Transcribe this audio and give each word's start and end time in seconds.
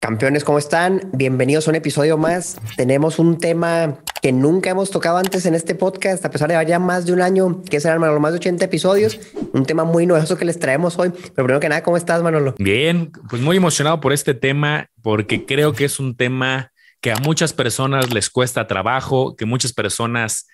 Campeones, 0.00 0.44
¿cómo 0.44 0.58
están? 0.58 1.10
Bienvenidos 1.12 1.66
a 1.66 1.70
un 1.70 1.74
episodio 1.74 2.16
más. 2.16 2.60
Tenemos 2.76 3.18
un 3.18 3.36
tema 3.36 3.98
que 4.22 4.30
nunca 4.30 4.70
hemos 4.70 4.92
tocado 4.92 5.18
antes 5.18 5.44
en 5.44 5.56
este 5.56 5.74
podcast, 5.74 6.24
a 6.24 6.30
pesar 6.30 6.48
de 6.48 6.66
ya 6.68 6.78
más 6.78 7.04
de 7.04 7.12
un 7.12 7.20
año, 7.20 7.64
que 7.68 7.80
serán 7.80 8.00
los 8.00 8.20
más 8.20 8.30
de 8.30 8.38
80 8.38 8.64
episodios. 8.64 9.18
Un 9.52 9.66
tema 9.66 9.82
muy 9.82 10.06
novedoso 10.06 10.36
que 10.36 10.44
les 10.44 10.60
traemos 10.60 10.96
hoy. 11.00 11.10
Pero 11.10 11.34
primero 11.34 11.58
que 11.58 11.68
nada, 11.68 11.82
¿cómo 11.82 11.96
estás, 11.96 12.22
Manolo? 12.22 12.54
Bien, 12.60 13.10
pues 13.28 13.42
muy 13.42 13.56
emocionado 13.56 14.00
por 14.00 14.12
este 14.12 14.34
tema, 14.34 14.88
porque 15.02 15.44
creo 15.44 15.72
que 15.72 15.86
es 15.86 15.98
un 15.98 16.16
tema 16.16 16.70
que 17.00 17.10
a 17.10 17.16
muchas 17.16 17.52
personas 17.52 18.14
les 18.14 18.30
cuesta 18.30 18.68
trabajo, 18.68 19.34
que 19.34 19.46
muchas 19.46 19.72
personas, 19.72 20.46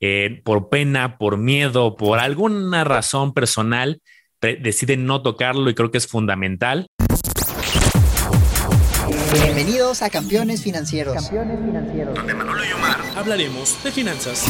eh, 0.00 0.42
por 0.44 0.68
pena, 0.68 1.16
por 1.16 1.38
miedo, 1.38 1.96
por 1.96 2.18
alguna 2.18 2.84
razón 2.84 3.32
personal, 3.32 4.02
deciden 4.42 5.06
no 5.06 5.22
tocarlo 5.22 5.70
y 5.70 5.74
creo 5.74 5.90
que 5.90 5.98
es 5.98 6.06
fundamental. 6.06 6.86
Bienvenidos 9.32 10.02
a 10.02 10.10
Campeones 10.10 10.60
Financieros. 10.60 11.14
Campeones 11.14 11.60
Financieros. 11.64 12.14
Donde 12.16 12.34
Manolo 12.34 12.64
y 12.64 12.72
Omar 12.72 13.00
hablaremos 13.14 13.82
de 13.84 13.92
finanzas. 13.92 14.44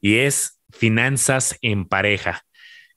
Y 0.00 0.16
es 0.16 0.58
finanzas 0.70 1.58
en 1.60 1.84
pareja. 1.84 2.46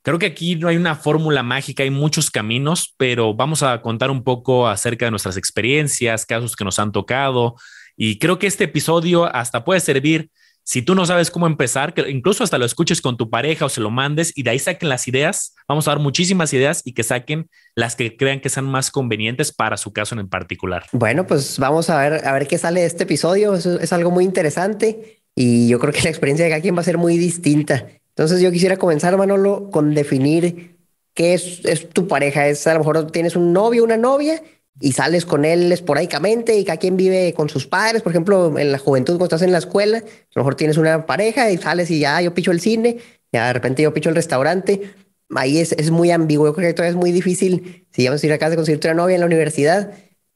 Creo 0.01 0.17
que 0.17 0.27
aquí 0.27 0.55
no 0.55 0.69
hay 0.69 0.77
una 0.77 0.95
fórmula 0.95 1.43
mágica, 1.43 1.83
hay 1.83 1.89
muchos 1.89 2.31
caminos, 2.31 2.93
pero 2.95 3.33
vamos 3.33 3.63
a 3.63 3.81
contar 3.81 4.11
un 4.11 4.23
poco 4.23 4.69
acerca 4.69 5.03
de 5.03 5.11
nuestras 5.11 5.35
experiencias, 5.35 6.25
casos 6.25 6.55
que 6.55 6.63
nos 6.63 6.79
han 6.79 6.93
tocado. 6.93 7.55
Y 7.97 8.17
creo 8.17 8.39
que 8.39 8.47
este 8.47 8.63
episodio 8.63 9.25
hasta 9.25 9.65
puede 9.65 9.81
servir 9.81 10.29
si 10.63 10.81
tú 10.81 10.95
no 10.95 11.05
sabes 11.05 11.29
cómo 11.29 11.45
empezar, 11.45 11.93
que 11.93 12.09
incluso 12.09 12.43
hasta 12.43 12.57
lo 12.57 12.65
escuches 12.65 13.01
con 13.01 13.17
tu 13.17 13.29
pareja 13.29 13.65
o 13.65 13.69
se 13.69 13.81
lo 13.81 13.91
mandes 13.91 14.31
y 14.35 14.43
de 14.43 14.51
ahí 14.51 14.59
saquen 14.59 14.89
las 14.89 15.07
ideas. 15.07 15.55
Vamos 15.67 15.87
a 15.87 15.91
dar 15.91 15.99
muchísimas 15.99 16.53
ideas 16.53 16.81
y 16.85 16.93
que 16.93 17.03
saquen 17.03 17.49
las 17.75 17.95
que 17.95 18.15
crean 18.15 18.39
que 18.39 18.49
sean 18.49 18.65
más 18.65 18.89
convenientes 18.89 19.51
para 19.51 19.75
su 19.77 19.91
caso 19.91 20.17
en 20.17 20.29
particular. 20.29 20.85
Bueno, 20.93 21.27
pues 21.27 21.59
vamos 21.59 21.89
a 21.89 21.99
ver, 21.99 22.25
a 22.25 22.33
ver 22.33 22.47
qué 22.47 22.57
sale 22.57 22.81
de 22.81 22.87
este 22.87 23.03
episodio. 23.03 23.55
es 23.55 23.93
algo 23.93 24.09
muy 24.09 24.23
interesante 24.23 25.23
y 25.35 25.67
yo 25.67 25.79
creo 25.79 25.91
que 25.91 26.01
la 26.01 26.09
experiencia 26.09 26.45
de 26.45 26.51
cada 26.51 26.61
quien 26.61 26.75
va 26.75 26.81
a 26.81 26.85
ser 26.85 26.97
muy 26.97 27.17
distinta. 27.17 27.85
Entonces 28.09 28.41
yo 28.41 28.51
quisiera 28.51 28.77
comenzar, 28.77 29.17
Manolo, 29.17 29.69
con 29.69 29.93
definir 29.93 30.77
qué 31.13 31.33
es, 31.33 31.65
es 31.65 31.89
tu 31.89 32.07
pareja. 32.07 32.47
Es 32.47 32.65
a 32.67 32.73
lo 32.73 32.79
mejor 32.79 33.11
tienes 33.11 33.35
un 33.35 33.51
novio, 33.51 33.83
una 33.83 33.97
novia 33.97 34.41
y 34.79 34.93
sales 34.93 35.25
con 35.25 35.45
él 35.45 35.71
esporádicamente 35.71 36.57
y 36.57 36.65
cada 36.65 36.77
quien 36.77 36.97
vive 36.97 37.33
con 37.33 37.49
sus 37.49 37.67
padres. 37.67 38.01
Por 38.01 38.11
ejemplo, 38.11 38.57
en 38.57 38.71
la 38.71 38.77
juventud, 38.77 39.13
cuando 39.13 39.25
estás 39.25 39.41
en 39.43 39.51
la 39.51 39.59
escuela, 39.59 39.99
a 39.99 40.01
lo 40.35 40.41
mejor 40.41 40.55
tienes 40.55 40.77
una 40.77 41.05
pareja 41.05 41.51
y 41.51 41.57
sales 41.57 41.91
y 41.91 41.99
ya 41.99 42.21
yo 42.21 42.33
picho 42.33 42.51
el 42.51 42.59
cine, 42.59 42.97
ya 43.31 43.47
de 43.47 43.53
repente 43.53 43.83
yo 43.83 43.93
picho 43.93 44.09
el 44.09 44.15
restaurante. 44.15 44.93
Ahí 45.35 45.59
es, 45.59 45.71
es 45.73 45.89
muy 45.89 46.11
ambiguo. 46.11 46.47
Yo 46.47 46.53
creo 46.53 46.69
que 46.69 46.73
todavía 46.73 46.91
es 46.91 46.95
muy 46.95 47.11
difícil. 47.11 47.87
Si 47.91 48.05
vamos 48.05 48.23
a 48.23 48.25
ir 48.25 48.33
a 48.33 48.37
casa 48.37 48.51
de 48.51 48.55
conseguirte 48.57 48.87
una 48.87 48.95
novia 48.95 49.15
en 49.15 49.21
la 49.21 49.25
universidad, 49.25 49.91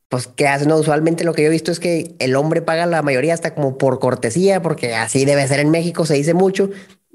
pues 0.10 0.28
¿qué 0.28 0.48
haces? 0.48 0.68
No, 0.68 0.78
usualmente 0.78 1.24
lo 1.24 1.34
que 1.34 1.44
yo 1.44 1.50
he 1.50 1.52
visto 1.52 1.72
es 1.72 1.80
que 1.80 2.16
el 2.20 2.36
hombre 2.36 2.62
paga 2.62 2.86
la 2.86 3.02
mayoría 3.02 3.34
hasta 3.34 3.54
como 3.54 3.78
por 3.78 4.00
cortesía, 4.00 4.62
porque 4.62 4.96
así 4.96 5.26
debe 5.26 5.48
ser 5.48 5.60
en 5.60 5.70
México, 5.70 6.06
se 6.06 6.14
dice 6.14 6.34
mucho. 6.34 6.70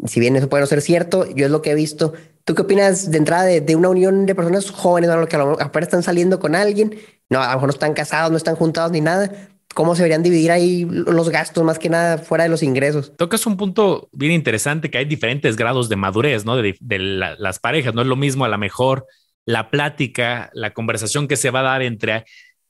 Si 0.07 0.21
bien 0.21 0.37
eso 0.37 0.49
puede 0.49 0.63
no 0.63 0.67
ser 0.67 0.83
cierto, 0.83 1.29
yo 1.31 1.47
es 1.47 1.51
lo 1.51 1.63
que 1.63 1.71
he 1.71 1.75
visto 1.75 2.13
¿Tú 2.45 2.55
qué 2.55 2.63
opinas 2.63 3.11
de 3.11 3.19
entrada 3.19 3.45
de, 3.45 3.77
una 3.77 3.89
unión 3.89 4.27
de 4.27 4.35
personas 4.35 4.71
jóvenes, 4.71 5.11
¿no? 5.11 5.27
que 5.27 5.37
a 5.37 5.39
lo 5.39 5.47
mejor 5.47 5.63
apenas 5.63 5.89
están 5.89 6.03
saliendo 6.03 6.41
con 6.41 6.55
alguien? 6.55 6.99
No, 7.31 7.41
a 7.41 7.49
lo 7.49 7.55
mejor 7.55 7.69
no 7.69 7.73
están 7.73 7.95
casados, 7.95 8.31
no 8.31 8.37
están 8.37 8.57
juntados 8.57 8.91
ni 8.91 9.01
nada. 9.01 9.31
¿Cómo 9.75 9.95
se 9.95 10.03
deberían 10.03 10.23
dividir 10.23 10.51
ahí 10.51 10.85
los 10.85 11.31
gastos 11.31 11.65
más 11.65 11.79
que 11.79 11.89
nada 11.89 12.19
fuera 12.19 12.45
de 12.45 12.51
los 12.51 12.63
ingresos? 12.63 13.17
Tocas 13.17 13.47
un 13.47 13.57
punto 13.57 14.11
bien 14.13 14.33
interesante 14.33 14.91
que 14.91 14.99
hay 14.99 15.05
diferentes 15.07 15.57
grados 15.57 15.89
de 15.89 15.97
madurez, 15.97 16.45
¿no? 16.45 16.57
De, 16.57 16.77
las 16.99 17.59
parejas. 17.59 17.95
No 17.95 18.03
es 18.03 18.09
lo 18.09 18.17
mismo 18.17 18.45
a 18.45 18.49
lo 18.49 18.59
mejor 18.59 19.07
la 19.47 19.71
plática, 19.71 20.51
la 20.53 20.73
conversación 20.73 21.27
que 21.27 21.37
se 21.37 21.51
va 21.51 21.61
a 21.61 21.65
dar 21.65 21.83
entre 21.83 22.25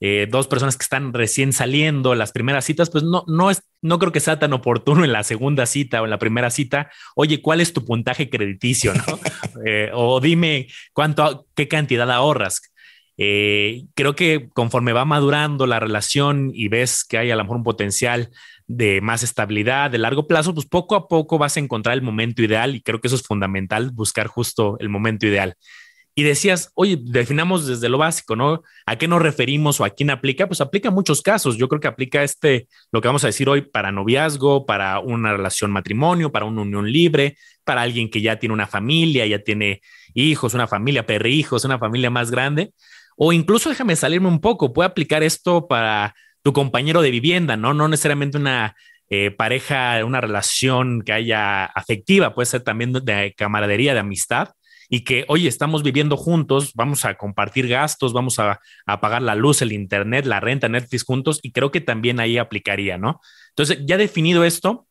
eh, 0.04 0.26
dos 0.28 0.48
personas 0.48 0.76
que 0.76 0.82
están 0.82 1.12
recién 1.12 1.52
saliendo, 1.52 2.16
las 2.16 2.32
primeras 2.32 2.64
citas, 2.64 2.90
pues 2.90 3.04
no, 3.04 3.22
no, 3.28 3.52
es, 3.52 3.62
no 3.82 4.00
creo 4.00 4.10
que 4.10 4.18
sea 4.18 4.40
tan 4.40 4.52
oportuno 4.52 5.04
en 5.04 5.12
la 5.12 5.22
segunda 5.22 5.64
cita 5.64 6.02
o 6.02 6.04
en 6.06 6.10
la 6.10 6.18
primera 6.18 6.50
cita. 6.50 6.90
Oye, 7.14 7.40
¿cuál 7.40 7.60
es 7.60 7.72
tu 7.72 7.84
puntaje 7.84 8.28
crediticio? 8.28 8.92
¿no? 8.94 9.04
Eh, 9.64 9.90
o 9.94 10.18
dime 10.18 10.66
cuánto, 10.92 11.46
qué 11.54 11.68
cantidad 11.68 12.10
ahorras. 12.10 12.72
Eh, 13.16 13.84
creo 13.94 14.16
que 14.16 14.48
conforme 14.48 14.92
va 14.92 15.04
madurando 15.04 15.68
la 15.68 15.78
relación 15.78 16.50
y 16.52 16.66
ves 16.66 17.04
que 17.04 17.18
hay 17.18 17.30
a 17.30 17.36
lo 17.36 17.44
mejor 17.44 17.58
un 17.58 17.62
potencial 17.62 18.30
de 18.66 19.00
más 19.02 19.22
estabilidad, 19.22 19.92
de 19.92 19.98
largo 19.98 20.26
plazo, 20.26 20.52
pues 20.52 20.66
poco 20.66 20.96
a 20.96 21.06
poco 21.06 21.38
vas 21.38 21.56
a 21.56 21.60
encontrar 21.60 21.94
el 21.94 22.02
momento 22.02 22.42
ideal 22.42 22.74
y 22.74 22.82
creo 22.82 23.00
que 23.00 23.06
eso 23.06 23.14
es 23.14 23.22
fundamental, 23.22 23.92
buscar 23.92 24.26
justo 24.26 24.76
el 24.80 24.88
momento 24.88 25.28
ideal 25.28 25.56
y 26.14 26.24
decías, 26.24 26.70
oye, 26.74 26.98
definamos 27.00 27.66
desde 27.66 27.88
lo 27.88 27.96
básico, 27.96 28.36
¿no? 28.36 28.62
¿A 28.84 28.96
qué 28.96 29.08
nos 29.08 29.22
referimos 29.22 29.80
o 29.80 29.84
a 29.84 29.90
quién 29.90 30.10
aplica? 30.10 30.46
Pues 30.46 30.60
aplica 30.60 30.90
muchos 30.90 31.22
casos. 31.22 31.56
Yo 31.56 31.68
creo 31.68 31.80
que 31.80 31.88
aplica 31.88 32.22
este, 32.22 32.68
lo 32.90 33.00
que 33.00 33.08
vamos 33.08 33.24
a 33.24 33.28
decir 33.28 33.48
hoy, 33.48 33.62
para 33.62 33.92
noviazgo, 33.92 34.66
para 34.66 34.98
una 34.98 35.32
relación 35.32 35.70
matrimonio, 35.70 36.30
para 36.30 36.44
una 36.44 36.62
unión 36.62 36.90
libre, 36.90 37.38
para 37.64 37.80
alguien 37.80 38.10
que 38.10 38.20
ya 38.20 38.38
tiene 38.38 38.52
una 38.52 38.66
familia, 38.66 39.26
ya 39.26 39.38
tiene 39.38 39.80
hijos, 40.12 40.52
una 40.52 40.68
familia, 40.68 41.06
perrijos, 41.06 41.64
una 41.64 41.78
familia 41.78 42.10
más 42.10 42.30
grande. 42.30 42.72
O 43.16 43.32
incluso 43.32 43.70
déjame 43.70 43.96
salirme 43.96 44.28
un 44.28 44.40
poco, 44.40 44.72
puede 44.74 44.88
aplicar 44.88 45.22
esto 45.22 45.66
para 45.66 46.14
tu 46.42 46.52
compañero 46.52 47.00
de 47.00 47.10
vivienda, 47.10 47.56
¿no? 47.56 47.72
No 47.72 47.88
necesariamente 47.88 48.36
una 48.36 48.74
eh, 49.08 49.30
pareja, 49.30 50.04
una 50.04 50.20
relación 50.20 51.02
que 51.02 51.12
haya 51.12 51.64
afectiva, 51.64 52.34
puede 52.34 52.46
ser 52.46 52.62
también 52.62 52.92
de 52.92 53.32
camaradería, 53.34 53.94
de 53.94 54.00
amistad 54.00 54.50
y 54.94 55.04
que, 55.04 55.24
oye, 55.28 55.48
estamos 55.48 55.82
viviendo 55.82 56.18
juntos, 56.18 56.72
vamos 56.74 57.06
a 57.06 57.14
compartir 57.14 57.66
gastos, 57.66 58.12
vamos 58.12 58.38
a, 58.38 58.60
pagar 59.00 59.22
la 59.22 59.34
luz, 59.34 59.62
el 59.62 59.72
internet, 59.72 60.26
la 60.26 60.38
renta, 60.38 60.68
Netflix 60.68 61.02
juntos, 61.02 61.40
y 61.42 61.52
creo 61.52 61.70
que 61.70 61.80
también 61.80 62.20
ahí 62.20 62.36
aplicaría, 62.36 62.98
¿no? 62.98 63.18
Entonces, 63.48 63.78
ya 63.86 63.96
definido 63.96 64.44
esto, 64.44 64.86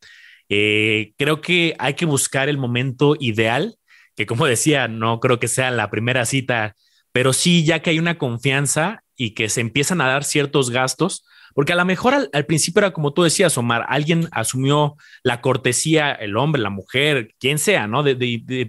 eh, 0.49 1.13
creo 1.19 1.39
que 1.39 1.75
hay 1.77 1.93
que 1.93 2.07
buscar 2.07 2.49
el 2.49 2.57
momento 2.57 3.15
ideal, 3.19 3.75
que 4.15 4.25
como 4.25 4.47
decía, 4.47 4.87
no 4.87 5.19
creo 5.19 5.39
que 5.39 5.47
sea 5.47 5.69
la 5.69 5.91
primera 5.91 6.25
cita, 6.25 6.75
pero 7.11 7.31
sí 7.31 7.63
ya 7.63 7.83
que 7.83 7.91
hay 7.91 7.99
una 7.99 8.17
confianza 8.17 9.03
y 9.15 9.35
que 9.35 9.49
se 9.49 9.61
empiezan 9.61 10.01
a 10.01 10.07
dar 10.07 10.23
ciertos 10.23 10.71
gastos, 10.71 11.23
porque 11.53 11.73
a 11.73 11.75
lo 11.75 11.85
mejor 11.85 12.27
al, 12.33 12.45
principio 12.47 12.79
era 12.79 12.91
como 12.91 13.13
tú 13.13 13.21
decías, 13.21 13.55
Omar, 13.55 13.85
alguien 13.87 14.29
asumió 14.31 14.95
la 15.21 15.41
cortesía, 15.41 16.11
el 16.11 16.37
hombre, 16.37 16.59
la 16.59 16.71
mujer, 16.71 17.35
quien 17.39 17.59
sea, 17.59 17.85
¿no? 17.85 18.01
de, 18.01 18.15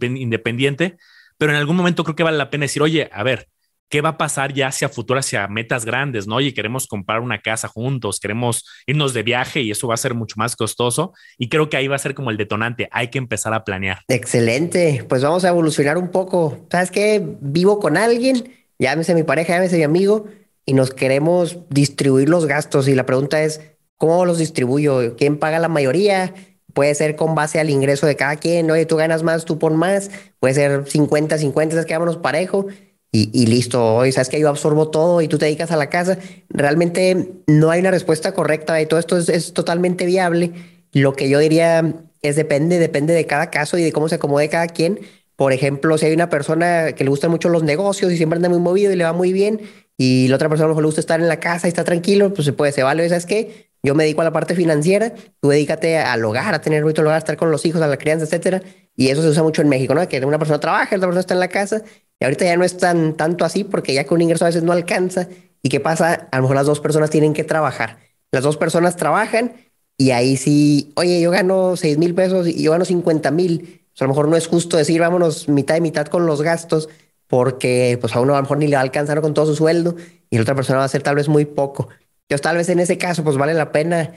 independiente, 0.03 0.99
pero 1.43 1.55
en 1.55 1.59
algún 1.59 1.75
momento 1.75 2.05
creo 2.05 2.15
que 2.15 2.23
vale 2.23 2.39
la 2.39 2.51
pena 2.51 2.67
decir, 2.67 2.83
oye, 2.83 3.11
a 3.13 3.25
ver, 3.25 3.49
¿qué 3.89 4.01
va 4.01 4.11
a 4.11 4.17
pasar 4.17 4.55
ya 4.55 4.69
hacia 4.69 4.89
futuro, 4.89 5.19
hacia 5.19 5.49
metas 5.49 5.85
grandes, 5.85 6.29
¿no? 6.29 6.37
Oye, 6.37 6.55
queremos 6.55 6.87
comprar 6.87 7.19
una 7.19 7.41
casa 7.41 7.67
juntos, 7.67 8.21
queremos 8.21 8.65
irnos 8.87 9.13
de 9.13 9.25
viaje 9.25 9.61
y 9.61 9.73
eso 9.73 9.89
va 9.89 9.95
a 9.95 9.97
ser 9.97 10.15
mucho 10.15 10.37
más 10.39 10.55
costoso. 10.55 11.15
Y 11.39 11.49
creo 11.49 11.69
que 11.69 11.77
ahí 11.77 11.89
va 11.89 11.97
a 11.97 11.99
ser 11.99 12.15
como 12.15 12.31
el 12.31 12.37
detonante. 12.37 12.89
Hay 12.93 13.09
que 13.09 13.19
empezar 13.19 13.55
a 13.55 13.65
planear. 13.65 14.03
Excelente. 14.07 15.05
Pues 15.09 15.25
vamos 15.25 15.45
a 15.45 15.49
evolucionar 15.49 15.99
un 15.99 16.13
poco. 16.13 16.65
¿Sabes 16.71 16.93
qué? 16.93 17.21
Vivo 17.41 17.81
con 17.81 17.97
alguien, 17.97 18.53
llámese 18.79 19.13
mi 19.13 19.25
pareja, 19.25 19.55
llámese 19.55 19.79
mi 19.79 19.83
amigo, 19.83 20.27
y 20.65 20.75
nos 20.75 20.95
queremos 20.95 21.59
distribuir 21.71 22.29
los 22.29 22.47
gastos. 22.47 22.87
Y 22.87 22.95
la 22.95 23.05
pregunta 23.05 23.43
es, 23.43 23.63
¿cómo 23.97 24.27
los 24.27 24.39
distribuyo? 24.39 25.17
¿Quién 25.17 25.41
paga 25.41 25.59
la 25.59 25.69
mayoría? 25.69 26.33
Puede 26.73 26.95
ser 26.95 27.17
con 27.17 27.35
base 27.35 27.61
al 27.61 27.71
ingreso 27.71 28.07
de 28.07 28.17
cada 28.17 28.37
quien, 28.37 28.71
oye, 28.71 28.87
tú 28.87 28.97
ganas 28.97 29.23
más, 29.23 29.45
tú 29.45 29.59
pon 29.59 29.77
más, 29.77 30.11
puede 30.41 30.55
ser 30.55 30.85
50, 30.89 31.39
50, 31.39 31.79
es 31.81 31.87
que 31.87 31.93
vámonos 31.93 32.17
parejo 32.17 32.67
y, 33.11 33.31
y 33.33 33.47
listo, 33.47 33.97
oye, 33.97 34.13
sabes 34.13 34.29
que 34.29 34.41
yo 34.41 34.49
absorbo 34.49 34.89
todo 34.91 35.21
y 35.21 35.29
tú 35.29 35.39
te 35.39 35.45
dedicas 35.45 35.71
a 35.71 35.77
la 35.77 35.91
casa. 35.91 36.19
Realmente 36.49 37.43
no 37.47 37.71
hay 37.71 37.81
una 37.81 37.91
respuesta 37.91 38.33
correcta 38.33 38.81
y 38.81 38.87
todo 38.87 38.99
esto 38.99 39.19
es, 39.19 39.29
es 39.29 39.53
totalmente 39.53 40.07
viable. 40.07 40.53
Lo 40.93 41.13
que 41.15 41.29
yo 41.29 41.39
diría 41.39 41.95
es 42.23 42.37
depende, 42.37 42.79
depende 42.79 43.13
de 43.15 43.27
cada 43.27 43.51
caso 43.51 43.77
y 43.79 43.83
de 43.83 43.93
cómo 43.93 44.09
se 44.09 44.15
acomode 44.15 44.49
cada 44.49 44.67
quien. 44.69 45.01
Por 45.37 45.53
ejemplo, 45.53 45.99
si 45.99 46.07
hay 46.07 46.13
una 46.13 46.29
persona 46.31 46.93
que 46.93 47.05
le 47.05 47.11
gustan 47.11 47.31
mucho 47.31 47.49
los 47.49 47.63
negocios 47.65 48.13
y 48.13 48.17
siempre 48.17 48.37
anda 48.37 48.49
muy 48.49 48.61
movido 48.61 48.93
y 48.93 48.97
le 48.97 49.05
va 49.05 49.13
muy 49.13 49.33
bien, 49.33 49.61
y 49.97 50.29
la 50.29 50.37
otra 50.37 50.49
persona 50.49 50.67
a 50.67 50.69
lo 50.69 50.75
mejor 50.75 50.83
le 50.85 50.87
gusta 50.87 51.01
estar 51.01 51.21
en 51.21 51.29
la 51.29 51.41
casa 51.41 51.67
y 51.67 51.71
está 51.71 51.85
tranquilo, 51.85 52.33
pues 52.33 52.45
se 52.47 52.53
puede, 52.53 52.73
se 52.73 52.83
vale, 52.83 53.09
¿sabes 53.09 53.27
qué? 53.27 53.72
Yo 53.83 53.95
me 53.95 54.05
dedico 54.05 54.21
a 54.21 54.25
la 54.25 54.33
parte 54.33 54.55
financiera, 54.55 55.13
tú 55.41 55.49
dedícate 55.49 55.99
al 55.99 56.25
hogar, 56.25 56.55
a 56.55 56.61
tener 56.61 56.83
bonito 56.83 57.03
hogar, 57.03 57.17
a 57.17 57.19
estar 57.19 57.37
con 57.37 57.51
los 57.51 57.67
hijos, 57.67 57.83
a 57.83 57.89
la 57.89 57.97
crianza, 57.97 58.25
etcétera. 58.25 58.63
Y 58.95 59.09
eso 59.09 59.23
se 59.23 59.29
usa 59.29 59.43
mucho 59.43 59.63
en 59.63 59.69
México, 59.69 59.95
¿no? 59.95 60.07
Que 60.07 60.25
una 60.25 60.39
persona 60.39 60.61
trabaja, 60.61 60.97
otra 60.97 61.09
persona 61.09 61.21
está 61.21 61.35
en 61.35 61.41
la 61.41 61.49
casa. 61.49 61.83
Y 62.21 62.25
ahorita 62.25 62.45
ya 62.45 62.57
no 62.57 62.65
es 62.65 62.77
tan 62.77 63.17
tanto 63.17 63.45
así 63.45 63.65
porque 63.65 63.95
ya 63.95 64.05
que 64.05 64.15
un 64.15 64.23
ingreso 64.23 64.45
a 64.45 64.49
veces 64.49 64.63
no 64.63 64.73
alcanza. 64.73 65.29
¿Y 65.63 65.69
qué 65.69 65.81
pasa? 65.81 66.29
A 66.31 66.37
lo 66.37 66.43
mejor 66.43 66.57
las 66.57 66.67
dos 66.67 66.81
personas 66.81 67.11
tienen 67.11 67.35
que 67.35 67.43
trabajar. 67.45 67.99
Las 68.31 68.45
dos 68.45 68.57
personas 68.57 68.97
trabajan 68.97 69.53
y 69.99 70.11
ahí 70.13 70.37
sí, 70.37 70.93
oye, 70.97 71.21
yo 71.21 71.31
gano 71.31 71.77
6 71.77 71.99
mil 71.99 72.15
pesos 72.15 72.49
y 72.49 72.63
yo 72.63 72.73
gano 72.73 72.85
50 72.85 73.31
mil. 73.31 73.83
a 73.99 74.05
lo 74.05 74.09
mejor 74.09 74.29
no 74.29 74.37
es 74.37 74.47
justo 74.47 74.77
decir, 74.77 75.01
vámonos 75.01 75.49
mitad 75.49 75.77
y 75.77 75.81
mitad 75.81 76.07
con 76.07 76.27
los 76.27 76.43
gastos 76.43 76.89
porque 77.27 77.99
pues 78.01 78.15
a 78.15 78.21
uno 78.21 78.35
a 78.35 78.37
lo 78.37 78.43
mejor 78.43 78.59
ni 78.59 78.67
le 78.67 78.77
va 78.77 78.81
a 78.81 78.83
alcanzar 78.83 79.21
con 79.21 79.35
todo 79.35 79.47
su 79.47 79.55
sueldo 79.55 79.97
y 80.31 80.37
la 80.37 80.43
otra 80.43 80.55
persona 80.55 80.79
va 80.79 80.83
a 80.85 80.87
hacer 80.87 81.03
tal 81.03 81.17
vez 81.17 81.29
muy 81.29 81.45
poco. 81.45 81.89
Yo 82.29 82.39
tal 82.39 82.57
vez 82.57 82.69
en 82.69 82.81
ese 82.81 82.99
caso, 82.99 83.25
pues 83.25 83.37
vale 83.37 83.55
la 83.55 83.73
pena 83.73 84.13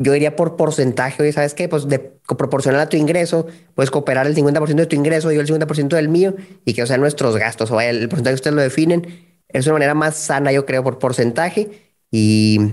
yo 0.00 0.14
iría 0.14 0.34
por 0.34 0.56
porcentaje. 0.56 1.22
Oye, 1.22 1.32
¿sabes 1.32 1.54
qué? 1.54 1.68
Pues 1.68 1.86
de, 1.86 1.98
proporcional 1.98 2.80
a 2.80 2.88
tu 2.88 2.96
ingreso, 2.96 3.46
puedes 3.74 3.90
cooperar 3.90 4.26
el 4.26 4.34
50% 4.34 4.74
de 4.74 4.86
tu 4.86 4.96
ingreso, 4.96 5.30
yo 5.30 5.40
el 5.42 5.46
50% 5.46 5.88
del 5.88 6.08
mío, 6.08 6.34
y 6.64 6.72
que 6.72 6.82
o 6.82 6.86
sea 6.86 6.96
nuestros 6.96 7.36
gastos, 7.36 7.70
o 7.70 7.76
vaya, 7.76 7.90
el 7.90 8.08
porcentaje 8.08 8.32
que 8.32 8.36
ustedes 8.36 8.56
lo 8.56 8.62
definen. 8.62 9.06
Es 9.48 9.66
una 9.66 9.74
manera 9.74 9.94
más 9.94 10.16
sana, 10.16 10.52
yo 10.52 10.64
creo, 10.64 10.82
por 10.82 10.98
porcentaje. 10.98 11.68
Y, 12.10 12.72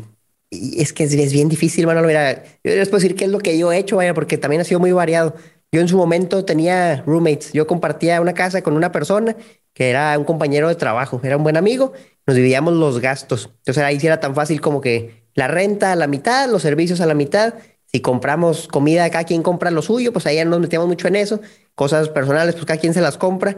es 0.52 0.94
que 0.94 1.04
es, 1.04 1.34
bien 1.34 1.50
difícil, 1.50 1.86
mano. 1.86 2.02
Mira, 2.04 2.44
yo 2.64 2.76
les 2.76 2.88
puedo 2.88 3.02
decir 3.02 3.18
qué 3.18 3.26
es 3.26 3.32
lo 3.32 3.40
que 3.40 3.58
yo 3.58 3.74
he 3.74 3.78
hecho, 3.78 3.98
vaya, 3.98 4.14
porque 4.14 4.38
también 4.38 4.62
ha 4.62 4.64
sido 4.64 4.80
muy 4.80 4.94
variado. 4.94 5.36
Yo 5.74 5.82
en 5.82 5.90
su 5.90 5.98
momento 5.98 6.46
tenía 6.46 7.04
roommates. 7.06 7.52
Yo 7.52 7.68
compartía 7.68 8.22
una 8.22 8.34
casa 8.34 8.62
con 8.62 8.78
una 8.78 8.94
persona 8.94 9.36
que 9.78 9.92
era 9.92 10.18
un 10.18 10.26
compañero 10.26 10.70
de 10.70 10.74
trabajo, 10.74 11.22
era 11.24 11.38
un 11.38 11.44
buen 11.44 11.56
amigo. 11.56 11.94
Nos 12.26 12.36
dividíamos 12.36 12.74
los 12.74 13.00
gastos. 13.00 13.52
Entonces 13.60 13.84
ahí 13.84 14.00
sí 14.00 14.08
era 14.08 14.20
tan 14.20 14.34
fácil 14.34 14.60
como 14.60 14.82
que 14.82 15.28
la 15.36 15.48
renta 15.48 15.92
a 15.92 15.96
la 15.96 16.08
mitad, 16.08 16.50
los 16.50 16.64
servicios 16.64 17.00
a 17.00 17.06
la 17.06 17.14
mitad. 17.14 17.54
Si 17.86 18.02
compramos 18.02 18.68
comida, 18.68 19.08
cada 19.12 19.24
quien 19.24 19.44
compra 19.44 19.70
lo 19.70 19.84
suyo, 19.84 20.12
pues 20.12 20.26
ahí 20.26 20.44
nos 20.46 20.60
metíamos 20.60 20.88
mucho 20.88 21.08
en 21.08 21.16
eso. 21.16 21.42
Cosas 21.76 22.10
personales, 22.10 22.56
pues 22.56 22.66
cada 22.66 22.80
quien 22.80 22.96
se 22.96 23.02
las 23.02 23.20
compra. 23.20 23.56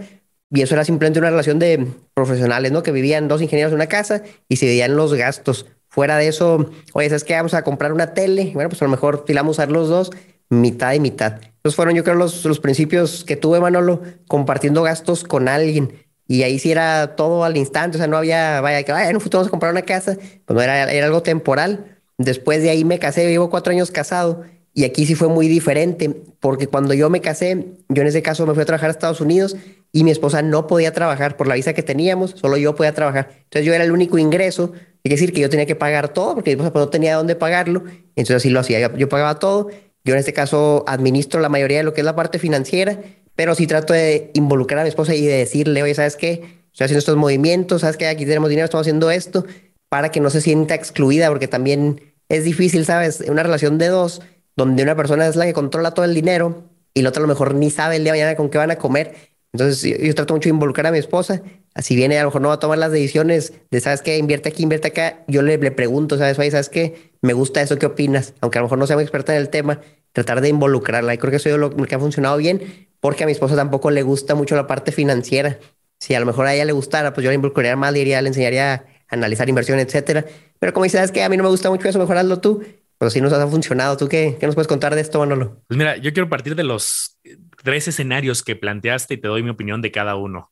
Y 0.51 0.61
eso 0.61 0.75
era 0.75 0.83
simplemente 0.83 1.19
una 1.19 1.29
relación 1.29 1.57
de 1.57 1.87
profesionales, 2.13 2.73
¿no? 2.73 2.83
Que 2.83 2.91
vivían 2.91 3.29
dos 3.29 3.41
ingenieros 3.41 3.71
en 3.71 3.75
una 3.75 3.87
casa 3.87 4.21
y 4.49 4.57
se 4.57 4.65
dividían 4.65 4.97
los 4.97 5.13
gastos. 5.13 5.67
Fuera 5.87 6.17
de 6.17 6.27
eso, 6.27 6.69
oye, 6.91 7.07
¿sabes 7.07 7.23
qué? 7.23 7.35
Vamos 7.35 7.53
a 7.53 7.63
comprar 7.63 7.93
una 7.93 8.13
tele. 8.13 8.51
Bueno, 8.53 8.67
pues 8.67 8.81
a 8.81 8.85
lo 8.85 8.91
mejor 8.91 9.23
filamos 9.25 9.55
usar 9.55 9.71
los 9.71 9.87
dos, 9.87 10.11
mitad 10.49 10.91
y 10.91 10.99
mitad. 10.99 11.39
Esos 11.63 11.77
fueron, 11.77 11.95
yo 11.95 12.03
creo, 12.03 12.15
los, 12.15 12.43
los 12.43 12.59
principios 12.59 13.23
que 13.23 13.37
tuve, 13.37 13.61
Manolo, 13.61 14.01
compartiendo 14.27 14.83
gastos 14.83 15.23
con 15.23 15.47
alguien. 15.47 16.08
Y 16.29 16.43
ahí 16.43 16.59
sí 16.59 16.71
era 16.71 17.15
todo 17.15 17.43
al 17.43 17.57
instante, 17.57 17.97
o 17.97 17.99
sea, 17.99 18.05
no 18.05 18.15
había, 18.15 18.61
vaya, 18.61 18.83
que 18.83 18.91
en 18.91 19.15
un 19.15 19.19
futuro 19.19 19.39
vamos 19.39 19.47
a 19.47 19.49
comprar 19.49 19.71
una 19.71 19.81
casa, 19.81 20.15
pues 20.45 20.55
no 20.55 20.61
era, 20.61 20.89
era 20.91 21.07
algo 21.07 21.23
temporal. 21.23 21.97
Después 22.19 22.61
de 22.61 22.69
ahí 22.69 22.85
me 22.85 22.99
casé, 22.99 23.27
llevo 23.27 23.49
cuatro 23.49 23.71
años 23.71 23.89
casado 23.89 24.43
y 24.75 24.83
aquí 24.83 25.07
sí 25.07 25.15
fue 25.15 25.27
muy 25.27 25.47
diferente, 25.47 26.11
porque 26.39 26.67
cuando 26.67 26.93
yo 26.93 27.09
me 27.09 27.19
casé, 27.19 27.65
yo 27.87 28.03
en 28.03 28.07
ese 28.07 28.21
caso 28.21 28.45
me 28.45 28.53
fui 28.53 28.61
a 28.61 28.65
trabajar 28.67 28.89
a 28.89 28.91
Estados 28.91 29.21
Unidos 29.21 29.57
y 29.91 30.03
mi 30.03 30.11
esposa 30.11 30.43
no 30.43 30.67
podía 30.67 30.93
trabajar 30.93 31.35
por 31.35 31.47
la 31.47 31.55
visa 31.55 31.73
que 31.73 31.81
teníamos, 31.81 32.35
solo 32.37 32.57
yo 32.57 32.75
podía 32.75 32.93
trabajar. 32.93 33.29
Entonces 33.45 33.65
yo 33.65 33.73
era 33.73 33.83
el 33.83 33.91
único 33.91 34.19
ingreso, 34.19 34.73
es 35.03 35.09
decir, 35.09 35.33
que 35.33 35.41
yo 35.41 35.49
tenía 35.49 35.65
que 35.65 35.75
pagar 35.75 36.09
todo, 36.09 36.35
porque 36.35 36.51
mi 36.51 36.53
esposa 36.53 36.71
pues, 36.73 36.85
no 36.85 36.89
tenía 36.89 37.15
dónde 37.15 37.35
pagarlo, 37.35 37.85
entonces 38.15 38.35
así 38.35 38.51
lo 38.51 38.59
hacía, 38.59 38.95
yo 38.95 39.09
pagaba 39.09 39.39
todo. 39.39 39.69
Yo 40.05 40.13
en 40.13 40.19
este 40.19 40.31
caso 40.31 40.85
administro 40.87 41.41
la 41.41 41.49
mayoría 41.49 41.79
de 41.79 41.83
lo 41.83 41.93
que 41.93 42.01
es 42.01 42.05
la 42.05 42.15
parte 42.15 42.39
financiera 42.39 42.99
pero 43.39 43.55
sí 43.55 43.67
trato 43.67 43.93
de 43.93 44.31
involucrar 44.33 44.81
a 44.81 44.83
mi 44.83 44.89
esposa 44.89 45.15
y 45.15 45.25
de 45.25 45.37
decirle, 45.37 45.81
oye, 45.81 45.95
¿sabes 45.95 46.17
qué? 46.17 46.59
Estoy 46.73 46.83
haciendo 46.83 46.99
estos 46.99 47.15
movimientos, 47.15 47.79
¿sabes 47.79 47.95
qué? 47.95 48.07
Aquí 48.07 48.25
tenemos 48.25 48.49
dinero, 48.49 48.65
estamos 48.65 48.83
haciendo 48.83 49.09
esto, 49.11 49.45
para 49.87 50.11
que 50.11 50.19
no 50.19 50.29
se 50.29 50.41
sienta 50.41 50.75
excluida, 50.75 51.29
porque 51.29 51.47
también 51.47 52.01
es 52.27 52.43
difícil, 52.43 52.83
¿sabes? 52.83 53.23
Una 53.29 53.41
relación 53.41 53.77
de 53.77 53.87
dos, 53.87 54.21
donde 54.57 54.83
una 54.83 54.97
persona 54.97 55.25
es 55.25 55.37
la 55.37 55.45
que 55.45 55.53
controla 55.53 55.93
todo 55.93 56.03
el 56.03 56.13
dinero 56.13 56.65
y 56.93 57.01
la 57.01 57.11
otra 57.11 57.21
a 57.21 57.27
lo 57.27 57.29
mejor 57.29 57.55
ni 57.55 57.69
sabe 57.69 57.95
el 57.95 58.03
día 58.03 58.11
de 58.11 58.19
mañana 58.19 58.35
con 58.35 58.49
qué 58.49 58.57
van 58.57 58.71
a 58.71 58.75
comer. 58.75 59.15
Entonces 59.53 59.89
yo, 59.97 60.15
trato 60.15 60.33
mucho 60.33 60.49
de 60.49 60.55
involucrar 60.55 60.87
a 60.87 60.91
mi 60.91 60.97
esposa. 60.97 61.41
Así 61.79 61.95
viene, 61.95 62.19
a 62.19 62.23
lo 62.23 62.27
mejor 62.27 62.41
no 62.41 62.49
va 62.49 62.55
a 62.55 62.59
tomar 62.59 62.77
las 62.77 62.91
decisiones 62.91 63.53
de, 63.71 63.79
¿sabes 63.79 64.01
qué? 64.01 64.17
Invierte 64.17 64.49
aquí, 64.49 64.63
invierte 64.63 64.89
acá. 64.89 65.23
Yo 65.29 65.41
le, 65.41 65.57
le 65.57 65.71
pregunto, 65.71 66.17
¿sabes? 66.17 66.37
Oye, 66.37 66.51
¿sabes 66.51 66.67
qué? 66.67 67.13
Me 67.21 67.31
gusta 67.31 67.61
eso, 67.61 67.79
¿qué 67.79 67.85
opinas? 67.85 68.33
Aunque 68.41 68.57
a 68.57 68.61
lo 68.61 68.65
mejor 68.65 68.79
no 68.79 68.85
sea 68.85 68.97
muy 68.97 69.03
experta 69.03 69.33
en 69.33 69.39
el 69.39 69.47
tema, 69.47 69.79
tratar 70.11 70.41
de 70.41 70.49
involucrarla. 70.49 71.13
Y 71.13 71.17
creo 71.17 71.31
que 71.31 71.37
eso 71.37 71.47
es 71.47 71.55
lo 71.55 71.69
que 71.69 71.95
ha 71.95 71.99
funcionado 71.99 72.35
bien 72.35 72.89
porque 72.99 73.23
a 73.23 73.27
mi 73.27 73.31
esposa 73.31 73.55
tampoco 73.55 73.91
le 73.91 74.01
gusta 74.03 74.35
mucho 74.35 74.57
la 74.57 74.67
parte 74.67 74.91
financiera. 74.91 75.57
Si 75.99 76.13
a 76.15 76.19
lo 76.19 76.25
mejor 76.25 76.47
a 76.47 76.53
ella 76.53 76.65
le 76.65 76.73
gustara, 76.73 77.13
pues 77.13 77.23
yo 77.23 77.31
le 77.31 77.35
involucraría 77.35 77.75
más, 77.75 77.93
le 77.93 78.03
le 78.03 78.17
enseñaría 78.17 78.73
a 78.73 78.83
analizar 79.07 79.47
inversión, 79.47 79.79
etcétera. 79.79 80.25
Pero 80.59 80.73
como 80.73 80.83
dices, 80.83 81.11
que 81.11 81.23
a 81.23 81.29
mí 81.29 81.37
no 81.37 81.43
me 81.43 81.49
gusta 81.49 81.69
mucho 81.69 81.87
eso, 81.87 81.99
mejor 81.99 82.17
hazlo 82.17 82.39
tú. 82.39 82.61
Pero 82.97 83.09
si 83.09 83.21
nos 83.21 83.31
ha 83.31 83.47
funcionado. 83.47 83.95
¿Tú 83.95 84.09
qué, 84.09 84.35
qué 84.37 84.45
nos 84.45 84.55
puedes 84.55 84.67
contar 84.67 84.93
de 84.93 84.99
esto, 84.99 85.19
Manolo? 85.19 85.61
Pues 85.67 85.77
mira, 85.77 85.95
yo 85.95 86.11
quiero 86.11 86.27
partir 86.27 86.55
de 86.55 86.65
los 86.65 87.17
tres 87.63 87.87
escenarios 87.87 88.43
que 88.43 88.57
planteaste 88.57 89.13
y 89.13 89.17
te 89.17 89.29
doy 89.29 89.41
mi 89.41 89.49
opinión 89.49 89.81
de 89.81 89.91
cada 89.91 90.15
uno. 90.15 90.51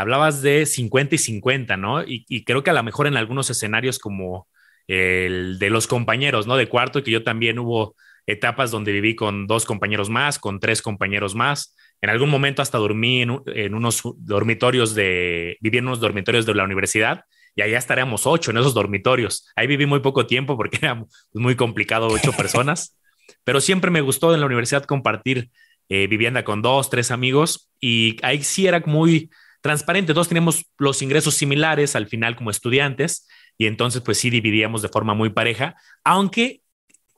Hablabas 0.00 0.42
de 0.42 0.66
50 0.66 1.14
y 1.14 1.18
50, 1.18 1.76
¿no? 1.76 2.02
Y, 2.02 2.24
y 2.28 2.44
creo 2.44 2.62
que 2.62 2.70
a 2.70 2.74
lo 2.74 2.82
mejor 2.82 3.06
en 3.06 3.16
algunos 3.16 3.48
escenarios 3.50 3.98
como 3.98 4.48
el 4.86 5.58
de 5.58 5.70
los 5.70 5.86
compañeros, 5.86 6.46
¿no? 6.46 6.56
De 6.56 6.68
cuarto, 6.68 7.02
que 7.02 7.10
yo 7.10 7.22
también 7.22 7.58
hubo 7.58 7.96
etapas 8.26 8.70
donde 8.70 8.92
viví 8.92 9.14
con 9.14 9.46
dos 9.46 9.64
compañeros 9.64 10.10
más, 10.10 10.38
con 10.38 10.60
tres 10.60 10.82
compañeros 10.82 11.34
más. 11.34 11.76
En 12.00 12.10
algún 12.10 12.30
momento 12.30 12.62
hasta 12.62 12.78
dormí 12.78 13.22
en, 13.22 13.74
unos 13.74 14.02
dormitorios 14.16 14.94
de, 14.94 15.56
viví 15.60 15.78
en 15.78 15.86
unos 15.86 16.00
dormitorios 16.00 16.46
de 16.46 16.54
la 16.54 16.64
universidad 16.64 17.24
y 17.54 17.62
allá 17.62 17.78
estaríamos 17.78 18.26
ocho 18.26 18.50
en 18.50 18.58
esos 18.58 18.74
dormitorios. 18.74 19.48
Ahí 19.56 19.66
viví 19.66 19.86
muy 19.86 20.00
poco 20.00 20.26
tiempo 20.26 20.56
porque 20.56 20.78
era 20.82 21.04
muy 21.32 21.56
complicado 21.56 22.08
ocho 22.08 22.32
personas, 22.36 22.98
pero 23.44 23.60
siempre 23.60 23.90
me 23.90 24.00
gustó 24.00 24.34
en 24.34 24.40
la 24.40 24.46
universidad 24.46 24.84
compartir 24.84 25.50
eh, 25.88 26.06
vivienda 26.06 26.44
con 26.44 26.62
dos, 26.62 26.88
tres 26.90 27.10
amigos 27.10 27.70
y 27.80 28.16
ahí 28.22 28.42
sí 28.42 28.66
era 28.66 28.82
muy 28.86 29.30
transparente. 29.64 30.12
Todos 30.12 30.28
teníamos 30.28 30.66
los 30.76 31.00
ingresos 31.00 31.36
similares 31.36 31.96
al 31.96 32.06
final 32.06 32.36
como 32.36 32.50
estudiantes 32.50 33.26
y 33.56 33.64
entonces 33.64 34.02
pues 34.02 34.18
sí 34.18 34.28
dividíamos 34.28 34.82
de 34.82 34.90
forma 34.90 35.14
muy 35.14 35.30
pareja, 35.30 35.74
aunque 36.04 36.60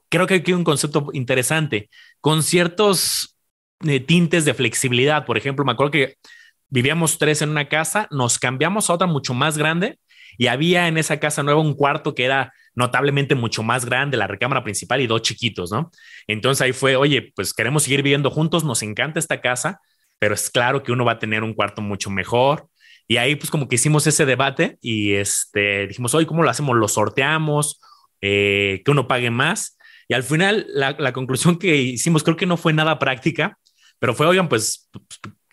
creo 0.08 0.28
que 0.28 0.34
hay 0.34 0.52
un 0.52 0.62
concepto 0.62 1.08
interesante, 1.12 1.90
con 2.20 2.44
ciertos 2.44 3.36
eh, 3.84 3.98
tintes 3.98 4.44
de 4.44 4.54
flexibilidad. 4.54 5.26
Por 5.26 5.36
ejemplo, 5.36 5.64
me 5.64 5.72
acuerdo 5.72 5.90
que 5.90 6.14
vivíamos 6.68 7.18
tres 7.18 7.42
en 7.42 7.50
una 7.50 7.68
casa, 7.68 8.06
nos 8.12 8.38
cambiamos 8.38 8.90
a 8.90 8.92
otra 8.92 9.08
mucho 9.08 9.34
más 9.34 9.58
grande 9.58 9.98
y 10.38 10.46
había 10.46 10.86
en 10.86 10.98
esa 10.98 11.18
casa 11.18 11.42
nueva 11.42 11.60
un 11.60 11.74
cuarto 11.74 12.14
que 12.14 12.26
era 12.26 12.52
notablemente 12.76 13.34
mucho 13.34 13.64
más 13.64 13.84
grande, 13.84 14.16
la 14.16 14.28
recámara 14.28 14.62
principal 14.62 15.00
y 15.00 15.08
dos 15.08 15.22
chiquitos, 15.22 15.72
¿no? 15.72 15.90
Entonces 16.28 16.62
ahí 16.62 16.72
fue, 16.72 16.94
oye, 16.94 17.32
pues 17.34 17.52
queremos 17.52 17.82
seguir 17.82 18.04
viviendo 18.04 18.30
juntos, 18.30 18.62
nos 18.62 18.84
encanta 18.84 19.18
esta 19.18 19.40
casa, 19.40 19.80
pero 20.18 20.34
es 20.34 20.50
claro 20.50 20.82
que 20.82 20.92
uno 20.92 21.04
va 21.04 21.12
a 21.12 21.18
tener 21.18 21.42
un 21.42 21.54
cuarto 21.54 21.82
mucho 21.82 22.10
mejor. 22.10 22.68
Y 23.08 23.18
ahí 23.18 23.36
pues 23.36 23.50
como 23.50 23.68
que 23.68 23.76
hicimos 23.76 24.06
ese 24.06 24.26
debate 24.26 24.78
y 24.80 25.14
este, 25.14 25.86
dijimos, 25.86 26.14
oye, 26.14 26.26
¿cómo 26.26 26.42
lo 26.42 26.50
hacemos? 26.50 26.76
¿Lo 26.76 26.88
sorteamos? 26.88 27.80
Eh, 28.20 28.82
¿Que 28.84 28.90
uno 28.90 29.06
pague 29.06 29.30
más? 29.30 29.78
Y 30.08 30.14
al 30.14 30.22
final, 30.22 30.66
la, 30.68 31.12
conclusión 31.12 31.58
que 31.58 31.76
hicimos 31.76 32.22
creo 32.22 32.36
que 32.36 32.46
no 32.46 32.56
fue 32.56 32.72
nada 32.72 32.98
práctica, 32.98 33.58
pero 33.98 34.14
fue, 34.14 34.26
oigan, 34.26 34.48
pues 34.48 34.88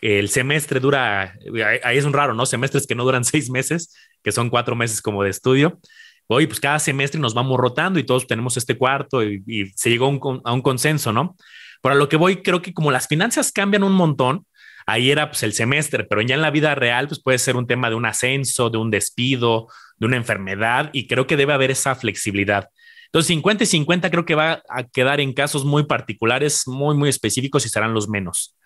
el 0.00 0.28
semestre 0.28 0.80
dura, 0.80 1.34
ahí 1.82 1.98
es 1.98 2.04
un 2.04 2.12
raro, 2.12 2.34
¿no? 2.34 2.46
Semestres 2.46 2.86
que 2.86 2.94
no 2.94 3.04
duran 3.04 3.24
seis 3.24 3.50
meses, 3.50 3.94
que 4.22 4.32
son 4.32 4.50
cuatro 4.50 4.76
meses 4.76 5.02
como 5.02 5.22
de 5.22 5.30
estudio. 5.30 5.80
Oye, 6.26 6.46
pues 6.46 6.60
cada 6.60 6.78
semestre 6.78 7.20
nos 7.20 7.34
vamos 7.34 7.58
rotando 7.58 7.98
y 7.98 8.04
todos 8.04 8.26
tenemos 8.26 8.56
este 8.56 8.78
cuarto 8.78 9.22
y, 9.22 9.72
se 9.76 9.90
llegó 9.90 10.06
a 10.44 10.52
un 10.52 10.62
consenso, 10.62 11.12
¿no? 11.12 11.36
Por 11.82 11.96
lo 11.96 12.08
que 12.08 12.16
voy, 12.16 12.42
creo 12.42 12.62
que 12.62 12.72
como 12.72 12.90
las 12.90 13.08
finanzas 13.08 13.52
cambian 13.52 13.82
un 13.82 13.92
montón, 13.92 14.46
ahí 14.86 15.10
era 15.10 15.30
pues 15.30 15.42
el 15.42 15.52
semestre, 15.52 16.04
pero 16.04 16.22
ya 16.22 16.34
en 16.34 16.42
la 16.42 16.50
vida 16.50 16.74
real 16.74 17.08
pues 17.08 17.22
puede 17.22 17.38
ser 17.38 17.56
un 17.56 17.66
tema 17.66 17.88
de 17.88 17.96
un 17.96 18.06
ascenso, 18.06 18.70
de 18.70 18.78
un 18.78 18.90
despido, 18.90 19.68
de 19.98 20.06
una 20.06 20.16
enfermedad 20.16 20.90
y 20.92 21.06
creo 21.06 21.26
que 21.26 21.36
debe 21.36 21.52
haber 21.52 21.70
esa 21.70 21.94
flexibilidad. 21.94 22.68
Entonces, 23.06 23.28
50 23.28 23.62
y 23.62 23.66
50 23.68 24.10
creo 24.10 24.24
que 24.24 24.34
va 24.34 24.62
a 24.68 24.82
quedar 24.82 25.20
en 25.20 25.32
casos 25.34 25.64
muy 25.64 25.84
particulares, 25.84 26.66
muy, 26.66 26.96
muy 26.96 27.08
específicos 27.08 27.64
y 27.64 27.68
serán 27.68 27.94
los 27.94 28.08
menos. 28.08 28.56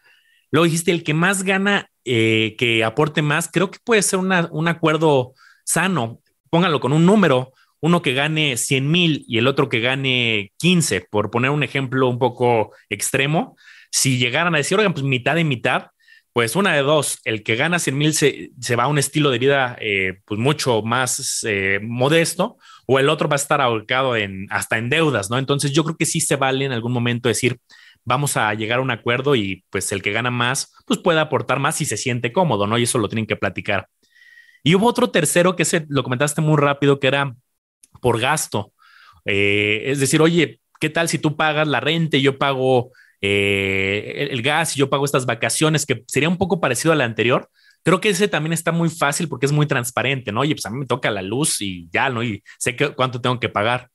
Luego 0.50 0.64
dijiste, 0.64 0.90
el 0.90 1.02
que 1.04 1.12
más 1.12 1.42
gana, 1.42 1.90
eh, 2.06 2.56
que 2.58 2.82
aporte 2.82 3.20
más, 3.20 3.50
creo 3.52 3.70
que 3.70 3.78
puede 3.84 4.00
ser 4.00 4.18
un 4.18 4.68
acuerdo 4.68 5.34
sano. 5.64 6.20
Póngalo 6.48 6.80
con 6.80 6.94
un 6.94 7.04
número, 7.04 7.52
uno 7.80 8.00
que 8.00 8.14
gane 8.14 8.56
100 8.56 8.90
mil 8.90 9.24
y 9.28 9.36
el 9.36 9.46
otro 9.46 9.68
que 9.68 9.80
gane 9.80 10.52
15, 10.56 11.02
por 11.10 11.30
poner 11.30 11.50
un 11.50 11.62
ejemplo 11.62 12.08
un 12.08 12.18
poco 12.18 12.72
extremo. 12.88 13.54
Si 13.90 14.16
llegaran 14.16 14.54
a 14.54 14.58
decir, 14.58 14.78
oigan, 14.78 14.94
pues 14.94 15.04
mitad 15.04 15.36
y 15.36 15.44
mitad, 15.44 15.88
pues 16.38 16.54
una 16.54 16.72
de 16.72 16.82
dos, 16.82 17.18
el 17.24 17.42
que 17.42 17.56
gana 17.56 17.80
100 17.80 17.98
mil 17.98 18.14
se, 18.14 18.76
va 18.76 18.84
a 18.84 18.86
un 18.86 18.98
estilo 18.98 19.30
de 19.30 19.40
vida 19.40 19.76
eh, 19.80 20.20
pues 20.24 20.38
mucho 20.38 20.82
más 20.82 21.40
eh, 21.42 21.80
modesto 21.82 22.58
o 22.86 23.00
el 23.00 23.08
otro 23.08 23.28
va 23.28 23.34
a 23.34 23.42
estar 23.42 23.60
ahorcado 23.60 24.14
en, 24.14 24.46
hasta 24.50 24.78
en 24.78 24.88
deudas, 24.88 25.30
¿no? 25.30 25.38
Entonces 25.38 25.72
yo 25.72 25.82
creo 25.82 25.96
que 25.96 26.06
sí 26.06 26.20
se 26.20 26.36
vale 26.36 26.64
en 26.64 26.70
algún 26.70 26.92
momento 26.92 27.28
decir, 27.28 27.58
vamos 28.04 28.36
a 28.36 28.54
llegar 28.54 28.78
a 28.78 28.82
un 28.82 28.92
acuerdo 28.92 29.34
y 29.34 29.64
pues 29.68 29.90
el 29.90 30.00
que 30.00 30.12
gana 30.12 30.30
más, 30.30 30.72
pues 30.86 31.00
puede 31.00 31.18
aportar 31.18 31.58
más 31.58 31.74
si 31.74 31.86
se 31.86 31.96
siente 31.96 32.32
cómodo, 32.32 32.68
¿no? 32.68 32.78
Y 32.78 32.84
eso 32.84 32.98
lo 32.98 33.08
tienen 33.08 33.26
que 33.26 33.34
platicar. 33.34 33.88
Y 34.62 34.76
hubo 34.76 34.86
otro 34.86 35.10
tercero 35.10 35.56
que 35.56 35.64
se, 35.64 35.86
lo 35.88 36.04
comentaste 36.04 36.40
muy 36.40 36.56
rápido, 36.56 37.00
que 37.00 37.08
era 37.08 37.34
por 38.00 38.20
gasto. 38.20 38.72
Eh, 39.24 39.82
es 39.86 39.98
decir, 39.98 40.22
oye, 40.22 40.60
¿qué 40.78 40.88
tal 40.88 41.08
si 41.08 41.18
tú 41.18 41.36
pagas 41.36 41.66
la 41.66 41.80
renta 41.80 42.16
y 42.16 42.22
yo 42.22 42.38
pago 42.38 42.92
eh, 43.20 44.28
el, 44.30 44.42
gas 44.42 44.76
y 44.76 44.80
yo 44.80 44.90
pago 44.90 45.04
estas 45.04 45.26
vacaciones, 45.26 45.86
que 45.86 46.04
sería 46.06 46.28
un 46.28 46.38
poco 46.38 46.60
parecido 46.60 46.92
a 46.92 46.96
la 46.96 47.04
anterior? 47.04 47.48
Creo 47.82 48.00
que 48.00 48.10
ese 48.10 48.28
también 48.28 48.52
está 48.52 48.72
muy 48.72 48.90
fácil 48.90 49.28
porque 49.28 49.46
es 49.46 49.52
muy 49.52 49.66
transparente, 49.66 50.32
¿no? 50.32 50.40
Oye, 50.40 50.54
pues 50.54 50.66
a 50.66 50.70
mí 50.70 50.78
me 50.78 50.86
toca 50.86 51.10
la 51.10 51.22
luz 51.22 51.60
y 51.60 51.88
ya, 51.92 52.10
¿no? 52.10 52.22
Y 52.22 52.42
sé 52.58 52.76
cuánto 52.96 53.20
tengo 53.20 53.40
que 53.40 53.48
pagar. 53.48 53.88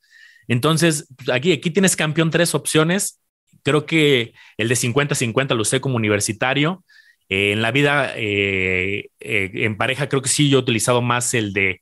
Entonces, 0.47 1.07
pues, 1.15 1.29
aquí, 1.29 1.51
aquí 1.53 1.69
tienes 1.71 1.95
campeón 1.95 2.31
tres 2.31 2.55
opciones. 2.55 3.21
Creo 3.63 3.85
que 3.85 4.33
el 4.57 4.67
de 4.67 4.75
50-50 4.75 5.55
lo 5.55 5.61
usé 5.61 5.81
como 5.81 5.95
universitario. 5.95 6.83
Eh, 7.29 7.51
en 7.53 7.61
la 7.61 7.71
vida 7.71 8.13
eh, 8.15 9.09
en 9.19 9.77
pareja, 9.77 10.09
creo 10.09 10.21
que 10.21 10.29
sí, 10.29 10.49
yo 10.49 10.59
he 10.59 10.61
utilizado 10.61 11.01
más 11.01 11.33
el 11.33 11.53
de 11.53 11.81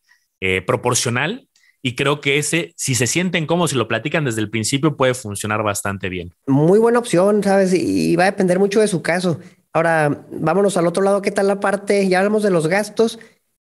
proporcional. 0.65 1.47
Y 1.81 1.95
creo 1.95 2.21
que 2.21 2.37
ese, 2.37 2.73
si 2.75 2.95
se 2.95 3.07
sienten 3.07 3.47
cómodos 3.47 3.73
y 3.73 3.75
lo 3.75 3.87
platican 3.87 4.25
desde 4.25 4.41
el 4.41 4.49
principio, 4.49 4.95
puede 4.95 5.13
funcionar 5.13 5.63
bastante 5.63 6.09
bien. 6.09 6.33
Muy 6.47 6.79
buena 6.79 6.99
opción, 6.99 7.43
¿sabes? 7.43 7.73
Y 7.73 8.15
va 8.15 8.23
a 8.23 8.31
depender 8.31 8.59
mucho 8.59 8.81
de 8.81 8.87
su 8.87 9.01
caso. 9.01 9.39
Ahora, 9.73 10.25
vámonos 10.31 10.77
al 10.77 10.87
otro 10.87 11.01
lado, 11.01 11.21
¿qué 11.21 11.31
tal 11.31 11.47
la 11.47 11.59
parte? 11.59 12.07
Ya 12.07 12.19
hablamos 12.19 12.43
de 12.43 12.51
los 12.51 12.67
gastos, 12.67 13.19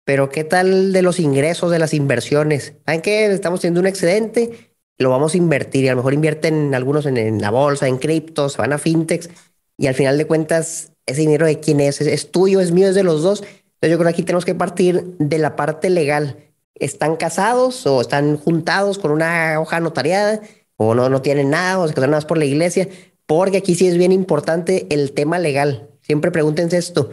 pero 0.06 0.30
¿qué 0.30 0.44
tal 0.44 0.94
de 0.94 1.02
los 1.02 1.20
ingresos, 1.20 1.72
de 1.72 1.80
las 1.80 1.94
inversiones? 1.94 2.76
¿Saben 2.86 3.02
qué? 3.02 3.26
Estamos 3.26 3.62
teniendo 3.62 3.80
un 3.80 3.88
excedente, 3.88 4.74
lo 5.00 5.10
vamos 5.10 5.34
a 5.34 5.38
invertir 5.38 5.86
y 5.86 5.88
a 5.88 5.92
lo 5.92 5.98
mejor 5.98 6.14
invierten 6.14 6.76
algunos 6.76 7.06
en, 7.06 7.42
la 7.42 7.50
bolsa, 7.50 7.88
en 7.88 7.98
criptos, 7.98 8.58
van 8.58 8.74
a 8.74 8.78
fintechs 8.78 9.30
y 9.78 9.88
al 9.88 9.96
final 9.96 10.18
de 10.18 10.26
cuentas, 10.26 10.92
ese 11.06 11.22
dinero 11.22 11.46
de 11.46 11.60
quién 11.60 11.80
es, 11.80 12.00
es, 12.00 12.32
tuyo, 12.32 12.60
es 12.60 12.72
mío, 12.72 12.90
es 12.90 12.96
de 12.96 13.04
los 13.04 13.24
dos. 13.24 13.40
Entonces 13.42 13.92
yo 13.92 13.98
creo 13.98 14.04
que 14.04 14.14
aquí 14.14 14.24
tenemos 14.24 14.46
que 14.46 14.56
partir 14.56 15.16
de 15.18 15.38
la 15.40 15.56
parte 15.56 15.90
legal 15.90 16.38
están 16.76 17.16
casados 17.16 17.86
o 17.86 18.02
están 18.02 18.38
juntados 18.38 18.98
con 18.98 19.12
una 19.12 19.60
hoja 19.60 19.80
notariada 19.80 20.42
o 20.76 20.96
no, 20.96 21.10
no 21.10 21.22
tienen 21.22 21.50
nada 21.50 21.80
o 21.80 21.88
se 21.88 21.94
casaron 21.94 22.12
nada 22.12 22.22
más 22.22 22.26
por 22.26 22.38
la 22.38 22.46
iglesia, 22.46 22.88
porque 23.26 23.58
aquí 23.58 23.76
sí 23.76 23.88
es 23.88 23.98
bien 23.98 24.12
importante 24.12 24.88
el 24.90 25.12
tema 25.14 25.40
legal. 25.40 25.90
Siempre 26.02 26.32
pregúntense 26.32 26.78
esto, 26.78 27.12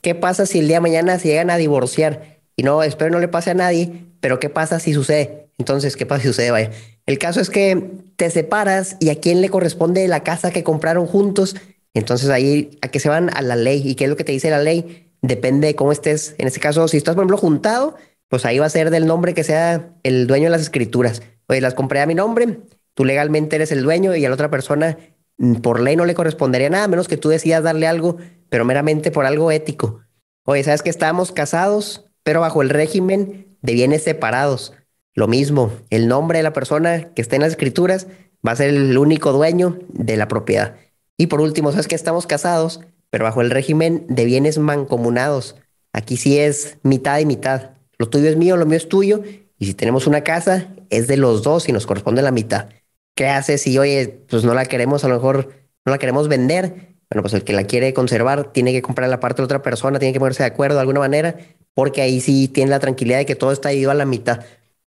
¿qué 0.00 0.14
pasa 0.14 0.46
si 0.46 0.60
el 0.60 0.68
día 0.68 0.76
de 0.76 0.82
mañana 0.82 1.18
se 1.18 1.28
llegan 1.28 1.50
a 1.50 1.56
divorciar? 1.56 2.40
Y 2.56 2.62
no, 2.62 2.82
espero 2.82 3.10
no 3.10 3.20
le 3.20 3.28
pase 3.28 3.50
a 3.50 3.54
nadie, 3.54 4.06
pero 4.20 4.38
¿qué 4.38 4.48
pasa 4.48 4.80
si 4.80 4.92
sucede? 4.92 5.50
Entonces, 5.58 5.96
¿qué 5.96 6.06
pasa 6.06 6.22
si 6.22 6.28
sucede? 6.28 6.50
Vaya. 6.50 6.70
El 7.06 7.18
caso 7.18 7.40
es 7.40 7.50
que 7.50 7.90
te 8.16 8.30
separas 8.30 8.96
y 9.00 9.10
a 9.10 9.16
quién 9.16 9.40
le 9.40 9.48
corresponde 9.48 10.06
la 10.08 10.22
casa 10.22 10.50
que 10.50 10.62
compraron 10.62 11.06
juntos. 11.06 11.56
Entonces 11.94 12.30
ahí 12.30 12.78
a 12.82 12.88
que 12.88 13.00
se 13.00 13.08
van 13.08 13.30
a 13.34 13.42
la 13.42 13.56
ley. 13.56 13.82
¿Y 13.84 13.94
qué 13.94 14.04
es 14.04 14.10
lo 14.10 14.16
que 14.16 14.24
te 14.24 14.32
dice 14.32 14.50
la 14.50 14.62
ley? 14.62 15.10
Depende 15.22 15.66
de 15.66 15.74
cómo 15.74 15.92
estés. 15.92 16.34
En 16.38 16.46
este 16.46 16.60
caso, 16.60 16.86
si 16.88 16.96
estás, 16.96 17.14
por 17.14 17.22
ejemplo, 17.22 17.36
juntado, 17.36 17.96
pues 18.30 18.46
ahí 18.46 18.60
va 18.60 18.66
a 18.66 18.70
ser 18.70 18.90
del 18.90 19.06
nombre 19.06 19.34
que 19.34 19.44
sea 19.44 19.90
el 20.04 20.28
dueño 20.28 20.44
de 20.44 20.50
las 20.50 20.62
escrituras. 20.62 21.20
Oye, 21.48 21.60
las 21.60 21.74
compré 21.74 22.00
a 22.00 22.06
mi 22.06 22.14
nombre, 22.14 22.60
tú 22.94 23.04
legalmente 23.04 23.56
eres 23.56 23.72
el 23.72 23.82
dueño 23.82 24.14
y 24.14 24.24
a 24.24 24.28
la 24.28 24.34
otra 24.34 24.50
persona 24.50 24.96
mm, 25.36 25.56
por 25.56 25.80
ley 25.80 25.96
no 25.96 26.06
le 26.06 26.14
correspondería 26.14 26.70
nada, 26.70 26.86
menos 26.86 27.08
que 27.08 27.16
tú 27.16 27.28
decidas 27.28 27.64
darle 27.64 27.88
algo, 27.88 28.18
pero 28.48 28.64
meramente 28.64 29.10
por 29.10 29.26
algo 29.26 29.50
ético. 29.50 30.00
Oye, 30.44 30.62
¿sabes 30.62 30.82
que 30.82 30.90
estábamos 30.90 31.32
casados, 31.32 32.06
pero 32.22 32.40
bajo 32.40 32.62
el 32.62 32.70
régimen 32.70 33.58
de 33.62 33.72
bienes 33.72 34.04
separados? 34.04 34.74
Lo 35.12 35.26
mismo, 35.26 35.72
el 35.90 36.06
nombre 36.06 36.38
de 36.38 36.44
la 36.44 36.52
persona 36.52 37.12
que 37.14 37.22
esté 37.22 37.34
en 37.34 37.42
las 37.42 37.50
escrituras 37.50 38.06
va 38.46 38.52
a 38.52 38.56
ser 38.56 38.70
el 38.70 38.96
único 38.96 39.32
dueño 39.32 39.76
de 39.88 40.16
la 40.16 40.28
propiedad. 40.28 40.76
Y 41.16 41.26
por 41.26 41.40
último, 41.40 41.72
¿sabes 41.72 41.88
que 41.88 41.96
estamos 41.96 42.28
casados, 42.28 42.80
pero 43.10 43.24
bajo 43.24 43.40
el 43.42 43.50
régimen 43.50 44.06
de 44.08 44.24
bienes 44.24 44.58
mancomunados? 44.58 45.56
Aquí 45.92 46.16
sí 46.16 46.38
es 46.38 46.78
mitad 46.84 47.18
y 47.18 47.26
mitad. 47.26 47.72
Lo 48.00 48.08
tuyo 48.08 48.30
es 48.30 48.36
mío, 48.38 48.56
lo 48.56 48.64
mío 48.64 48.78
es 48.78 48.88
tuyo. 48.88 49.22
Y 49.58 49.66
si 49.66 49.74
tenemos 49.74 50.06
una 50.06 50.22
casa, 50.22 50.68
es 50.88 51.06
de 51.06 51.18
los 51.18 51.42
dos 51.42 51.68
y 51.68 51.72
nos 51.72 51.86
corresponde 51.86 52.22
la 52.22 52.30
mitad. 52.30 52.70
¿Qué 53.14 53.28
haces 53.28 53.60
si, 53.60 53.76
oye, 53.76 54.24
pues 54.26 54.42
no 54.42 54.54
la 54.54 54.64
queremos, 54.64 55.04
a 55.04 55.08
lo 55.08 55.16
mejor 55.16 55.50
no 55.84 55.92
la 55.92 55.98
queremos 55.98 56.26
vender? 56.26 56.96
Bueno, 57.10 57.20
pues 57.20 57.34
el 57.34 57.44
que 57.44 57.52
la 57.52 57.64
quiere 57.64 57.92
conservar 57.92 58.54
tiene 58.54 58.72
que 58.72 58.80
comprar 58.80 59.10
la 59.10 59.20
parte 59.20 59.42
de 59.42 59.44
otra 59.44 59.60
persona, 59.60 59.98
tiene 59.98 60.14
que 60.14 60.18
ponerse 60.18 60.42
de 60.42 60.46
acuerdo 60.46 60.76
de 60.76 60.80
alguna 60.80 61.00
manera, 61.00 61.36
porque 61.74 62.00
ahí 62.00 62.22
sí 62.22 62.48
tiene 62.48 62.70
la 62.70 62.80
tranquilidad 62.80 63.18
de 63.18 63.26
que 63.26 63.34
todo 63.34 63.52
está 63.52 63.70
ido 63.74 63.90
a 63.90 63.94
la 63.94 64.06
mitad. 64.06 64.40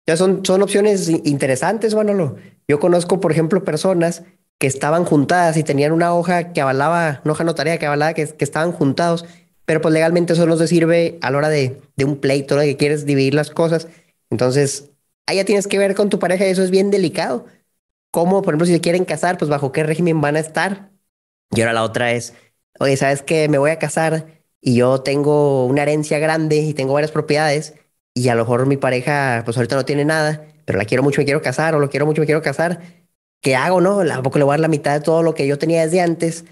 Ya 0.06 0.16
son, 0.16 0.42
son 0.46 0.62
opciones 0.62 1.10
interesantes, 1.10 1.94
Manolo. 1.94 2.36
Yo 2.66 2.80
conozco, 2.80 3.20
por 3.20 3.30
ejemplo, 3.30 3.62
personas 3.62 4.22
que 4.58 4.68
estaban 4.68 5.04
juntadas 5.04 5.58
y 5.58 5.64
tenían 5.64 5.92
una 5.92 6.14
hoja 6.14 6.54
que 6.54 6.62
avalaba, 6.62 7.20
una 7.26 7.32
hoja 7.32 7.44
notaria 7.44 7.76
que 7.76 7.84
avalaba 7.84 8.14
que, 8.14 8.26
que 8.26 8.44
estaban 8.44 8.72
juntados 8.72 9.26
pero 9.64 9.80
pues 9.80 9.94
legalmente 9.94 10.32
eso 10.34 10.46
no 10.46 10.56
se 10.56 10.68
sirve 10.68 11.18
a 11.22 11.30
la 11.30 11.38
hora 11.38 11.48
de, 11.48 11.80
de 11.96 12.04
un 12.04 12.16
pleito, 12.20 12.56
de 12.56 12.66
que 12.66 12.76
quieres 12.76 13.06
dividir 13.06 13.34
las 13.34 13.50
cosas. 13.50 13.88
Entonces, 14.30 14.90
ahí 15.26 15.36
ya 15.36 15.44
tienes 15.44 15.66
que 15.66 15.78
ver 15.78 15.94
con 15.94 16.10
tu 16.10 16.18
pareja 16.18 16.46
y 16.46 16.50
eso 16.50 16.62
es 16.62 16.70
bien 16.70 16.90
delicado. 16.90 17.46
¿Cómo, 18.10 18.42
por 18.42 18.52
ejemplo, 18.54 18.66
si 18.66 18.72
se 18.74 18.80
quieren 18.80 19.04
casar, 19.04 19.38
pues 19.38 19.50
bajo 19.50 19.72
qué 19.72 19.84
régimen 19.84 20.20
van 20.20 20.36
a 20.36 20.40
estar? 20.40 20.90
Y 21.54 21.60
ahora 21.60 21.72
la 21.72 21.84
otra 21.84 22.12
es, 22.12 22.34
oye, 22.78 22.96
¿sabes 22.96 23.22
qué? 23.22 23.48
Me 23.48 23.58
voy 23.58 23.70
a 23.70 23.78
casar 23.78 24.42
y 24.60 24.76
yo 24.76 25.02
tengo 25.02 25.66
una 25.66 25.82
herencia 25.82 26.18
grande 26.18 26.56
y 26.56 26.74
tengo 26.74 26.94
varias 26.94 27.12
propiedades 27.12 27.74
y 28.14 28.28
a 28.28 28.34
lo 28.34 28.42
mejor 28.42 28.66
mi 28.66 28.76
pareja, 28.76 29.42
pues 29.44 29.56
ahorita 29.56 29.76
no 29.76 29.84
tiene 29.84 30.04
nada, 30.04 30.46
pero 30.64 30.78
la 30.78 30.84
quiero 30.84 31.02
mucho, 31.02 31.20
me 31.20 31.24
quiero 31.24 31.42
casar 31.42 31.74
o 31.74 31.80
lo 31.80 31.90
quiero 31.90 32.06
mucho, 32.06 32.20
me 32.22 32.26
quiero 32.26 32.42
casar. 32.42 32.80
¿Qué 33.40 33.56
hago, 33.56 33.80
no? 33.80 34.00
¿A 34.00 34.22
poco 34.22 34.38
le 34.38 34.44
voy 34.44 34.52
a 34.52 34.54
dar 34.54 34.60
la 34.60 34.68
mitad 34.68 34.94
de 34.94 35.00
todo 35.00 35.22
lo 35.22 35.34
que 35.34 35.46
yo 35.46 35.58
tenía 35.58 35.82
desde 35.84 36.00
antes? 36.00 36.44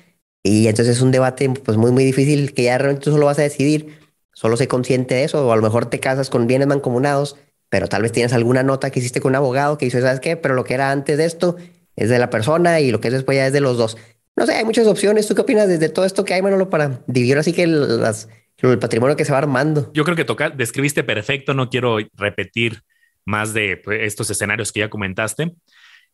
Y 0.42 0.68
entonces 0.68 0.96
es 0.96 1.02
un 1.02 1.10
debate 1.10 1.50
pues 1.50 1.76
muy, 1.76 1.90
muy 1.90 2.04
difícil 2.04 2.54
que 2.54 2.64
ya 2.64 2.78
realmente 2.78 3.04
tú 3.04 3.10
solo 3.10 3.26
vas 3.26 3.38
a 3.38 3.42
decidir, 3.42 3.98
solo 4.32 4.56
sé 4.56 4.68
consciente 4.68 5.14
de 5.14 5.24
eso, 5.24 5.46
o 5.46 5.52
a 5.52 5.56
lo 5.56 5.62
mejor 5.62 5.86
te 5.86 6.00
casas 6.00 6.30
con 6.30 6.46
bienes 6.46 6.66
mancomunados, 6.66 7.36
pero 7.68 7.88
tal 7.88 8.02
vez 8.02 8.12
tienes 8.12 8.32
alguna 8.32 8.62
nota 8.62 8.90
que 8.90 9.00
hiciste 9.00 9.20
con 9.20 9.30
un 9.30 9.36
abogado 9.36 9.78
que 9.78 9.84
dice, 9.84 10.00
¿sabes 10.00 10.20
qué? 10.20 10.36
Pero 10.36 10.54
lo 10.54 10.64
que 10.64 10.74
era 10.74 10.90
antes 10.90 11.18
de 11.18 11.24
esto 11.24 11.56
es 11.94 12.08
de 12.08 12.18
la 12.18 12.30
persona 12.30 12.80
y 12.80 12.90
lo 12.90 13.00
que 13.00 13.08
es 13.08 13.14
después 13.14 13.36
ya 13.36 13.46
es 13.46 13.52
de 13.52 13.60
los 13.60 13.76
dos. 13.76 13.96
No 14.36 14.46
sé, 14.46 14.54
hay 14.54 14.64
muchas 14.64 14.86
opciones. 14.86 15.28
¿Tú 15.28 15.34
qué 15.34 15.42
opinas 15.42 15.68
desde 15.68 15.88
todo 15.90 16.04
esto 16.04 16.24
que 16.24 16.34
hay, 16.34 16.42
Manolo, 16.42 16.70
para 16.70 17.02
dividir 17.06 17.36
así 17.36 17.52
que 17.52 17.66
las, 17.66 18.28
el 18.58 18.78
patrimonio 18.78 19.16
que 19.16 19.24
se 19.24 19.32
va 19.32 19.38
armando? 19.38 19.90
Yo 19.92 20.04
creo 20.04 20.16
que 20.16 20.24
toca, 20.24 20.48
describiste 20.48 21.04
perfecto, 21.04 21.52
no 21.52 21.68
quiero 21.68 21.98
repetir 22.14 22.82
más 23.26 23.52
de 23.52 23.76
pues, 23.76 24.00
estos 24.02 24.30
escenarios 24.30 24.72
que 24.72 24.80
ya 24.80 24.90
comentaste, 24.90 25.52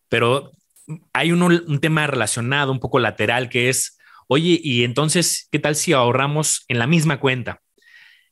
pero 0.08 0.50
hay 1.12 1.32
un 1.32 1.80
tema 1.80 2.06
relacionado, 2.06 2.72
un 2.72 2.80
poco 2.80 2.98
lateral, 2.98 3.48
que 3.48 3.68
es 3.68 3.95
Oye, 4.28 4.60
y 4.62 4.84
entonces, 4.84 5.48
¿qué 5.50 5.58
tal 5.58 5.76
si 5.76 5.92
ahorramos 5.92 6.64
en 6.68 6.78
la 6.78 6.86
misma 6.86 7.20
cuenta? 7.20 7.60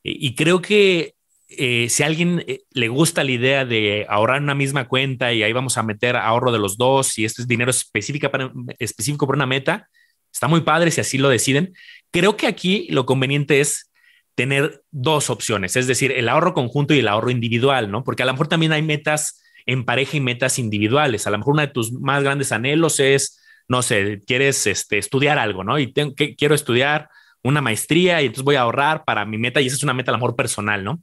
Y, 0.03 0.35
creo 0.35 0.61
que 0.61 1.15
eh, 1.49 1.89
si 1.89 2.03
a 2.03 2.07
alguien 2.07 2.45
eh, 2.47 2.61
le 2.73 2.89
gusta 2.89 3.25
la 3.25 3.31
idea 3.31 3.65
de 3.65 4.05
ahorrar 4.09 4.37
en 4.37 4.45
una 4.45 4.55
misma 4.55 4.87
cuenta 4.87 5.33
y 5.33 5.43
ahí 5.43 5.53
vamos 5.53 5.79
a 5.79 5.83
meter 5.83 6.17
ahorro 6.17 6.53
de 6.53 6.59
los 6.59 6.77
dos 6.77 7.17
y 7.19 7.25
esto 7.25 7.41
es 7.41 7.49
dinero 7.49 7.71
específico 7.71 8.31
para, 8.31 8.53
específico 8.79 9.27
para 9.27 9.39
una 9.39 9.47
meta, 9.47 9.89
está 10.31 10.47
muy 10.47 10.61
padre 10.61 10.91
si 10.91 11.01
así 11.01 11.17
lo 11.17 11.31
deciden. 11.31 11.73
Creo 12.11 12.37
que 12.37 12.47
aquí 12.47 12.87
lo 12.91 13.07
conveniente 13.07 13.61
es 13.61 13.91
tener 14.35 14.83
dos 14.91 15.31
opciones, 15.31 15.77
es 15.77 15.87
decir, 15.87 16.13
el 16.13 16.29
ahorro 16.29 16.53
conjunto 16.53 16.93
y 16.93 16.99
el 16.99 17.09
ahorro 17.09 17.31
individual, 17.31 17.91
¿no? 17.91 18.05
Porque 18.05 18.25
a 18.25 18.27
lo 18.27 18.33
mejor 18.33 18.49
también 18.49 18.73
hay 18.73 18.83
metas 18.83 19.43
en 19.65 19.85
pareja 19.85 20.17
y 20.17 20.21
metas 20.21 20.59
individuales. 20.59 21.27
A 21.27 21.31
lo 21.31 21.39
mejor 21.39 21.55
uno 21.55 21.63
de 21.63 21.69
tus 21.69 21.93
más 21.93 22.23
grandes 22.23 22.53
anhelos 22.53 23.01
es 23.01 23.41
no 23.69 23.83
sé, 23.83 24.21
quieres 24.27 24.67
este, 24.67 24.99
estudiar 24.99 25.39
algo, 25.39 25.65
¿no? 25.65 25.79
Y 25.79 25.93
tengo, 25.93 26.15
que, 26.15 26.37
quiero 26.37 26.55
estudiar 26.55 27.09
una 27.43 27.61
maestría 27.61 28.23
y 28.23 28.27
entonces 28.27 28.45
voy 28.45 28.57
a 28.57 28.63
ahorrar 28.63 29.05
para 29.05 29.25
mi 29.25 29.39
meta 29.39 29.61
y 29.61 29.67
esa 29.67 29.77
es 29.77 29.83
una 29.83 29.95
meta 29.95 30.11
a 30.11 30.15
lo 30.15 30.19
mejor 30.19 30.37
personal, 30.37 30.83
¿no? 30.85 31.03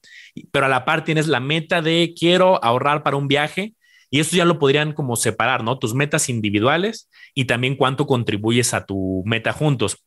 Pero 0.51 0.65
a 0.65 0.69
la 0.69 0.85
par 0.85 1.03
tienes 1.03 1.27
la 1.27 1.39
meta 1.39 1.81
de 1.81 2.13
quiero 2.17 2.63
ahorrar 2.63 3.03
para 3.03 3.17
un 3.17 3.27
viaje 3.27 3.75
y 4.09 4.19
eso 4.19 4.35
ya 4.35 4.45
lo 4.45 4.59
podrían 4.59 4.93
como 4.93 5.15
separar, 5.15 5.63
¿no? 5.63 5.77
Tus 5.79 5.93
metas 5.93 6.29
individuales 6.29 7.09
y 7.33 7.45
también 7.45 7.75
cuánto 7.75 8.07
contribuyes 8.07 8.73
a 8.73 8.85
tu 8.85 9.23
meta 9.25 9.53
juntos. 9.53 10.05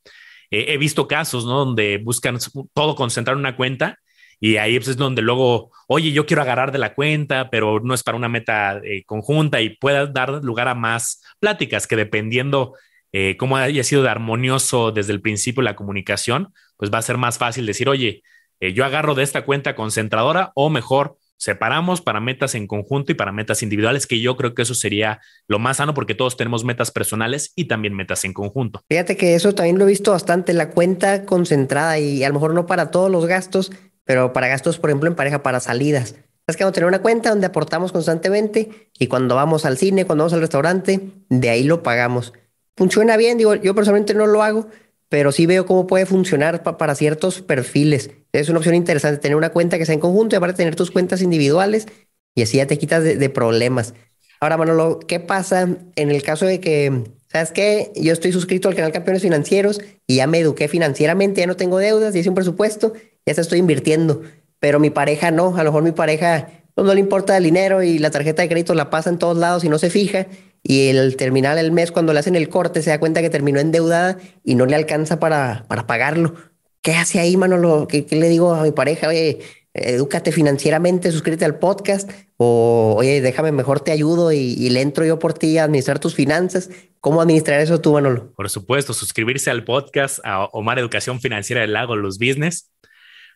he 0.51 0.77
visto 0.79 1.09
casos, 1.09 1.47
¿no? 1.47 1.65
Donde 1.65 1.99
buscan 1.99 2.39
todo 2.75 2.95
concentrar 2.97 3.35
en 3.35 3.41
una 3.41 3.57
cuenta 3.57 3.99
y 4.45 4.59
ahí 4.59 4.79
pues, 4.79 4.89
es 4.89 4.97
donde 4.99 5.23
luego, 5.23 5.71
oye, 5.87 6.13
yo 6.13 6.27
quiero 6.27 6.43
agarrar 6.43 6.71
de 6.71 6.77
la 6.77 6.95
cuenta, 6.95 7.49
pero 7.49 7.81
no 7.81 7.95
es 7.95 8.03
para 8.03 8.19
una 8.19 8.29
meta 8.29 8.79
eh, 8.85 9.03
conjunta 9.07 9.63
y 9.63 9.71
pueda 9.71 10.05
dar 10.05 10.45
lugar 10.45 10.69
a 10.69 10.75
más 10.75 11.23
pláticas 11.41 11.87
que 11.87 11.97
dependiendo 11.97 12.75
eh, 13.11 13.39
cómo 13.39 13.57
haya 13.57 13.83
sido 13.85 14.03
de 14.03 14.11
armonioso 14.11 14.93
desde 14.93 15.15
el 15.15 15.23
principio 15.23 15.63
la 15.63 15.75
comunicación, 15.75 16.53
pues 16.77 16.93
va 16.93 16.99
a 16.99 17.03
ser 17.03 17.17
más 17.17 17.39
fácil 17.39 17.65
decir, 17.65 17.89
oye, 17.89 18.23
eh, 18.61 18.75
yo 18.75 18.85
agarro 18.85 19.15
de 19.15 19.23
esta 19.23 19.47
cuenta 19.47 19.75
concentradora 19.75 20.53
o 20.55 20.69
mejor 20.69 21.17
separamos 21.39 22.03
para 22.03 22.21
metas 22.21 22.55
en 22.55 22.67
conjunto 22.67 23.13
y 23.13 23.15
para 23.15 23.33
metas 23.33 23.63
individuales, 23.63 24.07
que 24.07 24.21
yo 24.21 24.37
creo 24.37 24.55
que 24.55 24.61
eso 24.61 24.75
sería 24.75 25.23
lo 25.49 25.59
más 25.59 25.79
sano 25.79 25.95
porque 25.95 26.15
todos 26.15 26.37
tenemos 26.37 26.65
metas 26.65 26.91
personales 26.91 27.55
y 27.57 27.65
también 27.65 27.95
metas 27.95 28.27
en 28.27 28.35
conjunto. 28.35 28.83
Fíjate 28.91 29.17
que 29.17 29.37
eso 29.37 29.55
también 29.55 29.79
lo 29.79 29.87
he 29.87 29.89
visto 29.89 30.11
bastante, 30.11 30.53
la 30.53 30.69
cuenta 30.69 31.25
concentrada 31.25 31.99
y 31.99 32.23
a 32.25 32.29
lo 32.29 32.35
mejor 32.35 32.53
no 32.53 32.67
para 32.67 32.91
todos 32.91 33.11
los 33.11 33.25
gastos, 33.25 33.73
pero 34.05 34.33
para 34.33 34.49
gastos, 34.49 34.79
por 34.79 34.91
ejemplo, 34.91 35.09
en 35.09 35.17
pareja, 35.17 35.43
para 35.43 35.61
salidas. 35.61 36.15
Es 36.47 36.57
que 36.57 36.65
vamos 36.65 36.73
a 36.73 36.75
tener 36.75 36.89
una 36.89 37.01
cuenta 37.01 37.31
donde 37.31 37.47
aportamos 37.47 37.91
constantemente 37.91 38.91
y 38.99 39.07
cuando 39.07 39.35
vamos 39.35 39.65
al 39.65 39.79
cine, 39.79 40.05
cuando 40.05 40.25
vamos 40.25 40.35
al 40.35 40.41
restaurante, 40.41 41.01
de 41.31 41.49
ahí 41.49 41.65
lo 41.65 41.83
pagamos. 41.83 42.35
Funciona 42.77 43.17
bien, 43.17 43.39
digo, 43.39 43.55
yo 43.55 43.75
personalmente 43.75 44.15
no 44.15 44.27
lo 44.27 44.43
hago, 44.43 44.69
pero 45.09 45.33
sí 45.33 45.47
veo 45.47 45.65
cómo 45.65 45.87
puede 45.87 46.07
funcionar 46.07 46.63
para 46.63 46.95
ciertos 46.95 47.41
perfiles. 47.41 48.11
Es 48.33 48.49
una 48.49 48.59
opción 48.59 48.75
interesante 48.75 49.19
tener 49.19 49.37
una 49.37 49.51
cuenta 49.51 49.79
que 49.79 49.87
sea 49.87 49.95
en 49.95 50.01
conjunto 50.01 50.35
y 50.35 50.39
aparte 50.39 50.59
tener 50.59 50.77
tus 50.77 50.91
cuentas 50.91 51.23
individuales 51.23 51.87
y 52.35 52.43
así 52.43 52.59
ya 52.59 52.67
te 52.67 52.79
quitas 52.79 53.05
de, 53.05 53.31
problemas. 53.31 53.95
Ahora, 54.41 54.57
Manolo, 54.57 54.99
¿qué 54.99 55.21
pasa 55.21 55.69
en 55.95 56.11
el 56.11 56.23
caso 56.23 56.45
de 56.47 56.61
que, 56.61 57.05
sabes 57.29 57.53
qué? 57.53 57.93
Yo 57.95 58.13
estoy 58.13 58.33
suscrito 58.33 58.69
al 58.69 58.75
canal 58.75 58.93
Campeones 58.93 59.23
Financieros 59.23 59.81
y 60.07 60.17
ya 60.17 60.27
me 60.27 60.41
eduqué 60.41 60.69
financieramente, 60.69 61.41
ya 61.41 61.47
no 61.47 61.57
tengo 61.57 61.79
deudas, 61.79 62.15
y 62.15 62.19
hice 62.19 62.29
un 62.29 62.35
presupuesto 62.35 62.93
ya 63.27 63.35
se 63.35 63.41
estoy 63.41 63.59
invirtiendo, 63.59 64.23
pero 64.61 64.79
mi 64.81 64.91
pareja 64.91 65.31
no, 65.31 65.57
a 65.57 65.65
lo 65.65 65.71
mejor 65.71 65.83
mi 65.83 65.93
pareja 65.93 66.49
pues, 66.75 66.87
no 66.87 66.95
le 66.95 67.01
importa 67.01 67.37
el 67.37 67.45
dinero 67.45 67.83
y 67.83 67.99
la 67.99 68.11
tarjeta 68.11 68.43
de 68.43 68.49
crédito 68.49 68.75
la 68.75 68.91
pasa 68.91 69.11
en 69.11 69.19
todos 69.19 69.37
lados 69.37 69.65
y 69.65 69.69
no 69.69 69.79
se 69.79 69.91
fija 69.91 70.27
y 70.63 70.89
el 70.89 71.17
terminal 71.17 71.59
el 71.59 71.73
mes 71.73 71.93
cuando 71.93 72.13
le 72.13 72.19
hacen 72.19 72.37
el 72.37 72.49
corte 72.49 72.83
se 72.83 72.91
da 72.91 72.99
cuenta 72.99 73.21
que 73.21 73.31
terminó 73.31 73.61
endeudada 73.61 74.19
y 74.43 74.55
no 74.55 74.65
le 74.65 74.75
alcanza 74.75 75.21
para, 75.21 75.67
para 75.69 75.87
pagarlo. 75.87 76.35
¿Qué 76.81 76.95
hace 76.95 77.21
ahí, 77.21 77.37
Manolo? 77.37 77.87
¿Qué, 77.87 78.07
¿Qué, 78.07 78.17
le 78.17 78.29
digo 78.29 78.55
a 78.55 78.63
mi 78.63 78.73
pareja? 78.73 79.09
Oye, 79.09 79.41
edúcate 79.75 80.33
financieramente, 80.33 81.11
suscríbete 81.11 81.45
al 81.45 81.59
podcast 81.59 82.11
o 82.37 82.95
oye, 82.97 83.21
déjame 83.21 83.53
mejor 83.53 83.81
te 83.81 83.93
ayudo 83.93 84.33
y, 84.33 84.69
le 84.71 84.81
entro 84.81 85.05
yo 85.05 85.19
por 85.19 85.35
ti 85.35 85.59
a 85.59 85.65
administrar 85.65 85.99
tus 85.99 86.15
finanzas. 86.15 86.71
¿Cómo 87.01 87.21
administrar 87.21 87.61
eso 87.61 87.81
tú, 87.81 87.93
Manolo? 87.93 88.33
Por 88.35 88.49
supuesto, 88.49 88.95
suscribirse 88.95 89.51
al 89.51 89.65
podcast 89.65 90.21
a 90.25 90.45
Omar 90.47 90.79
Educación 90.79 91.21
Financiera 91.21 91.61
del 91.61 91.75
Lago, 91.75 91.97
los 91.97 92.19
business. 92.19 92.71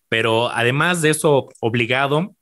Pero 0.08 0.50
además 0.50 1.02
de 1.02 1.10
eso, 1.10 1.48
obligado, 1.60 2.34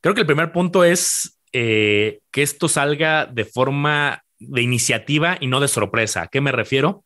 creo 0.00 0.14
que 0.14 0.20
el 0.20 0.26
primer 0.26 0.52
punto 0.52 0.84
es 0.84 1.38
eh, 1.52 2.20
que 2.30 2.42
esto 2.42 2.68
salga 2.68 3.26
de 3.26 3.44
forma 3.44 4.22
de 4.38 4.62
iniciativa 4.62 5.36
y 5.40 5.46
no 5.46 5.60
de 5.60 5.68
sorpresa. 5.68 6.22
¿A 6.22 6.28
qué 6.28 6.40
me 6.40 6.52
refiero? 6.52 7.04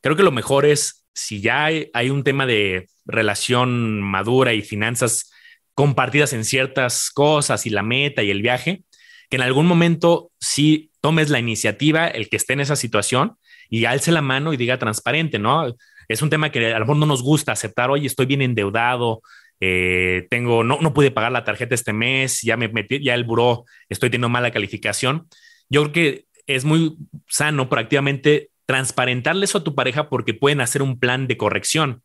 Creo 0.00 0.16
que 0.16 0.22
lo 0.22 0.32
mejor 0.32 0.66
es, 0.66 1.06
si 1.14 1.40
ya 1.40 1.64
hay, 1.64 1.90
hay 1.94 2.10
un 2.10 2.24
tema 2.24 2.46
de 2.46 2.88
relación 3.06 4.02
madura 4.02 4.54
y 4.54 4.62
finanzas 4.62 5.30
compartidas 5.74 6.32
en 6.32 6.44
ciertas 6.44 7.10
cosas 7.10 7.66
y 7.66 7.70
la 7.70 7.82
meta 7.82 8.22
y 8.22 8.30
el 8.30 8.42
viaje, 8.42 8.84
que 9.28 9.36
en 9.36 9.42
algún 9.42 9.66
momento 9.66 10.30
sí 10.40 10.90
tomes 11.00 11.30
la 11.30 11.38
iniciativa, 11.38 12.06
el 12.06 12.28
que 12.28 12.36
esté 12.36 12.54
en 12.54 12.60
esa 12.60 12.76
situación 12.76 13.36
y 13.68 13.84
alce 13.84 14.12
la 14.12 14.22
mano 14.22 14.52
y 14.52 14.56
diga 14.56 14.78
transparente, 14.78 15.38
¿no? 15.38 15.74
Es 16.08 16.22
un 16.22 16.30
tema 16.30 16.50
que 16.50 16.72
a 16.72 16.78
lo 16.78 16.84
mejor 16.84 16.96
no 16.96 17.06
nos 17.06 17.22
gusta 17.22 17.52
aceptar, 17.52 17.90
oye, 17.90 18.06
estoy 18.06 18.26
bien 18.26 18.42
endeudado, 18.42 19.22
eh, 19.60 20.26
tengo, 20.30 20.64
no, 20.64 20.78
no 20.80 20.94
pude 20.94 21.10
pagar 21.10 21.32
la 21.32 21.44
tarjeta 21.44 21.74
este 21.74 21.92
mes, 21.92 22.42
ya 22.42 22.56
me 22.56 22.68
metí, 22.68 23.02
ya 23.02 23.14
el 23.14 23.24
buró, 23.24 23.64
estoy 23.88 24.10
teniendo 24.10 24.28
mala 24.28 24.50
calificación. 24.50 25.28
Yo 25.68 25.82
creo 25.82 25.92
que 25.92 26.24
es 26.46 26.64
muy 26.64 26.96
sano 27.28 27.68
proactivamente 27.68 28.50
transparentarle 28.66 29.44
eso 29.44 29.58
a 29.58 29.64
tu 29.64 29.74
pareja 29.74 30.08
porque 30.08 30.34
pueden 30.34 30.60
hacer 30.60 30.82
un 30.82 30.98
plan 30.98 31.26
de 31.26 31.36
corrección. 31.36 32.02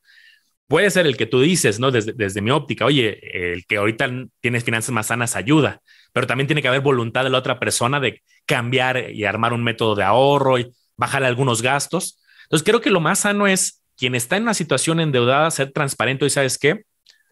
Puede 0.67 0.91
ser 0.91 1.07
el 1.07 1.17
que 1.17 1.25
tú 1.25 1.41
dices, 1.41 1.79
¿no? 1.79 1.89
Desde, 1.89 2.13
desde 2.13 2.41
mi 2.41 2.51
óptica, 2.51 2.85
oye, 2.85 3.19
el 3.53 3.65
que 3.65 3.77
ahorita 3.77 4.09
tienes 4.39 4.63
finanzas 4.63 4.91
más 4.91 5.07
sanas 5.07 5.35
ayuda, 5.35 5.81
pero 6.13 6.27
también 6.27 6.47
tiene 6.47 6.61
que 6.61 6.67
haber 6.67 6.81
voluntad 6.81 7.23
de 7.23 7.31
la 7.31 7.39
otra 7.39 7.59
persona 7.59 7.99
de 7.99 8.21
cambiar 8.45 9.11
y 9.11 9.25
armar 9.25 9.53
un 9.53 9.63
método 9.63 9.95
de 9.95 10.03
ahorro 10.03 10.59
y 10.59 10.71
bajar 10.95 11.23
algunos 11.23 11.61
gastos. 11.61 12.19
Entonces, 12.43 12.65
creo 12.65 12.81
que 12.81 12.91
lo 12.91 12.99
más 12.99 13.19
sano 13.19 13.47
es 13.47 13.81
quien 13.97 14.15
está 14.15 14.37
en 14.37 14.43
una 14.43 14.53
situación 14.53 14.99
endeudada, 14.99 15.49
ser 15.51 15.71
transparente 15.71 16.25
y 16.25 16.29
sabes 16.29 16.57
qué, 16.57 16.83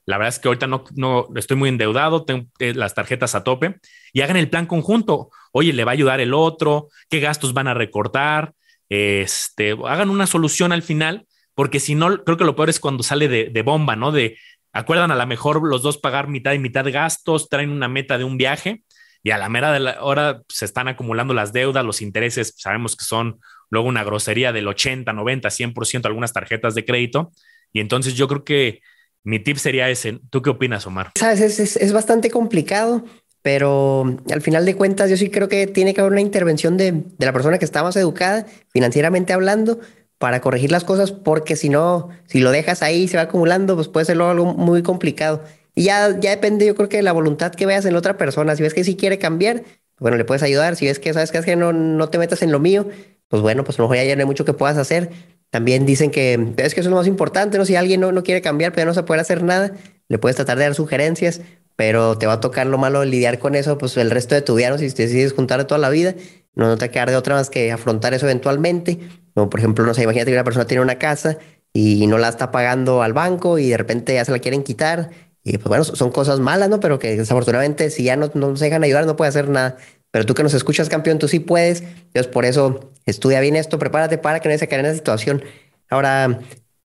la 0.07 0.17
verdad 0.17 0.33
es 0.33 0.39
que 0.39 0.47
ahorita 0.47 0.67
no, 0.67 0.85
no 0.95 1.27
estoy 1.35 1.57
muy 1.57 1.67
endeudado, 1.67 2.23
tengo 2.23 2.45
eh, 2.59 2.73
las 2.73 2.95
tarjetas 2.95 3.35
a 3.35 3.43
tope 3.43 3.75
y 4.13 4.21
hagan 4.21 4.37
el 4.37 4.49
plan 4.49 4.65
conjunto. 4.65 5.29
Oye, 5.51 5.73
le 5.73 5.83
va 5.83 5.91
a 5.91 5.93
ayudar 5.93 6.21
el 6.21 6.33
otro, 6.33 6.87
qué 7.09 7.19
gastos 7.19 7.53
van 7.53 7.67
a 7.67 7.73
recortar, 7.73 8.53
este, 8.87 9.75
hagan 9.85 10.09
una 10.09 10.25
solución 10.25 10.71
al 10.71 10.81
final, 10.81 11.27
porque 11.55 11.81
si 11.81 11.93
no, 11.93 12.23
creo 12.23 12.37
que 12.37 12.45
lo 12.45 12.55
peor 12.55 12.69
es 12.69 12.79
cuando 12.79 13.03
sale 13.03 13.27
de, 13.27 13.61
bomba, 13.63 13.97
¿no? 13.97 14.13
De 14.13 14.37
acuerdan 14.71 15.11
a 15.11 15.15
lo 15.15 15.27
mejor 15.27 15.61
los 15.67 15.81
dos 15.81 15.97
pagar 15.97 16.29
mitad 16.29 16.53
y 16.53 16.59
mitad 16.59 16.85
de 16.85 16.91
gastos, 16.91 17.49
traen 17.49 17.69
una 17.69 17.89
meta 17.89 18.17
de 18.17 18.23
un 18.23 18.37
viaje 18.37 18.83
y 19.23 19.31
a 19.31 19.37
la 19.37 19.49
mera 19.49 19.73
de 19.73 19.81
la 19.81 20.01
hora 20.01 20.41
se 20.47 20.63
están 20.63 20.87
acumulando 20.87 21.33
las 21.33 21.51
deudas, 21.51 21.83
los 21.83 22.01
intereses, 22.01 22.53
sabemos 22.55 22.95
que 22.95 23.03
son 23.03 23.41
luego 23.69 23.89
una 23.89 24.05
grosería 24.05 24.53
del 24.53 24.69
80, 24.69 25.11
90, 25.11 25.49
100% 25.49 26.05
algunas 26.05 26.31
tarjetas 26.31 26.75
de 26.75 26.85
crédito. 26.85 27.31
Y 27.73 27.81
entonces 27.81 28.13
yo 28.13 28.29
creo 28.29 28.45
que 28.45 28.79
mi 29.27 29.39
tip 29.39 29.57
sería 29.57 29.89
ese. 29.89 30.21
¿Tú 30.29 30.41
qué 30.41 30.49
opinas, 30.49 30.87
Omar? 30.87 31.11
Sabes, 31.19 31.59
es, 31.59 31.75
es, 31.75 31.91
bastante 31.91 32.31
complicado, 32.31 33.03
pero 33.41 34.15
al 34.31 34.41
final 34.41 34.65
de 34.65 34.73
cuentas 34.77 35.09
yo 35.09 35.17
sí 35.17 35.29
creo 35.29 35.49
que 35.49 35.67
tiene 35.67 35.93
que 35.93 35.99
haber 35.99 36.13
una 36.13 36.21
intervención 36.21 36.77
de, 36.77 36.93
de 36.93 37.25
la 37.25 37.33
persona 37.33 37.59
que 37.59 37.65
está 37.65 37.83
más 37.83 37.97
educada, 37.97 38.45
financieramente 38.69 39.33
hablando, 39.33 39.81
para 40.17 40.39
corregir 40.39 40.71
las 40.71 40.85
cosas, 40.85 41.11
porque 41.11 41.57
si 41.57 41.67
no, 41.67 42.07
si 42.25 42.39
lo 42.39 42.51
dejas 42.51 42.81
ahí 42.81 43.09
se 43.09 43.17
va 43.17 43.23
acumulando, 43.23 43.75
pues 43.75 43.89
puede 43.89 44.05
ser 44.05 44.21
algo 44.21 44.53
muy 44.53 44.81
complicado. 44.81 45.43
Y 45.75 45.83
ya, 45.83 46.17
ya 46.17 46.29
depende, 46.29 46.65
yo 46.65 46.75
creo 46.75 46.87
que 46.87 46.97
de 46.97 47.03
la 47.03 47.11
voluntad 47.11 47.51
que 47.51 47.65
veas 47.65 47.83
en 47.83 47.91
la 47.91 47.99
otra 47.99 48.15
persona. 48.15 48.55
Si 48.55 48.63
ves 48.63 48.73
que 48.73 48.85
sí 48.85 48.95
quiere 48.95 49.19
cambiar, 49.19 49.65
bueno, 49.99 50.15
le 50.15 50.23
puedes 50.23 50.41
ayudar. 50.41 50.77
Si 50.77 50.85
ves 50.85 50.99
que 50.99 51.13
sabes 51.13 51.33
que, 51.33 51.39
es 51.39 51.45
que 51.45 51.57
no, 51.57 51.73
no 51.73 52.07
te 52.07 52.17
metas 52.17 52.43
en 52.43 52.53
lo 52.53 52.59
mío, 52.59 52.87
pues 53.27 53.41
bueno, 53.41 53.65
pues 53.65 53.77
a 53.77 53.81
lo 53.81 53.89
mejor 53.89 54.07
ya 54.07 54.15
no 54.15 54.21
hay 54.21 54.25
mucho 54.25 54.45
que 54.45 54.53
puedas 54.53 54.77
hacer. 54.77 55.11
También 55.49 55.85
dicen 55.85 56.11
que 56.11 56.33
es 56.57 56.73
que 56.73 56.81
eso 56.81 56.89
es 56.89 56.91
lo 56.91 56.97
más 56.97 57.07
importante, 57.07 57.57
¿no? 57.57 57.65
Si 57.65 57.75
alguien 57.75 58.01
no, 58.01 58.11
no 58.11 58.23
quiere 58.23 58.41
cambiar, 58.41 58.73
pero 58.73 58.87
no 58.87 58.93
se 58.93 59.03
puede 59.03 59.21
hacer 59.21 59.43
nada, 59.43 59.71
le 60.09 60.17
puedes 60.19 60.35
tratar 60.35 60.57
de 60.57 60.65
dar 60.65 60.75
sugerencias, 60.75 61.41
pero 61.75 62.17
te 62.17 62.27
va 62.27 62.33
a 62.33 62.39
tocar 62.39 62.67
lo 62.67 62.77
malo 62.77 63.05
lidiar 63.05 63.39
con 63.39 63.55
eso, 63.55 63.77
pues 63.77 63.95
el 63.97 64.11
resto 64.11 64.35
de 64.35 64.41
tu 64.41 64.55
vida, 64.55 64.69
¿no? 64.69 64.77
Si 64.77 64.91
te 64.91 65.03
decides 65.03 65.33
juntar 65.33 65.65
toda 65.65 65.79
la 65.79 65.89
vida, 65.89 66.15
no, 66.55 66.75
te 66.75 66.87
va 66.87 66.91
quedar 66.91 67.09
de 67.11 67.15
otra 67.15 67.35
más 67.35 67.49
que 67.49 67.71
afrontar 67.71 68.13
eso 68.13 68.25
eventualmente. 68.25 68.99
Como 69.33 69.49
por 69.49 69.59
ejemplo, 69.59 69.85
no 69.85 69.93
sé, 69.93 70.03
imagínate 70.03 70.31
que 70.31 70.37
una 70.37 70.43
persona 70.43 70.65
tiene 70.65 70.81
una 70.81 70.97
casa 70.97 71.37
y 71.71 72.07
no 72.07 72.17
la 72.17 72.29
está 72.29 72.51
pagando 72.51 73.03
al 73.03 73.13
banco 73.13 73.59
y 73.59 73.69
de 73.69 73.77
repente 73.77 74.15
ya 74.15 74.25
se 74.25 74.31
la 74.31 74.39
quieren 74.39 74.63
quitar. 74.63 75.11
Y 75.43 75.59
pues 75.59 75.67
bueno, 75.67 75.83
son 75.83 76.11
cosas 76.11 76.39
malas, 76.39 76.67
¿no? 76.69 76.79
Pero 76.79 76.97
que 76.97 77.15
desafortunadamente 77.15 77.91
si 77.91 78.03
ya 78.03 78.15
no, 78.15 78.31
no 78.33 78.57
se 78.57 78.65
dejan 78.65 78.83
ayudar, 78.83 79.05
no 79.05 79.15
puede 79.15 79.29
hacer 79.29 79.47
nada. 79.49 79.77
Pero 80.17 80.25
tú 80.25 80.33
que 80.33 80.41
nos 80.41 80.55
escuchas, 80.55 80.89
campeón, 80.89 81.19
tú 81.19 81.27
sí 81.27 81.39
puedes. 81.39 81.81
Entonces, 81.81 82.25
por 82.25 82.43
eso 82.43 82.91
estudia 83.05 83.39
bien 83.39 83.55
esto, 83.55 83.77
prepárate 83.77 84.17
para 84.17 84.39
que 84.39 84.49
no 84.49 84.57
se 84.57 84.67
caiga 84.67 84.79
en 84.79 84.87
esa 84.87 84.95
situación. 84.95 85.43
Ahora, 85.91 86.39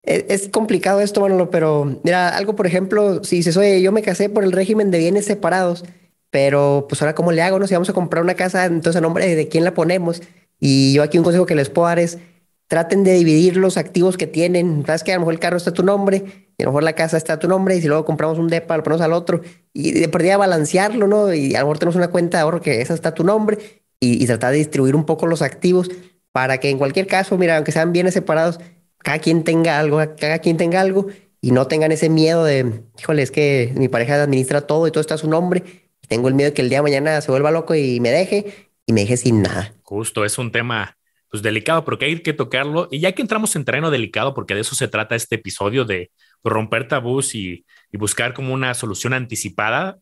e, 0.03 0.27
es, 0.29 0.47
complicado 0.47 1.01
esto, 1.01 1.21
Manolo, 1.21 1.49
pero 1.49 1.99
mira, 2.03 2.37
algo, 2.37 2.55
por 2.55 2.67
ejemplo, 2.67 3.23
si 3.23 3.37
dices, 3.37 3.57
oye, 3.57 3.81
yo 3.81 3.91
me 3.91 4.03
casé 4.03 4.29
por 4.29 4.43
el 4.43 4.51
régimen 4.51 4.91
de 4.91 4.99
bienes 4.99 5.25
separados, 5.25 5.85
pero 6.29 6.85
pues 6.87 7.01
ahora, 7.01 7.15
¿cómo 7.15 7.31
le 7.31 7.41
hago? 7.41 7.57
No? 7.57 7.65
Si 7.65 7.73
vamos 7.73 7.89
a 7.89 7.93
comprar 7.93 8.23
una 8.23 8.35
casa, 8.35 8.65
entonces, 8.65 8.97
¿a 8.97 9.01
nombre 9.01 9.35
de 9.35 9.47
quién 9.47 9.63
la 9.63 9.73
ponemos? 9.73 10.21
Y 10.59 10.93
yo 10.93 11.01
aquí 11.01 11.17
un 11.17 11.23
consejo 11.23 11.47
que 11.47 11.55
les 11.55 11.71
puedo 11.71 11.87
dar 11.87 11.97
es, 11.97 12.19
traten 12.67 13.03
de 13.03 13.13
dividir 13.13 13.57
los 13.57 13.77
activos 13.77 14.17
que 14.17 14.27
tienen. 14.27 14.85
Sabes 14.85 15.03
que 15.03 15.13
a 15.13 15.15
lo 15.15 15.21
mejor 15.21 15.33
el 15.33 15.39
carro 15.39 15.57
está 15.57 15.71
a 15.71 15.73
tu 15.73 15.81
nombre, 15.81 16.44
y 16.57 16.63
a 16.63 16.65
lo 16.65 16.71
mejor 16.71 16.83
la 16.83 16.93
casa 16.93 17.17
está 17.17 17.33
a 17.33 17.39
tu 17.39 17.47
nombre, 17.47 17.75
y 17.75 17.81
si 17.81 17.87
luego 17.87 18.05
compramos 18.05 18.39
un 18.39 18.47
DEPA, 18.47 18.77
lo 18.77 18.83
ponemos 18.83 19.01
al 19.01 19.13
otro, 19.13 19.41
y 19.73 19.91
de 19.91 20.07
perdida 20.07 20.37
balancearlo, 20.37 21.07
¿no? 21.07 21.33
Y 21.33 21.55
a 21.55 21.59
lo 21.59 21.65
mejor 21.65 21.79
tenemos 21.79 21.95
una 21.95 22.09
cuenta 22.09 22.37
de 22.37 22.43
ahorro 22.43 22.61
que 22.61 22.81
esa 22.81 22.93
está 22.93 23.09
a 23.09 23.13
tu 23.13 23.23
nombre, 23.23 23.83
y, 23.99 24.25
tratar 24.25 24.51
de 24.51 24.57
distribuir 24.57 24.95
un 24.95 25.05
poco 25.05 25.25
los 25.25 25.41
activos 25.41 25.89
para 26.31 26.59
que 26.59 26.69
en 26.69 26.77
cualquier 26.77 27.07
caso, 27.07 27.37
mira, 27.37 27.55
aunque 27.55 27.71
sean 27.71 27.91
bienes 27.91 28.13
separados, 28.13 28.59
cada 28.99 29.19
quien 29.19 29.43
tenga 29.43 29.79
algo, 29.79 29.99
cada 30.17 30.39
quien 30.39 30.57
tenga 30.57 30.81
algo, 30.81 31.07
y 31.41 31.51
no 31.51 31.67
tengan 31.67 31.91
ese 31.91 32.09
miedo 32.09 32.43
de, 32.43 32.81
híjole, 32.99 33.21
es 33.21 33.31
que 33.31 33.71
mi 33.75 33.87
pareja 33.87 34.21
administra 34.21 34.61
todo 34.61 34.87
y 34.87 34.91
todo 34.91 35.01
está 35.01 35.15
a 35.15 35.17
su 35.17 35.29
nombre, 35.29 35.63
y 36.01 36.07
tengo 36.07 36.27
el 36.27 36.33
miedo 36.33 36.49
de 36.49 36.53
que 36.53 36.61
el 36.61 36.69
día 36.69 36.79
de 36.79 36.83
mañana 36.83 37.21
se 37.21 37.31
vuelva 37.31 37.51
loco 37.51 37.75
y 37.75 37.99
me 37.99 38.11
deje, 38.11 38.67
y 38.85 38.93
me 38.93 39.01
deje 39.01 39.17
sin 39.17 39.41
nada. 39.41 39.73
Justo, 39.83 40.25
es 40.25 40.37
un 40.37 40.51
tema 40.51 40.97
pues 41.29 41.43
delicado, 41.43 41.83
porque 41.83 42.05
hay 42.05 42.19
que 42.21 42.33
tocarlo. 42.33 42.87
Y 42.91 42.99
ya 42.99 43.11
que 43.11 43.21
entramos 43.21 43.55
en 43.55 43.65
terreno 43.65 43.91
delicado, 43.91 44.33
porque 44.33 44.55
de 44.55 44.61
eso 44.61 44.75
se 44.75 44.87
trata 44.87 45.15
este 45.15 45.35
episodio 45.35 45.83
de 45.83 46.11
romper 46.49 46.87
tabús 46.87 47.35
y, 47.35 47.65
buscar 47.91 48.33
como 48.33 48.53
una 48.53 48.73
solución 48.73 49.13
anticipada, 49.13 49.99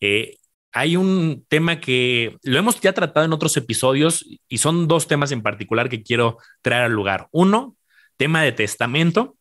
eh, 0.00 0.36
hay 0.72 0.96
un 0.96 1.44
tema 1.48 1.80
que 1.80 2.36
lo 2.44 2.56
hemos 2.56 2.80
ya 2.80 2.92
tratado 2.92 3.26
en 3.26 3.32
otros 3.32 3.56
episodios 3.56 4.24
y 4.48 4.58
son 4.58 4.86
dos 4.86 5.08
temas 5.08 5.32
en 5.32 5.42
particular 5.42 5.88
que 5.88 6.04
quiero 6.04 6.38
traer 6.62 6.84
al 6.84 6.92
lugar. 6.92 7.26
Uno, 7.32 7.76
tema 8.16 8.42
de 8.42 8.52
testamento. 8.52 9.36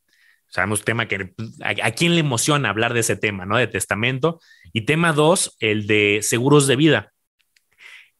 Sabemos 0.47 0.83
tema 0.83 1.07
que 1.07 1.33
a, 1.63 1.69
a, 1.69 1.91
quién 1.91 2.15
le 2.15 2.21
emociona 2.21 2.69
hablar 2.69 2.93
de 2.93 3.01
ese 3.01 3.15
tema, 3.15 3.45
¿no? 3.45 3.57
De 3.57 3.67
testamento. 3.67 4.41
Y 4.73 4.81
tema 4.81 5.13
dos, 5.13 5.55
el 5.59 5.85
de 5.85 6.19
seguros 6.23 6.65
de 6.65 6.75
vida. 6.75 7.13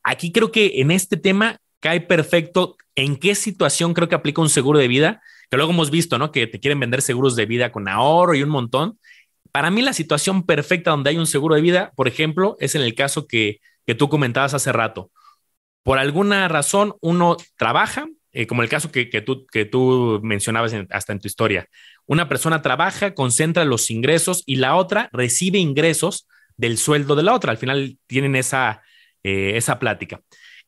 Aquí 0.03 0.31
creo 0.31 0.51
que 0.51 0.79
en 0.81 0.91
este 0.91 1.17
tema 1.17 1.57
cae 1.79 2.01
perfecto 2.01 2.77
en 2.95 3.17
qué 3.17 3.35
situación 3.35 3.93
creo 3.93 4.07
que 4.07 4.15
aplica 4.15 4.41
un 4.41 4.49
seguro 4.49 4.79
de 4.79 4.87
vida, 4.87 5.21
que 5.51 5.57
luego 5.57 5.73
hemos 5.73 5.91
visto, 5.91 6.17
¿no? 6.17 6.31
Que 6.31 6.47
te 6.47 6.61
quieren 6.61 6.79
vender 6.79 7.01
seguros 7.01 7.35
de 7.35 7.45
vida 7.45 7.73
con 7.73 7.89
ahorro 7.89 8.33
y 8.33 8.41
un 8.41 8.49
montón. 8.49 8.97
Para 9.51 9.69
mí 9.69 9.81
la 9.81 9.91
situación 9.91 10.45
perfecta 10.45 10.91
donde 10.91 11.09
hay 11.09 11.17
un 11.17 11.27
seguro 11.27 11.55
de 11.55 11.61
vida, 11.61 11.91
por 11.97 12.07
ejemplo, 12.07 12.55
es 12.61 12.73
en 12.75 12.81
el 12.81 12.95
caso 12.95 13.27
que, 13.27 13.59
que 13.85 13.93
tú 13.93 14.07
comentabas 14.07 14.53
hace 14.53 14.71
rato. 14.71 15.11
Por 15.83 15.99
alguna 15.99 16.47
razón 16.47 16.95
uno 17.01 17.35
trabaja, 17.57 18.07
eh, 18.31 18.47
como 18.47 18.63
el 18.63 18.69
caso 18.69 18.93
que, 18.93 19.09
que, 19.09 19.19
tú, 19.19 19.45
que 19.47 19.65
tú 19.65 20.21
mencionabas 20.23 20.73
hasta 20.89 21.11
en 21.11 21.19
tu 21.19 21.27
historia. 21.27 21.67
Una 22.05 22.29
persona 22.29 22.61
trabaja, 22.61 23.13
concentra 23.13 23.65
los 23.65 23.91
ingresos 23.91 24.43
y 24.45 24.55
la 24.55 24.75
otra 24.75 25.09
recibe 25.11 25.59
ingresos 25.59 26.29
del 26.55 26.77
sueldo 26.77 27.17
de 27.17 27.23
la 27.23 27.33
otra. 27.33 27.51
Al 27.51 27.57
final 27.57 27.97
tienen 28.07 28.37
esa, 28.37 28.83
eh, 29.21 29.57
esa 29.57 29.79
plática. 29.79 30.21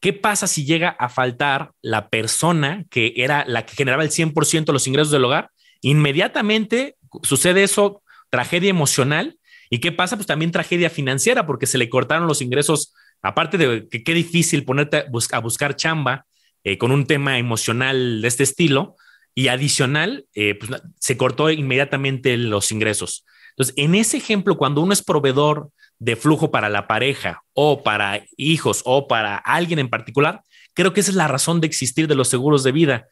¿Qué 0.04 0.12
pasa 0.12 0.48
si 0.48 0.66
llega 0.66 0.90
a 0.90 1.08
faltar 1.08 1.72
la 1.82 2.10
persona 2.10 2.84
que 2.90 3.14
era 3.16 3.46
la 3.48 3.66
que 3.66 3.74
generaba 3.74 4.04
el 4.04 4.10
100% 4.10 4.66
de 4.66 4.74
los 4.74 4.86
ingresos 4.86 5.12
del 5.12 5.24
hogar? 5.24 5.52
Inmediatamente 5.80 6.98
sucede 7.22 7.64
eso, 7.64 8.04
tragedia 8.30 8.70
emocional. 8.70 9.38
¿Y 9.70 9.80
qué 9.80 9.94
pasa? 9.94 10.18
Pues 10.18 10.28
también 10.28 10.52
tragedia 10.52 10.90
financiera 10.90 11.48
porque 11.48 11.68
se 11.68 11.78
le 11.78 11.88
cortaron 11.88 12.28
los 12.28 12.42
ingresos. 12.42 12.94
Aparte 13.22 13.58
de 13.58 13.88
que 13.88 14.04
qué 14.04 14.14
difícil 14.14 14.66
ponerte 14.66 15.06
a, 15.32 15.40
buscar 15.40 15.78
chamba 15.78 16.26
eh, 16.66 16.78
con 16.78 16.92
un 16.92 17.08
tema 17.08 17.38
emocional 17.38 18.22
de 18.22 18.28
este 18.28 18.44
estilo 18.44 18.98
y 19.34 19.48
adicional, 19.48 20.26
eh, 20.36 20.56
pues 20.56 20.82
se 21.00 21.16
cortó 21.16 21.50
inmediatamente 21.50 22.36
los 22.36 22.74
ingresos. 22.74 23.26
Entonces, 23.52 23.74
en 23.78 23.96
ese 23.96 24.18
ejemplo, 24.18 24.58
cuando 24.58 24.82
uno 24.82 24.92
es 24.92 25.02
proveedor 25.02 25.70
de 26.04 26.18
flujo 26.18 26.52
para 26.52 26.68
la 26.68 26.86
pareja 26.86 27.44
o 27.54 27.82
para 27.82 28.26
hijos 28.36 28.82
o 28.84 29.08
para 29.08 29.38
alguien 29.38 29.80
en 29.80 29.90
particular, 29.90 30.42
creo 30.74 30.92
que 30.92 31.00
esa 31.00 31.12
es 31.12 31.16
la 31.16 31.30
razón 31.30 31.62
de 31.62 31.68
existir 31.68 32.08
de 32.08 32.16
los 32.16 32.28
seguros 32.28 32.64
de 32.64 32.74
vida. 32.74 33.08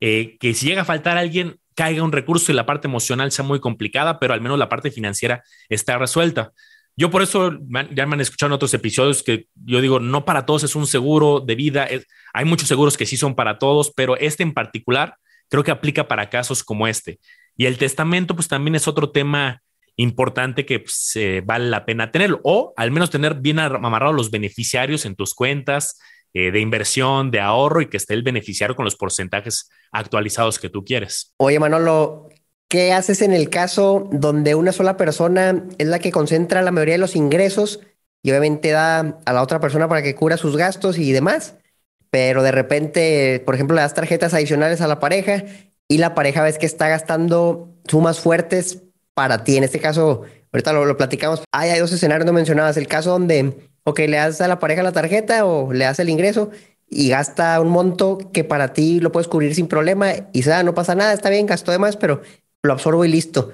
Eh, 0.00 0.36
que 0.38 0.54
si 0.54 0.66
llega 0.66 0.82
a 0.82 0.84
faltar 0.84 1.18
alguien, 1.18 1.58
caiga 1.74 2.04
un 2.04 2.12
recurso 2.12 2.52
y 2.52 2.54
la 2.54 2.64
parte 2.64 2.86
emocional 2.86 3.32
sea 3.32 3.44
muy 3.44 3.58
complicada, 3.58 4.20
pero 4.20 4.32
al 4.32 4.40
menos 4.40 4.58
la 4.58 4.68
parte 4.68 4.92
financiera 4.92 5.42
está 5.68 5.98
resuelta. 5.98 6.52
Yo 6.94 7.10
por 7.10 7.22
eso 7.22 7.50
ya 7.90 8.06
me 8.06 8.14
han 8.14 8.20
escuchado 8.20 8.48
en 8.50 8.54
otros 8.54 8.72
episodios 8.74 9.24
que 9.24 9.48
yo 9.56 9.80
digo, 9.80 9.98
no 9.98 10.24
para 10.24 10.46
todos 10.46 10.62
es 10.62 10.76
un 10.76 10.86
seguro 10.86 11.40
de 11.40 11.54
vida. 11.56 11.88
hay 12.32 12.44
muchos 12.44 12.68
seguros 12.68 12.96
que 12.96 13.06
sí 13.06 13.16
son 13.16 13.34
para 13.34 13.58
todos, 13.58 13.92
pero 13.94 14.16
este 14.16 14.44
en 14.44 14.54
particular 14.54 15.16
creo 15.48 15.64
que 15.64 15.72
aplica 15.72 16.06
para 16.06 16.30
casos 16.30 16.62
como 16.62 16.86
este. 16.86 17.18
Y 17.56 17.66
el 17.66 17.76
testamento, 17.76 18.36
pues 18.36 18.48
también 18.48 18.76
es 18.76 18.86
otro 18.86 19.10
tema 19.10 19.62
importante 19.96 20.66
que 20.66 20.80
pues, 20.80 21.18
vale 21.44 21.68
la 21.68 21.84
pena 21.84 22.12
tenerlo, 22.12 22.40
o 22.44 22.74
al 22.76 22.90
menos 22.90 23.10
tener 23.10 23.34
bien 23.34 23.58
amarrados 23.58 24.14
los 24.14 24.30
beneficiarios 24.30 25.04
en 25.04 25.16
tus 25.16 25.34
cuentas 25.34 25.98
eh, 26.34 26.50
de 26.50 26.60
inversión, 26.60 27.30
de 27.30 27.40
ahorro 27.40 27.80
y 27.80 27.88
que 27.88 27.96
esté 27.96 28.14
el 28.14 28.22
beneficiario 28.22 28.76
con 28.76 28.84
los 28.84 28.96
porcentajes 28.96 29.70
actualizados 29.90 30.58
que 30.58 30.68
tú 30.68 30.84
quieres. 30.84 31.34
Oye, 31.38 31.58
Manolo, 31.58 32.28
¿Qué 32.68 32.92
haces 32.92 33.22
en 33.22 33.32
el 33.32 33.48
caso 33.48 34.08
donde 34.10 34.56
una 34.56 34.72
sola 34.72 34.96
persona 34.96 35.64
es 35.78 35.86
la 35.86 36.00
que 36.00 36.10
concentra 36.10 36.62
la 36.62 36.72
mayoría 36.72 36.94
de 36.94 36.98
los 36.98 37.14
ingresos 37.14 37.80
y 38.24 38.30
obviamente 38.30 38.70
da 38.70 39.20
a 39.24 39.32
la 39.32 39.42
otra 39.42 39.60
persona 39.60 39.88
para 39.88 40.02
que 40.02 40.16
cubra 40.16 40.36
sus 40.36 40.56
gastos 40.56 40.98
y 40.98 41.12
demás? 41.12 41.54
Pero 42.10 42.42
de 42.42 42.50
repente, 42.50 43.40
por 43.46 43.54
ejemplo, 43.54 43.76
le 43.76 43.82
das 43.82 43.94
tarjetas 43.94 44.34
adicionales 44.34 44.80
a 44.80 44.88
la 44.88 44.98
pareja 44.98 45.44
y 45.86 45.98
la 45.98 46.16
pareja 46.16 46.42
ves 46.42 46.58
que 46.58 46.66
está 46.66 46.88
gastando 46.88 47.72
sumas 47.86 48.18
fuertes 48.18 48.82
para 49.16 49.44
ti. 49.44 49.56
En 49.56 49.64
este 49.64 49.80
caso, 49.80 50.24
ahorita 50.52 50.74
lo, 50.74 50.96
platicamos. 50.96 51.42
hay 51.50 51.80
dos 51.80 51.90
escenarios 51.90 52.26
no 52.26 52.34
mencionabas. 52.34 52.76
El 52.76 52.86
caso 52.86 53.10
donde, 53.10 53.56
le 53.96 54.16
das 54.16 54.42
a 54.42 54.48
la 54.48 54.58
pareja 54.58 54.82
la 54.82 54.92
tarjeta 54.92 55.46
o 55.46 55.72
le 55.72 55.86
das 55.86 55.98
el 56.00 56.10
ingreso 56.10 56.50
y 56.88 57.08
gasta 57.08 57.58
un 57.60 57.70
monto 57.70 58.18
que 58.32 58.44
para 58.44 58.74
ti 58.74 59.00
lo 59.00 59.10
puedes 59.12 59.26
cubrir 59.26 59.54
sin 59.54 59.68
problema 59.68 60.12
y 60.32 60.42
sea, 60.42 60.62
no 60.62 60.74
pasa 60.74 60.94
nada, 60.94 61.14
está 61.14 61.30
bien, 61.30 61.46
gastó 61.46 61.72
de 61.72 61.78
más, 61.78 61.96
pero 61.96 62.20
lo 62.62 62.72
absorbo 62.74 63.04
y 63.06 63.08
listo. 63.08 63.52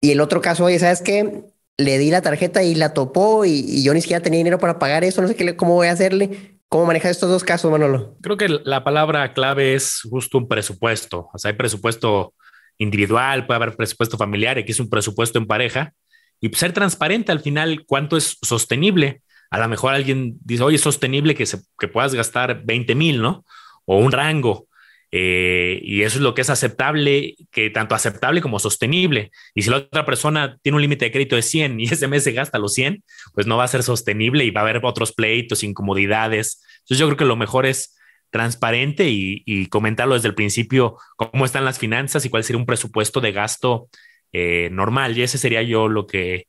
Y 0.00 0.12
el 0.12 0.20
otro 0.20 0.40
caso, 0.40 0.64
oye, 0.64 0.78
¿sabes 0.78 1.02
qué? 1.02 1.42
Le 1.76 1.98
di 1.98 2.12
la 2.12 2.22
tarjeta 2.22 2.62
y 2.62 2.76
la 2.76 2.94
topó 2.94 3.44
y, 3.44 3.82
yo 3.82 3.92
ni 3.94 4.00
siquiera 4.00 4.22
tenía 4.22 4.38
dinero 4.38 4.58
para 4.58 4.78
pagar 4.78 5.02
eso, 5.02 5.20
no 5.22 5.28
sé 5.28 5.34
qué, 5.34 5.56
cómo 5.56 5.74
voy 5.74 5.88
a 5.88 5.92
hacerle. 5.92 6.60
¿Cómo 6.68 6.86
manejar 6.86 7.10
estos 7.10 7.28
dos 7.28 7.44
casos, 7.44 7.70
Manolo? 7.70 8.16
Creo 8.20 8.36
que 8.36 8.48
la 8.48 8.82
palabra 8.82 9.32
clave 9.32 9.74
es 9.74 10.00
justo 10.08 10.38
un 10.38 10.48
presupuesto. 10.48 11.30
O 11.32 11.38
sea, 11.38 11.50
hay 11.50 11.56
presupuesto 11.56 12.34
individual, 12.78 13.46
puede 13.46 13.56
haber 13.56 13.76
presupuesto 13.76 14.18
familiar, 14.18 14.58
aquí 14.58 14.72
es 14.72 14.80
un 14.80 14.90
presupuesto 14.90 15.38
en 15.38 15.46
pareja. 15.46 15.92
Y 16.40 16.48
ser 16.50 16.72
transparente 16.72 17.32
al 17.32 17.40
final, 17.40 17.84
cuánto 17.86 18.16
es 18.16 18.38
sostenible. 18.42 19.22
A 19.50 19.58
lo 19.58 19.68
mejor 19.68 19.94
alguien 19.94 20.36
dice, 20.44 20.62
oye, 20.62 20.76
es 20.76 20.82
sostenible 20.82 21.34
que, 21.34 21.44
que 21.78 21.88
puedas 21.88 22.14
gastar 22.14 22.62
20 22.64 22.94
mil, 22.94 23.22
¿no? 23.22 23.44
O 23.86 23.98
un 23.98 24.12
rango. 24.12 24.68
Eh, 25.16 25.78
y 25.84 26.02
eso 26.02 26.18
es 26.18 26.22
lo 26.22 26.34
que 26.34 26.40
es 26.40 26.50
aceptable, 26.50 27.36
que 27.52 27.70
tanto 27.70 27.94
aceptable 27.94 28.40
como 28.40 28.58
sostenible. 28.58 29.30
Y 29.54 29.62
si 29.62 29.70
la 29.70 29.76
otra 29.76 30.04
persona 30.04 30.58
tiene 30.60 30.74
un 30.74 30.82
límite 30.82 31.04
de 31.04 31.12
crédito 31.12 31.36
de 31.36 31.42
100 31.42 31.78
y 31.78 31.84
ese 31.84 32.08
mes 32.08 32.24
se 32.24 32.32
gasta 32.32 32.58
los 32.58 32.74
100, 32.74 33.04
pues 33.32 33.46
no 33.46 33.56
va 33.56 33.62
a 33.62 33.68
ser 33.68 33.84
sostenible 33.84 34.44
y 34.44 34.50
va 34.50 34.62
a 34.62 34.64
haber 34.64 34.80
otros 34.84 35.12
pleitos, 35.12 35.62
incomodidades. 35.62 36.60
Entonces 36.80 36.98
yo 36.98 37.06
creo 37.06 37.16
que 37.16 37.24
lo 37.26 37.36
mejor 37.36 37.64
es 37.64 37.96
transparente 38.34 39.04
y, 39.08 39.68
comentarlo 39.68 40.16
desde 40.16 40.26
el 40.26 40.34
principio, 40.34 40.96
cómo 41.14 41.44
están 41.44 41.64
las 41.64 41.78
finanzas 41.78 42.26
y 42.26 42.30
cuál 42.30 42.42
sería 42.42 42.58
un 42.58 42.66
presupuesto 42.66 43.20
de 43.20 43.30
gasto 43.30 43.88
eh, 44.32 44.70
normal. 44.72 45.16
Y 45.16 45.22
ese 45.22 45.38
sería 45.38 45.62
yo 45.62 45.86
lo 45.86 46.08
que, 46.08 46.48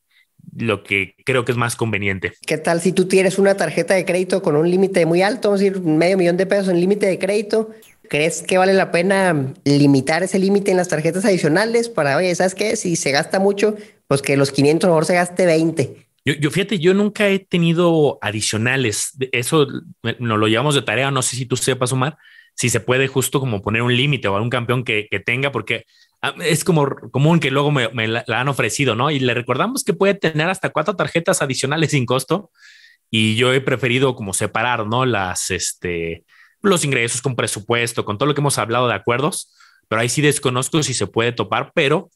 lo 0.57 0.81
que 0.81 1.13
creo 1.23 1.45
que 1.45 1.51
es 1.51 1.59
más 1.59 1.75
conveniente. 1.75 2.33
¿Qué 2.47 2.57
tal 2.57 2.81
si 2.81 2.91
tú 2.91 3.07
tienes 3.07 3.37
una 3.37 3.55
tarjeta 3.55 3.93
de 3.93 4.03
crédito 4.03 4.41
con 4.41 4.55
un 4.55 4.67
límite 4.67 5.05
muy 5.05 5.21
alto, 5.21 5.49
vamos 5.49 5.61
a 5.61 5.65
decir 5.65 5.79
medio 5.79 6.17
millón 6.17 6.37
de 6.37 6.47
pesos 6.47 6.69
en 6.69 6.79
límite 6.79 7.05
de 7.05 7.19
crédito? 7.19 7.69
¿Crees 8.09 8.41
que 8.41 8.57
vale 8.57 8.73
la 8.73 8.89
pena 8.89 9.53
limitar 9.63 10.23
ese 10.23 10.39
límite 10.39 10.71
en 10.71 10.77
las 10.77 10.87
tarjetas 10.87 11.23
adicionales 11.23 11.89
para, 11.89 12.17
oye, 12.17 12.33
¿sabes 12.33 12.55
qué? 12.55 12.75
Si 12.77 12.95
se 12.95 13.11
gasta 13.11 13.37
mucho, 13.37 13.75
pues 14.07 14.23
que 14.23 14.37
los 14.37 14.51
500 14.51 14.87
mejor 14.87 15.05
se 15.05 15.13
gaste 15.13 15.45
20. 15.45 16.04
Yo, 16.25 16.33
yo, 16.33 16.51
fíjate, 16.51 16.79
yo 16.79 16.93
nunca 16.93 17.29
he 17.29 17.39
tenido 17.39 18.17
adicionales. 18.21 19.15
Eso 19.31 19.67
nos 20.19 20.39
lo 20.39 20.47
llevamos 20.47 20.75
de 20.75 20.81
tarea. 20.81 21.11
No 21.11 21.21
sé 21.21 21.35
si 21.35 21.45
tú 21.45 21.55
sepas, 21.55 21.91
Omar, 21.91 22.17
si 22.55 22.69
se 22.69 22.79
puede 22.79 23.07
justo 23.07 23.39
como 23.39 23.61
poner 23.61 23.81
un 23.83 23.95
límite 23.95 24.27
o 24.27 24.35
algún 24.35 24.49
campeón 24.49 24.83
que, 24.83 25.07
que, 25.09 25.19
tenga, 25.19 25.51
porque 25.51 25.85
ah, 26.21 26.33
es 26.41 26.63
como 26.63 26.87
común 27.11 27.39
que 27.39 27.51
luego 27.51 27.71
me, 27.71 27.89
me 27.89 28.07
la, 28.07 28.23
la, 28.27 28.41
han 28.41 28.47
ofrecido, 28.47 28.95
¿no? 28.95 29.11
Y 29.11 29.19
le 29.19 29.33
recordamos 29.33 29.83
que 29.83 29.93
puede 29.93 30.15
tener 30.15 30.49
hasta 30.49 30.71
cuatro 30.71 30.95
tarjetas 30.95 31.41
adicionales 31.41 31.91
sin 31.91 32.05
costo. 32.05 32.51
Y 33.11 33.35
yo 33.35 33.53
he 33.53 33.61
preferido 33.61 34.15
como 34.15 34.33
separar, 34.33 34.87
¿no? 34.87 35.05
Las, 35.05 35.51
este, 35.51 36.25
los 36.61 36.83
ingresos, 36.83 37.21
con 37.21 37.35
presupuesto, 37.35 38.05
con 38.05 38.17
todo 38.17 38.27
lo 38.27 38.35
que 38.35 38.41
hemos 38.41 38.57
hablado 38.57 38.87
de 38.87 38.95
acuerdos, 38.95 39.53
pero 39.87 40.01
ahí 40.01 40.09
sí 40.09 40.21
desconozco 40.21 40.81
si 40.83 40.93
se 40.93 41.07
puede 41.07 41.31
topar, 41.31 41.71
pero 41.73 42.09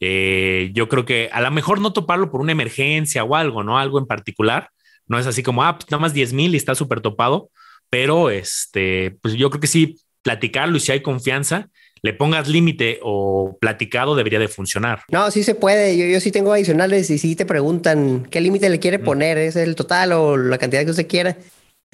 eh, 0.00 0.70
yo 0.74 0.88
creo 0.88 1.04
que 1.04 1.30
a 1.32 1.40
lo 1.40 1.50
mejor 1.50 1.80
no 1.80 1.92
toparlo 1.92 2.30
por 2.30 2.40
una 2.40 2.52
emergencia 2.52 3.24
o 3.24 3.34
algo, 3.36 3.62
¿no? 3.62 3.78
Algo 3.78 3.98
en 3.98 4.06
particular. 4.06 4.70
No 5.06 5.18
es 5.18 5.26
así 5.26 5.42
como, 5.42 5.62
ah, 5.62 5.76
pues 5.76 5.90
nada 5.90 6.00
más 6.00 6.14
10 6.14 6.32
mil 6.32 6.54
y 6.54 6.56
está 6.56 6.74
súper 6.74 7.00
topado, 7.00 7.50
pero 7.90 8.30
este, 8.30 9.16
pues 9.22 9.34
yo 9.34 9.50
creo 9.50 9.60
que 9.60 9.66
sí, 9.66 10.00
platicarlo 10.22 10.76
y 10.76 10.80
si 10.80 10.92
hay 10.92 11.00
confianza, 11.00 11.68
le 12.02 12.12
pongas 12.12 12.48
límite 12.48 13.00
o 13.02 13.56
platicado 13.60 14.14
debería 14.14 14.38
de 14.38 14.48
funcionar. 14.48 15.02
No, 15.10 15.30
sí 15.30 15.42
se 15.42 15.54
puede. 15.54 15.96
Yo, 15.96 16.04
yo 16.06 16.20
sí 16.20 16.30
tengo 16.30 16.52
adicionales 16.52 17.08
y 17.10 17.18
si 17.18 17.34
te 17.36 17.46
preguntan 17.46 18.26
qué 18.30 18.40
límite 18.40 18.68
le 18.68 18.78
quiere 18.78 18.98
poner, 18.98 19.38
es 19.38 19.56
el 19.56 19.74
total 19.74 20.12
o 20.12 20.36
la 20.36 20.58
cantidad 20.58 20.84
que 20.84 20.90
usted 20.90 21.08
quiera. 21.08 21.36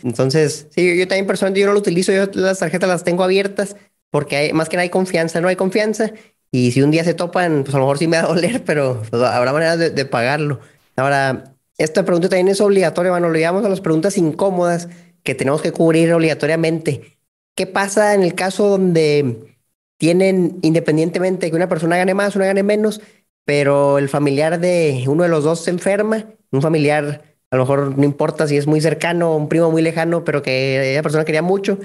Entonces, 0.03 0.67
sí, 0.71 0.99
yo, 0.99 1.07
también 1.07 1.27
personalmente 1.27 1.61
yo 1.61 1.67
no 1.67 1.75
lo 1.75 1.79
utilizo, 1.79 2.13
yo 2.13 2.27
las 2.35 2.59
tarjetas 2.59 2.89
las 2.89 3.05
tengo 3.05 3.23
abiertas 3.23 3.77
porque 4.11 4.37
hay, 4.37 4.53
más 4.53 4.69
que 4.69 4.77
nada 4.77 4.83
hay 4.83 4.91
confianza, 4.91 5.41
no 5.41 5.49
hay 5.49 5.57
confianza. 5.57 6.13
Y 6.53 6.73
si 6.73 6.83
un 6.83 6.91
día 6.91 7.05
se 7.05 7.15
topan, 7.15 7.63
pues 7.63 7.75
a 7.75 7.79
lo 7.79 7.85
mejor 7.85 7.99
sí 7.99 8.09
me 8.09 8.17
va 8.17 8.25
a 8.25 8.29
doler, 8.29 8.65
pero 8.67 9.03
pues, 9.09 9.23
habrá 9.23 9.53
manera 9.53 9.77
de, 9.77 10.05
pagarlo. 10.05 10.61
Ahora, 10.97 11.55
esta 11.79 12.05
pregunta 12.05 12.29
también 12.29 12.49
es 12.49 12.61
obligatoria, 12.61 13.13
bueno, 13.13 13.29
lo 13.31 13.39
llamamos 13.39 13.67
a 13.67 13.71
las 13.71 13.81
preguntas 13.81 14.19
incómodas 14.19 14.89
que 15.23 15.35
tenemos 15.35 15.63
que 15.63 15.73
cubrir 15.73 16.13
obligatoriamente. 16.13 17.19
¿Qué 17.55 17.67
pasa 17.67 18.15
en 18.15 18.23
el 18.23 18.35
caso 18.35 18.69
donde 18.69 19.57
tienen, 19.99 20.59
independientemente 20.63 21.51
que 21.51 21.57
una 21.57 21.69
persona 21.69 21.97
gane 21.97 22.15
más, 22.15 22.37
una 22.37 22.47
gane 22.47 22.63
menos, 22.63 23.01
pero 23.45 23.99
el 23.99 24.09
familiar 24.09 24.61
de 24.61 25.05
uno 25.07 25.23
de 25.25 25.29
los 25.29 25.45
dos 25.45 25.65
se 25.65 25.71
enferma, 25.71 26.27
un 26.53 26.63
familiar 26.63 27.31
a 27.51 27.57
lo 27.57 27.65
mejor 27.65 27.99
no 27.99 28.05
importa 28.05 28.47
si 28.47 28.57
es 28.57 28.67
muy 28.67 28.81
cercano, 28.81 29.37
un 29.37 29.49
primo 29.49 29.71
muy 29.71 29.83
lejano, 29.83 30.25
pero 30.25 30.43
que 30.43 30.93
esa 30.93 31.03
persona 31.03 31.25
quería 31.25 31.43
mucho 31.43 31.79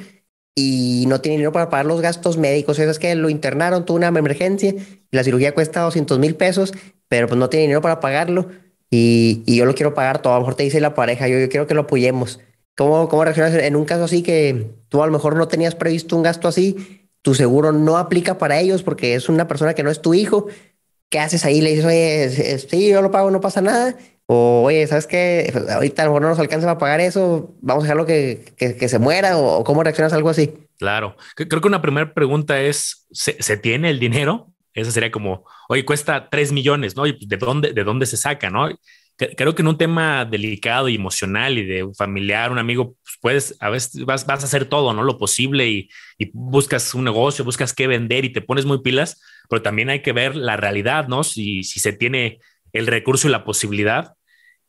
y 0.55 1.03
no 1.07 1.19
tiene 1.19 1.35
dinero 1.35 1.51
para 1.51 1.69
pagar 1.69 1.85
los 1.85 2.01
gastos 2.01 2.37
médicos. 2.37 2.79
Eso 2.79 2.89
es 2.89 2.99
que 2.99 3.13
lo 3.15 3.29
internaron, 3.29 3.85
tuvo 3.85 3.97
una 3.97 4.07
emergencia 4.07 4.73
la 5.11 5.23
cirugía 5.23 5.53
cuesta 5.53 5.81
200 5.81 6.19
mil 6.19 6.35
pesos, 6.35 6.73
pero 7.07 7.27
pues 7.27 7.39
no 7.39 7.49
tiene 7.49 7.63
dinero 7.63 7.81
para 7.81 7.99
pagarlo 7.99 8.49
y, 8.89 9.43
y, 9.45 9.57
yo 9.57 9.65
lo 9.65 9.73
quiero 9.73 9.93
pagar 9.93 10.21
todo. 10.21 10.33
A 10.33 10.37
lo 10.37 10.41
mejor 10.41 10.55
te 10.55 10.63
dice 10.63 10.79
la 10.79 10.93
pareja, 10.93 11.27
yo, 11.27 11.39
yo 11.39 11.49
quiero 11.49 11.67
que 11.67 11.73
lo 11.73 11.81
apoyemos. 11.81 12.39
¿Cómo, 12.75 13.07
¿Cómo 13.07 13.23
reaccionas 13.23 13.53
en 13.53 13.75
un 13.75 13.85
caso 13.85 14.03
así 14.03 14.21
que 14.21 14.71
tú 14.89 15.01
a 15.01 15.05
lo 15.05 15.11
mejor 15.13 15.35
no 15.35 15.47
tenías 15.47 15.75
previsto 15.75 16.15
un 16.15 16.23
gasto 16.23 16.47
así? 16.47 17.09
Tu 17.21 17.33
seguro 17.33 17.71
no 17.71 17.97
aplica 17.97 18.37
para 18.37 18.59
ellos 18.59 18.83
porque 18.83 19.15
es 19.15 19.29
una 19.29 19.47
persona 19.47 19.73
que 19.73 19.83
no 19.83 19.89
es 19.89 20.01
tu 20.01 20.13
hijo. 20.13 20.47
¿Qué 21.09 21.19
haces 21.19 21.45
ahí? 21.45 21.61
Le 21.61 21.71
dices, 21.71 21.85
oye, 21.85 22.59
sí, 22.59 22.89
yo 22.89 23.01
lo 23.01 23.11
pago, 23.11 23.31
no 23.31 23.39
pasa 23.41 23.61
nada 23.61 23.95
o, 24.27 24.63
oye, 24.63 24.87
¿sabes 24.87 25.05
qué? 25.05 25.53
Ahorita 25.69 26.01
a 26.01 26.05
lo 26.05 26.11
mejor 26.11 26.21
no 26.23 26.29
nos 26.29 26.39
alcanza 26.39 26.69
a 26.71 26.77
pagar 26.77 26.99
eso, 26.99 27.55
vamos 27.61 27.83
a 27.83 27.85
dejarlo 27.85 28.05
que, 28.05 28.53
que, 28.57 28.89
se 28.89 28.99
muera 28.99 29.37
o 29.37 29.63
cómo 29.63 29.83
reaccionas 29.83 30.13
a 30.13 30.15
algo 30.15 30.29
así. 30.29 30.53
Claro, 30.79 31.15
creo 31.35 31.61
que 31.61 31.67
una 31.67 31.81
primera 31.81 32.13
pregunta 32.13 32.59
es, 32.59 33.07
¿se, 33.11 33.41
¿se, 33.41 33.57
tiene 33.57 33.89
el 33.89 33.99
dinero? 33.99 34.51
Esa 34.73 34.91
sería 34.91 35.11
como, 35.11 35.45
oye, 35.69 35.85
cuesta 35.85 36.29
3 36.29 36.51
millones, 36.51 36.95
¿no? 36.95 37.03
Pues, 37.03 37.27
¿de 37.27 37.37
dónde, 37.37 37.71
¿De 37.71 37.83
dónde 37.83 38.05
se 38.05 38.17
saca, 38.17 38.49
no? 38.49 38.69
Creo 39.15 39.55
que 39.55 39.61
en 39.61 39.69
un 39.69 39.77
tema 39.77 40.25
delicado 40.25 40.89
y 40.89 40.95
emocional 40.95 41.57
y 41.57 41.65
de 41.65 41.83
un 41.83 41.95
familiar, 41.95 42.51
un 42.51 42.57
amigo, 42.57 42.95
pues 43.01 43.17
puedes, 43.21 43.57
a 43.61 43.69
veces 43.69 44.03
vas, 44.03 44.25
vas 44.25 44.43
a 44.43 44.45
hacer 44.45 44.65
todo, 44.65 44.91
¿no? 44.91 45.03
Lo 45.03 45.17
posible 45.17 45.69
y, 45.69 45.89
y 46.17 46.31
buscas 46.33 46.93
un 46.93 47.05
negocio, 47.05 47.45
buscas 47.45 47.73
qué 47.73 47.87
vender 47.87 48.25
y 48.25 48.33
te 48.33 48.41
pones 48.41 48.65
muy 48.65 48.81
pilas, 48.81 49.21
pero 49.49 49.61
también 49.61 49.89
hay 49.89 50.01
que 50.01 50.11
ver 50.11 50.35
la 50.35 50.57
realidad, 50.57 51.07
¿no? 51.07 51.23
Si, 51.23 51.63
si 51.63 51.79
se 51.79 51.93
tiene 51.93 52.39
el 52.75 52.87
recurso 52.87 53.27
y 53.27 53.31
la 53.31 53.45
posibilidad. 53.45 54.13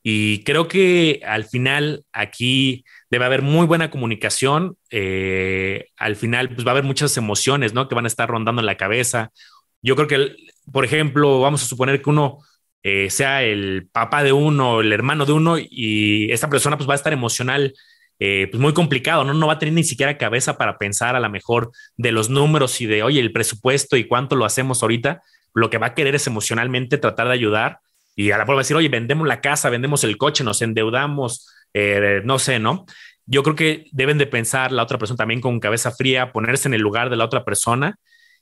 Y 0.02 0.44
creo 0.44 0.68
que 0.68 1.20
al 1.26 1.44
final 1.44 2.04
aquí 2.12 2.84
debe 3.10 3.24
haber 3.24 3.42
muy 3.42 3.66
buena 3.66 3.90
comunicación. 3.90 4.76
Eh, 4.90 5.86
al 5.96 6.14
final, 6.14 6.50
pues 6.50 6.64
va 6.64 6.70
a 6.70 6.74
haber 6.74 6.84
muchas 6.84 7.16
emociones, 7.16 7.74
¿no? 7.74 7.88
Que 7.88 7.96
van 7.96 8.04
a 8.04 8.08
estar 8.08 8.28
rondando 8.28 8.62
en 8.62 8.66
la 8.66 8.76
cabeza. 8.76 9.32
Yo 9.82 9.96
creo 9.96 10.06
que, 10.06 10.36
por 10.72 10.84
ejemplo, 10.84 11.40
vamos 11.40 11.64
a 11.64 11.66
suponer 11.66 12.00
que 12.00 12.10
uno 12.10 12.38
eh, 12.84 13.10
sea 13.10 13.42
el 13.42 13.88
papá 13.90 14.22
de 14.22 14.32
uno, 14.32 14.80
el 14.80 14.92
hermano 14.92 15.26
de 15.26 15.32
uno, 15.32 15.56
y 15.58 16.30
esta 16.30 16.48
persona 16.48 16.76
pues 16.76 16.88
va 16.88 16.92
a 16.92 16.96
estar 17.02 17.12
emocional, 17.12 17.74
eh, 18.20 18.46
pues 18.48 18.60
muy 18.60 18.74
complicado, 18.74 19.24
¿no? 19.24 19.34
No 19.34 19.48
va 19.48 19.54
a 19.54 19.58
tener 19.58 19.74
ni 19.74 19.82
siquiera 19.82 20.16
cabeza 20.16 20.56
para 20.56 20.78
pensar 20.78 21.16
a 21.16 21.20
lo 21.20 21.28
mejor 21.28 21.72
de 21.96 22.12
los 22.12 22.30
números 22.30 22.80
y 22.80 22.86
de, 22.86 23.02
oye, 23.02 23.18
el 23.18 23.32
presupuesto 23.32 23.96
y 23.96 24.04
cuánto 24.06 24.36
lo 24.36 24.44
hacemos 24.44 24.82
ahorita. 24.82 25.22
Lo 25.52 25.68
que 25.68 25.78
va 25.78 25.88
a 25.88 25.94
querer 25.94 26.14
es 26.14 26.28
emocionalmente 26.28 26.96
tratar 26.98 27.26
de 27.26 27.32
ayudar 27.34 27.80
y 28.16 28.30
a 28.30 28.38
la 28.38 28.46
prueba 28.46 28.62
decir, 28.62 28.76
oye, 28.76 28.88
vendemos 28.88 29.28
la 29.28 29.42
casa, 29.42 29.68
vendemos 29.68 30.02
el 30.02 30.16
coche, 30.16 30.42
nos 30.42 30.62
endeudamos, 30.62 31.48
eh, 31.74 32.22
no 32.24 32.38
sé, 32.38 32.58
¿no? 32.58 32.86
Yo 33.26 33.42
creo 33.42 33.54
que 33.54 33.84
deben 33.92 34.16
de 34.16 34.26
pensar 34.26 34.72
la 34.72 34.82
otra 34.82 34.98
persona 34.98 35.18
también 35.18 35.42
con 35.42 35.60
cabeza 35.60 35.92
fría, 35.92 36.32
ponerse 36.32 36.66
en 36.66 36.74
el 36.74 36.80
lugar 36.80 37.10
de 37.10 37.16
la 37.16 37.26
otra 37.26 37.44
persona. 37.44 37.98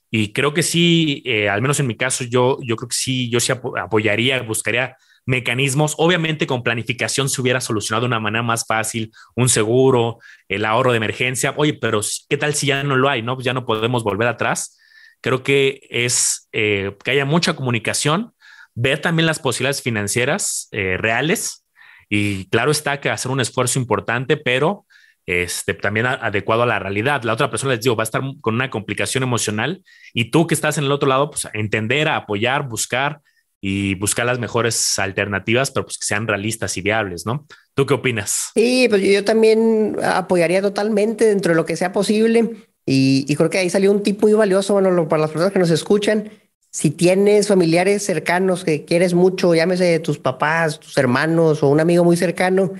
Y 0.09 0.31
creo 0.31 0.53
que 0.53 0.63
sí, 0.63 1.21
eh, 1.25 1.49
al 1.49 1.61
menos 1.61 1.79
en 1.81 1.87
mi 1.87 1.97
caso, 1.97 2.23
yo, 2.23 2.57
yo 2.61 2.77
creo 2.77 2.87
que 2.87 2.95
sí, 2.95 3.29
yo 3.29 3.41
sí 3.41 3.51
apoyaría, 3.51 4.41
buscaría 4.43 4.95
mecanismos. 5.25 5.95
Obviamente 5.97 6.47
con 6.47 6.63
planificación 6.63 7.27
se 7.27 7.41
hubiera 7.41 7.59
solucionado 7.59 8.01
de 8.01 8.07
una 8.07 8.19
manera 8.19 8.43
más 8.43 8.65
fácil, 8.65 9.11
un 9.35 9.49
seguro, 9.49 10.19
el 10.47 10.63
ahorro 10.63 10.91
de 10.91 10.97
emergencia. 10.97 11.53
Oye, 11.57 11.73
pero 11.73 11.99
¿qué 12.29 12.37
tal 12.37 12.53
si 12.53 12.67
ya 12.67 12.83
no 12.83 12.95
lo 12.95 13.09
hay? 13.09 13.21
No, 13.23 13.35
pues 13.35 13.43
ya 13.43 13.53
no 13.53 13.65
podemos 13.65 14.03
volver 14.03 14.27
atrás. 14.27 14.79
Creo 15.19 15.43
que 15.43 15.81
es 15.89 16.47
eh, 16.51 16.95
que 17.03 17.11
haya 17.11 17.25
mucha 17.25 17.55
comunicación, 17.55 18.34
ver 18.75 18.99
también 18.99 19.25
las 19.25 19.39
posibilidades 19.39 19.81
financieras 19.81 20.67
eh, 20.71 20.97
reales 20.97 21.65
y 22.09 22.47
claro 22.49 22.71
está 22.71 22.99
que 22.99 23.09
hacer 23.09 23.31
un 23.31 23.39
esfuerzo 23.39 23.79
importante, 23.79 24.37
pero 24.37 24.85
este, 25.25 25.73
también 25.73 26.05
adecuado 26.05 26.63
a 26.63 26.67
la 26.67 26.77
realidad. 26.77 27.23
La 27.23 27.33
otra 27.33 27.49
persona, 27.49 27.73
les 27.73 27.83
digo, 27.83 27.95
va 27.95 28.03
a 28.03 28.05
estar 28.05 28.21
con 28.41 28.53
una 28.53 28.69
complicación 28.69 29.23
emocional 29.23 29.83
y 30.13 30.29
tú 30.29 30.45
que 30.45 30.53
estás 30.53 30.77
en 30.77 30.83
el 30.83 30.91
otro 30.91 31.09
lado, 31.09 31.31
pues 31.31 31.47
entender, 31.53 32.07
apoyar, 32.09 32.67
buscar 32.67 33.21
y 33.59 33.95
buscar 33.95 34.27
las 34.27 34.37
mejores 34.37 34.99
alternativas, 34.99 35.71
pero 35.71 35.85
pues 35.85 35.97
que 35.97 36.05
sean 36.05 36.27
realistas 36.27 36.77
y 36.77 36.81
viables, 36.81 37.25
¿no? 37.25 37.47
¿Tú 37.73 37.87
qué 37.87 37.95
opinas? 37.95 38.51
Sí, 38.53 38.85
pues 38.89 39.01
yo 39.01 39.23
también 39.23 39.97
apoyaría 40.03 40.61
totalmente 40.61 41.25
dentro 41.25 41.53
de 41.53 41.55
lo 41.55 41.65
que 41.65 41.75
sea 41.75 41.91
posible 41.91 42.51
y, 42.85 43.35
creo 43.35 43.49
que 43.49 43.57
ahí 43.57 43.69
salió 43.71 43.91
un 43.91 44.03
tip 44.03 44.21
muy 44.21 44.33
valioso, 44.33 44.73
bueno, 44.73 45.07
para 45.07 45.23
las 45.23 45.31
personas 45.31 45.51
que 45.51 45.59
nos 45.59 45.71
escuchan. 45.71 46.29
Si 46.75 46.91
tienes 46.91 47.47
familiares 47.47 48.03
cercanos 48.03 48.65
que 48.65 48.83
quieres 48.83 49.13
mucho, 49.13 49.55
llámese 49.55 49.97
tus 49.99 50.19
papás, 50.19 50.77
tus 50.77 50.97
hermanos 50.97 51.63
o 51.63 51.69
un 51.69 51.79
amigo 51.79 52.03
muy 52.03 52.17
cercano, 52.17 52.73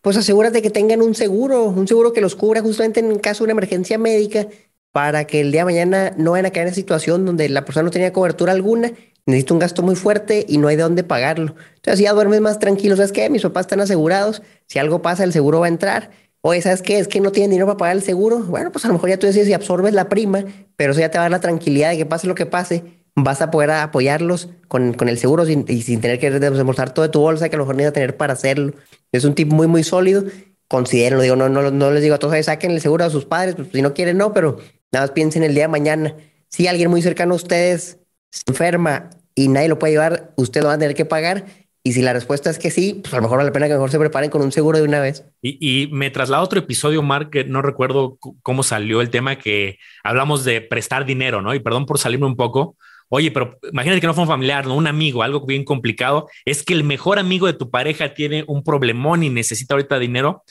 pues 0.00 0.16
asegúrate 0.16 0.62
que 0.62 0.70
tengan 0.70 1.00
un 1.00 1.14
seguro, 1.14 1.62
un 1.66 1.86
seguro 1.86 2.12
que 2.12 2.20
los 2.20 2.34
cubra 2.34 2.60
justamente 2.60 2.98
en 2.98 3.20
caso 3.20 3.44
de 3.44 3.52
una 3.52 3.52
emergencia 3.52 3.98
médica 3.98 4.48
para 4.90 5.28
que 5.28 5.42
el 5.42 5.52
día 5.52 5.60
de 5.60 5.66
mañana 5.66 6.12
no 6.18 6.32
vayan 6.32 6.46
a 6.46 6.50
caer 6.50 6.66
en 6.66 6.70
una 6.70 6.74
situación 6.74 7.24
donde 7.24 7.48
la 7.48 7.64
persona 7.64 7.84
no 7.84 7.92
tenía 7.92 8.12
cobertura 8.12 8.50
alguna, 8.50 8.90
necesita 9.26 9.54
un 9.54 9.60
gasto 9.60 9.80
muy 9.80 9.94
fuerte 9.94 10.44
y 10.48 10.58
no 10.58 10.66
hay 10.66 10.74
de 10.74 10.82
dónde 10.82 11.04
pagarlo. 11.04 11.54
Entonces 11.76 12.00
ya 12.00 12.14
duermes 12.14 12.40
más 12.40 12.58
tranquilo, 12.58 12.96
¿sabes 12.96 13.12
qué? 13.12 13.30
Mis 13.30 13.42
papás 13.42 13.66
están 13.66 13.78
asegurados, 13.78 14.42
si 14.66 14.80
algo 14.80 15.02
pasa 15.02 15.22
el 15.22 15.32
seguro 15.32 15.60
va 15.60 15.66
a 15.66 15.68
entrar. 15.68 16.10
Oye, 16.40 16.62
¿sabes 16.62 16.82
qué? 16.82 16.98
Es 16.98 17.06
que 17.06 17.20
no 17.20 17.30
tienen 17.30 17.52
dinero 17.52 17.66
para 17.66 17.76
pagar 17.76 17.96
el 17.96 18.02
seguro. 18.02 18.40
Bueno, 18.40 18.72
pues 18.72 18.84
a 18.86 18.88
lo 18.88 18.94
mejor 18.94 19.10
ya 19.10 19.20
tú 19.20 19.28
decides 19.28 19.46
si 19.46 19.52
absorbes 19.52 19.94
la 19.94 20.08
prima, 20.08 20.44
pero 20.74 20.90
eso 20.90 21.00
ya 21.00 21.12
te 21.12 21.18
va 21.18 21.22
a 21.22 21.24
dar 21.26 21.30
la 21.30 21.40
tranquilidad 21.40 21.90
de 21.90 21.96
que 21.96 22.06
pase 22.06 22.26
lo 22.26 22.34
que 22.34 22.46
pase, 22.46 23.05
vas 23.16 23.40
a 23.40 23.50
poder 23.50 23.70
apoyarlos 23.70 24.50
con, 24.68 24.92
con 24.92 25.08
el 25.08 25.18
seguro 25.18 25.46
sin, 25.46 25.64
y 25.68 25.82
sin 25.82 26.00
tener 26.00 26.20
que 26.20 26.30
demostrar 26.30 26.92
todo 26.92 27.06
de 27.06 27.08
tu 27.10 27.20
bolsa 27.20 27.48
que 27.48 27.56
a 27.56 27.58
lo 27.58 27.64
mejor 27.64 27.76
ni 27.76 27.84
a 27.84 27.92
tener 27.92 28.16
para 28.16 28.34
hacerlo. 28.34 28.74
Es 29.10 29.24
un 29.24 29.34
tip 29.34 29.50
muy, 29.50 29.66
muy 29.66 29.82
sólido. 29.82 30.24
Considero, 30.68 31.20
digo, 31.20 31.34
no, 31.34 31.48
no, 31.48 31.70
no 31.70 31.90
les 31.90 32.02
digo 32.02 32.16
a 32.16 32.18
todos, 32.18 32.44
saquen 32.44 32.72
el 32.72 32.80
seguro 32.80 33.04
a 33.04 33.10
sus 33.10 33.24
padres, 33.24 33.54
pues 33.54 33.68
si 33.72 33.82
no 33.82 33.94
quieren, 33.94 34.18
no, 34.18 34.32
pero 34.32 34.58
nada 34.92 35.06
más 35.06 35.12
piensen 35.12 35.42
el 35.42 35.54
día 35.54 35.64
de 35.64 35.68
mañana. 35.68 36.14
Si 36.50 36.66
alguien 36.66 36.90
muy 36.90 37.02
cercano 37.02 37.34
a 37.34 37.36
ustedes 37.36 37.98
se 38.30 38.42
enferma 38.48 39.10
y 39.34 39.48
nadie 39.48 39.68
lo 39.68 39.78
puede 39.78 39.94
llevar, 39.94 40.32
ustedes 40.36 40.64
lo 40.64 40.68
van 40.68 40.76
a 40.76 40.80
tener 40.80 40.96
que 40.96 41.04
pagar. 41.04 41.46
Y 41.84 41.92
si 41.92 42.02
la 42.02 42.12
respuesta 42.12 42.50
es 42.50 42.58
que 42.58 42.72
sí, 42.72 43.00
pues 43.00 43.14
a 43.14 43.18
lo 43.18 43.22
mejor 43.22 43.38
vale 43.38 43.50
la 43.50 43.52
pena 43.52 43.68
que 43.68 43.74
mejor 43.74 43.92
se 43.92 43.98
preparen 44.00 44.28
con 44.28 44.42
un 44.42 44.50
seguro 44.50 44.78
de 44.78 44.84
una 44.84 44.98
vez. 44.98 45.24
Y, 45.40 45.84
y 45.84 45.86
me 45.92 46.10
traslado 46.10 46.42
a 46.42 46.44
otro 46.44 46.58
episodio, 46.58 47.00
Mark, 47.00 47.30
que 47.30 47.44
no 47.44 47.62
recuerdo 47.62 48.18
cómo 48.42 48.64
salió 48.64 49.00
el 49.00 49.10
tema 49.10 49.38
que 49.38 49.78
hablamos 50.02 50.44
de 50.44 50.60
prestar 50.62 51.06
dinero, 51.06 51.42
¿no? 51.42 51.54
Y 51.54 51.60
perdón 51.60 51.86
por 51.86 52.00
salirme 52.00 52.26
un 52.26 52.34
poco, 52.34 52.76
Oye, 53.08 53.30
pero 53.30 53.58
imagínate 53.70 54.00
que 54.00 54.06
no 54.06 54.14
fue 54.14 54.22
un 54.22 54.28
familiar, 54.28 54.66
¿no? 54.66 54.74
un 54.74 54.86
amigo, 54.86 55.22
algo 55.22 55.46
bien 55.46 55.64
complicado. 55.64 56.28
Es 56.44 56.62
que 56.64 56.74
el 56.74 56.82
mejor 56.82 57.18
amigo 57.18 57.46
de 57.46 57.52
tu 57.52 57.70
pareja 57.70 58.14
tiene 58.14 58.44
un 58.48 58.64
problemón 58.64 59.22
y 59.22 59.30
necesita 59.30 59.74
ahorita 59.74 59.98
dinero. 59.98 60.42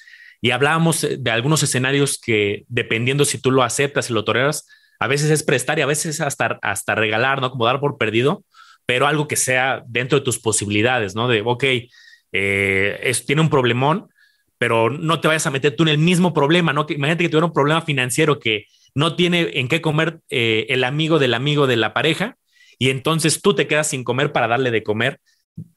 Y 0.41 0.51
hablábamos 0.51 1.03
eh, 1.03 1.17
de 1.19 1.31
algunos 1.31 1.63
escenarios 1.63 2.17
que, 2.17 2.63
dependiendo 2.67 3.25
si 3.25 3.39
tú 3.39 3.51
lo 3.51 3.63
aceptas 3.63 4.09
y 4.09 4.13
lo 4.13 4.23
toleras, 4.23 4.67
a 4.99 5.07
veces 5.07 5.31
es 5.31 5.43
prestar 5.43 5.79
y 5.79 5.81
a 5.81 5.85
veces 5.85 6.21
hasta, 6.21 6.57
hasta 6.61 6.95
regalar, 6.95 7.41
¿no? 7.41 7.51
Como 7.51 7.65
dar 7.65 7.81
por 7.81 7.97
perdido, 7.97 8.45
pero 8.85 9.07
algo 9.07 9.27
que 9.27 9.35
sea 9.35 9.83
dentro 9.87 10.19
de 10.19 10.25
tus 10.25 10.39
posibilidades, 10.39 11.15
¿no? 11.15 11.27
De, 11.27 11.41
ok, 11.43 11.63
eh, 12.31 13.13
tiene 13.27 13.41
un 13.41 13.49
problemón, 13.49 14.07
pero 14.57 14.89
no 14.89 15.19
te 15.19 15.27
vayas 15.27 15.45
a 15.47 15.51
meter 15.51 15.75
tú 15.75 15.83
en 15.83 15.89
el 15.89 15.97
mismo 15.97 16.33
problema, 16.33 16.71
¿no? 16.71 16.85
Que, 16.85 16.93
imagínate 16.93 17.25
que 17.25 17.29
tuviera 17.29 17.47
un 17.47 17.53
problema 17.53 17.81
financiero 17.81 18.39
que 18.39 18.65
no 18.93 19.17
tiene 19.17 19.59
en 19.59 19.67
qué 19.67 19.81
comer 19.81 20.21
eh, 20.29 20.67
el 20.69 20.85
amigo 20.85 21.19
del 21.19 21.33
amigo 21.33 21.67
de 21.67 21.75
la 21.75 21.93
pareja 21.93 22.37
y 22.77 22.89
entonces 22.89 23.41
tú 23.41 23.55
te 23.55 23.67
quedas 23.67 23.87
sin 23.87 24.03
comer 24.03 24.31
para 24.31 24.47
darle 24.47 24.71
de 24.71 24.83
comer. 24.83 25.19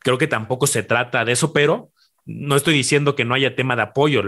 Creo 0.01 0.19
que 0.19 0.27
tampoco 0.27 0.67
se 0.67 0.83
trata 0.83 1.25
de 1.25 1.33
eso, 1.33 1.53
pero 1.53 1.91
no 2.25 2.57
estoy 2.57 2.75
diciendo 2.75 3.15
que 3.15 3.25
no 3.25 3.35
haya 3.35 3.57
tema 3.57 3.77
de 3.77 3.83
apoyo. 3.83 4.23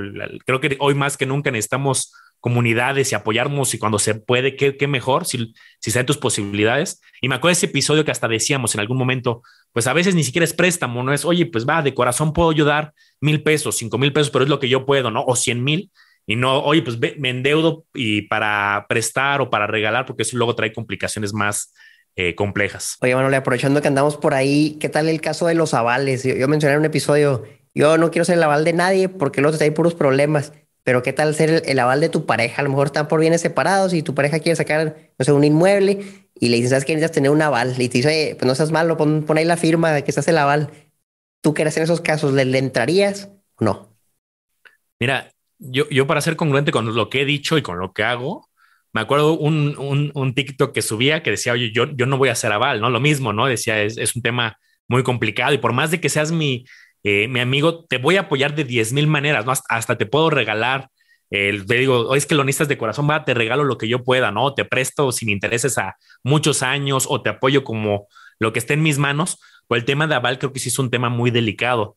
Creo 0.46 0.60
que 0.60 0.76
hoy 0.80 0.94
más 0.94 1.16
que 1.16 1.26
nunca 1.26 1.50
necesitamos 1.50 2.12
comunidades 2.40 3.12
y 3.12 3.14
apoyarnos 3.14 3.74
y 3.74 3.78
cuando 3.78 3.98
se 3.98 4.14
puede, 4.14 4.56
qué, 4.56 4.88
mejor 4.88 5.26
si, 5.26 5.52
si 5.78 5.90
sean 5.90 6.06
tus 6.06 6.16
posibilidades. 6.16 7.00
Y 7.20 7.28
me 7.28 7.34
acuerdo 7.34 7.52
ese 7.52 7.66
episodio 7.66 8.04
que 8.04 8.10
hasta 8.10 8.28
decíamos 8.28 8.74
en 8.74 8.80
algún 8.80 8.96
momento, 8.96 9.42
pues 9.72 9.86
a 9.86 9.92
veces 9.92 10.14
ni 10.14 10.24
siquiera 10.24 10.44
es 10.44 10.54
préstamo, 10.54 11.02
no 11.02 11.12
es, 11.12 11.24
oye, 11.24 11.46
pues 11.46 11.68
va, 11.68 11.82
de 11.82 11.94
corazón 11.94 12.32
puedo 12.32 12.52
yo 12.52 12.64
dar 12.64 12.94
mil 13.20 13.42
pesos, 13.42 13.76
cinco 13.76 13.98
mil 13.98 14.12
pesos, 14.12 14.30
pero 14.30 14.44
es 14.44 14.48
lo 14.48 14.58
que 14.58 14.70
yo 14.70 14.86
puedo, 14.86 15.10
¿no? 15.10 15.22
O 15.26 15.36
cien 15.36 15.62
mil. 15.62 15.90
Y 16.26 16.36
no, 16.36 16.60
oye, 16.60 16.82
pues 16.82 16.98
me 16.98 17.30
endeudo 17.30 17.84
y 17.92 18.22
para 18.22 18.86
prestar 18.88 19.40
o 19.40 19.50
para 19.50 19.66
regalar, 19.66 20.06
porque 20.06 20.22
eso 20.22 20.36
luego 20.36 20.54
trae 20.54 20.72
complicaciones 20.72 21.34
más, 21.34 21.74
eh, 22.16 22.34
complejas. 22.34 22.96
Oye, 23.00 23.14
Manuel, 23.14 23.34
aprovechando 23.34 23.80
que 23.80 23.88
andamos 23.88 24.16
por 24.16 24.34
ahí, 24.34 24.76
¿qué 24.80 24.88
tal 24.88 25.08
el 25.08 25.20
caso 25.20 25.46
de 25.46 25.54
los 25.54 25.74
avales? 25.74 26.24
Yo, 26.24 26.48
mencioné 26.48 26.74
en 26.74 26.80
un 26.80 26.86
episodio, 26.86 27.44
yo 27.74 27.98
no 27.98 28.10
quiero 28.10 28.24
ser 28.24 28.36
el 28.36 28.42
aval 28.42 28.64
de 28.64 28.72
nadie 28.72 29.08
porque 29.08 29.40
luego 29.40 29.56
te 29.56 29.64
hay 29.64 29.70
puros 29.70 29.94
problemas, 29.94 30.52
pero 30.82 31.02
¿qué 31.02 31.12
tal 31.12 31.34
ser 31.34 31.62
el, 31.66 31.78
aval 31.78 32.00
de 32.00 32.08
tu 32.08 32.26
pareja? 32.26 32.60
A 32.60 32.64
lo 32.64 32.70
mejor 32.70 32.88
están 32.88 33.08
por 33.08 33.20
bienes 33.20 33.40
separados 33.40 33.94
y 33.94 34.02
tu 34.02 34.14
pareja 34.14 34.40
quiere 34.40 34.56
sacar, 34.56 34.96
no 35.18 35.24
sé, 35.24 35.32
un 35.32 35.44
inmueble 35.44 36.00
y 36.34 36.48
le 36.48 36.56
dices, 36.56 36.70
¿sabes 36.70 36.84
que 36.84 36.94
necesitas 36.94 37.14
tener 37.14 37.30
un 37.30 37.42
aval? 37.42 37.80
Y 37.80 37.88
te 37.88 37.98
dice, 37.98 38.36
pues 38.38 38.46
no 38.46 38.54
seas 38.54 38.72
malo, 38.72 38.96
pon, 38.96 39.24
ahí 39.36 39.44
la 39.44 39.56
firma 39.56 39.92
de 39.92 40.02
que 40.02 40.10
estás 40.10 40.26
el 40.28 40.38
aval. 40.38 40.70
¿Tú 41.42 41.54
qué 41.54 41.62
eres 41.62 41.76
en 41.76 41.84
esos 41.84 42.00
casos? 42.00 42.32
¿Le, 42.32 42.58
entrarías 42.58 43.30
o 43.56 43.64
no? 43.64 43.96
Mira, 44.98 45.30
yo, 45.58 45.88
yo 45.90 46.06
para 46.06 46.20
ser 46.20 46.36
congruente 46.36 46.72
con 46.72 46.94
lo 46.94 47.08
que 47.08 47.22
he 47.22 47.24
dicho 47.24 47.56
y 47.56 47.62
con 47.62 47.78
lo 47.78 47.92
que 47.92 48.02
hago, 48.02 48.49
me 48.92 49.00
acuerdo 49.00 49.34
un, 49.38 49.76
un, 49.78 50.10
un, 50.14 50.34
TikTok 50.34 50.72
que 50.74 50.82
subía 50.82 51.22
que 51.22 51.30
decía, 51.30 51.52
oye, 51.52 51.70
yo, 51.72 51.86
yo 51.94 52.06
no 52.06 52.18
voy 52.18 52.28
a 52.28 52.32
hacer 52.32 52.52
aval, 52.52 52.80
¿no? 52.80 52.90
Lo 52.90 53.00
mismo, 53.00 53.32
¿no? 53.32 53.46
Decía, 53.46 53.82
es, 53.82 53.96
es 53.98 54.16
un 54.16 54.22
tema 54.22 54.58
muy 54.88 55.02
complicado 55.02 55.54
y 55.54 55.58
por 55.58 55.72
más 55.72 55.90
de 55.90 56.00
que 56.00 56.08
seas 56.08 56.32
mi, 56.32 56.64
eh, 57.02 57.28
mi 57.28 57.40
amigo, 57.40 57.84
te 57.86 57.98
voy 57.98 58.16
a 58.16 58.22
apoyar 58.22 58.54
de 58.54 58.64
10 58.64 58.92
mil 58.92 59.06
maneras, 59.06 59.46
¿no? 59.46 59.52
Hasta, 59.68 59.96
te 59.96 60.06
puedo 60.06 60.30
regalar, 60.30 60.88
eh, 61.30 61.62
te 61.66 61.74
digo, 61.76 62.14
es 62.14 62.26
que 62.26 62.34
lo 62.34 62.44
necesitas 62.44 62.68
de 62.68 62.78
corazón, 62.78 63.08
va, 63.08 63.24
te 63.24 63.34
regalo 63.34 63.64
lo 63.64 63.78
que 63.78 63.88
yo 63.88 64.04
pueda, 64.04 64.30
¿no? 64.30 64.54
Te 64.54 64.64
presto 64.64 65.12
sin 65.12 65.28
intereses 65.30 65.78
a 65.78 65.96
muchos 66.24 66.62
años 66.62 67.06
o 67.08 67.22
te 67.22 67.30
apoyo 67.30 67.64
como 67.64 68.08
lo 68.38 68.52
que 68.52 68.58
esté 68.58 68.74
en 68.74 68.82
mis 68.82 68.98
manos. 68.98 69.38
O 69.68 69.76
el 69.76 69.84
tema 69.84 70.06
de 70.06 70.16
aval 70.16 70.38
creo 70.38 70.52
que 70.52 70.58
sí 70.58 70.68
es 70.68 70.78
un 70.78 70.90
tema 70.90 71.08
muy 71.08 71.30
delicado. 71.30 71.96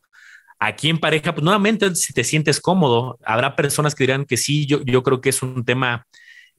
Aquí 0.60 0.88
en 0.88 0.98
pareja, 0.98 1.34
pues 1.34 1.42
nuevamente, 1.44 1.94
si 1.96 2.12
te 2.12 2.24
sientes 2.24 2.60
cómodo, 2.60 3.18
habrá 3.24 3.56
personas 3.56 3.94
que 3.94 4.04
dirán 4.04 4.24
que 4.24 4.36
sí, 4.36 4.66
yo, 4.66 4.82
yo 4.84 5.02
creo 5.02 5.20
que 5.20 5.30
es 5.30 5.42
un 5.42 5.64
tema 5.64 6.06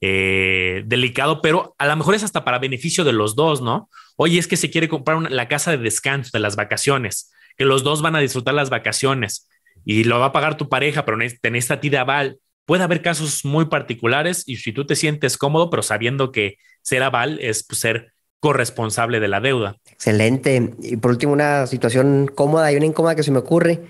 eh, 0.00 0.82
delicado, 0.86 1.40
pero 1.40 1.74
a 1.78 1.86
lo 1.86 1.96
mejor 1.96 2.14
es 2.14 2.22
hasta 2.22 2.44
para 2.44 2.58
beneficio 2.58 3.04
de 3.04 3.12
los 3.12 3.34
dos, 3.34 3.62
¿no? 3.62 3.88
Oye, 4.16 4.38
es 4.38 4.46
que 4.46 4.56
se 4.56 4.70
quiere 4.70 4.88
comprar 4.88 5.30
la 5.30 5.48
casa 5.48 5.70
de 5.70 5.78
descanso, 5.78 6.30
de 6.32 6.40
las 6.40 6.56
vacaciones, 6.56 7.32
que 7.56 7.64
los 7.64 7.82
dos 7.82 8.02
van 8.02 8.16
a 8.16 8.20
disfrutar 8.20 8.54
las 8.54 8.70
vacaciones 8.70 9.48
y 9.84 10.04
lo 10.04 10.18
va 10.18 10.26
a 10.26 10.32
pagar 10.32 10.56
tu 10.56 10.68
pareja, 10.68 11.04
pero 11.04 11.18
tenés 11.40 11.70
a 11.70 11.80
ti 11.80 11.88
de 11.88 11.98
aval. 11.98 12.38
Puede 12.66 12.82
haber 12.82 13.00
casos 13.00 13.44
muy 13.44 13.66
particulares 13.66 14.42
y 14.46 14.56
si 14.56 14.72
tú 14.72 14.84
te 14.84 14.96
sientes 14.96 15.38
cómodo, 15.38 15.70
pero 15.70 15.82
sabiendo 15.82 16.32
que 16.32 16.56
ser 16.82 17.02
aval 17.02 17.38
es 17.40 17.64
pues, 17.64 17.80
ser 17.80 18.12
corresponsable 18.40 19.20
de 19.20 19.28
la 19.28 19.40
deuda. 19.40 19.76
Excelente. 19.90 20.74
Y 20.82 20.96
por 20.96 21.12
último, 21.12 21.32
una 21.32 21.66
situación 21.66 22.30
cómoda 22.34 22.70
y 22.72 22.76
una 22.76 22.86
incómoda 22.86 23.14
que 23.14 23.22
se 23.22 23.30
me 23.30 23.38
ocurre. 23.38 23.80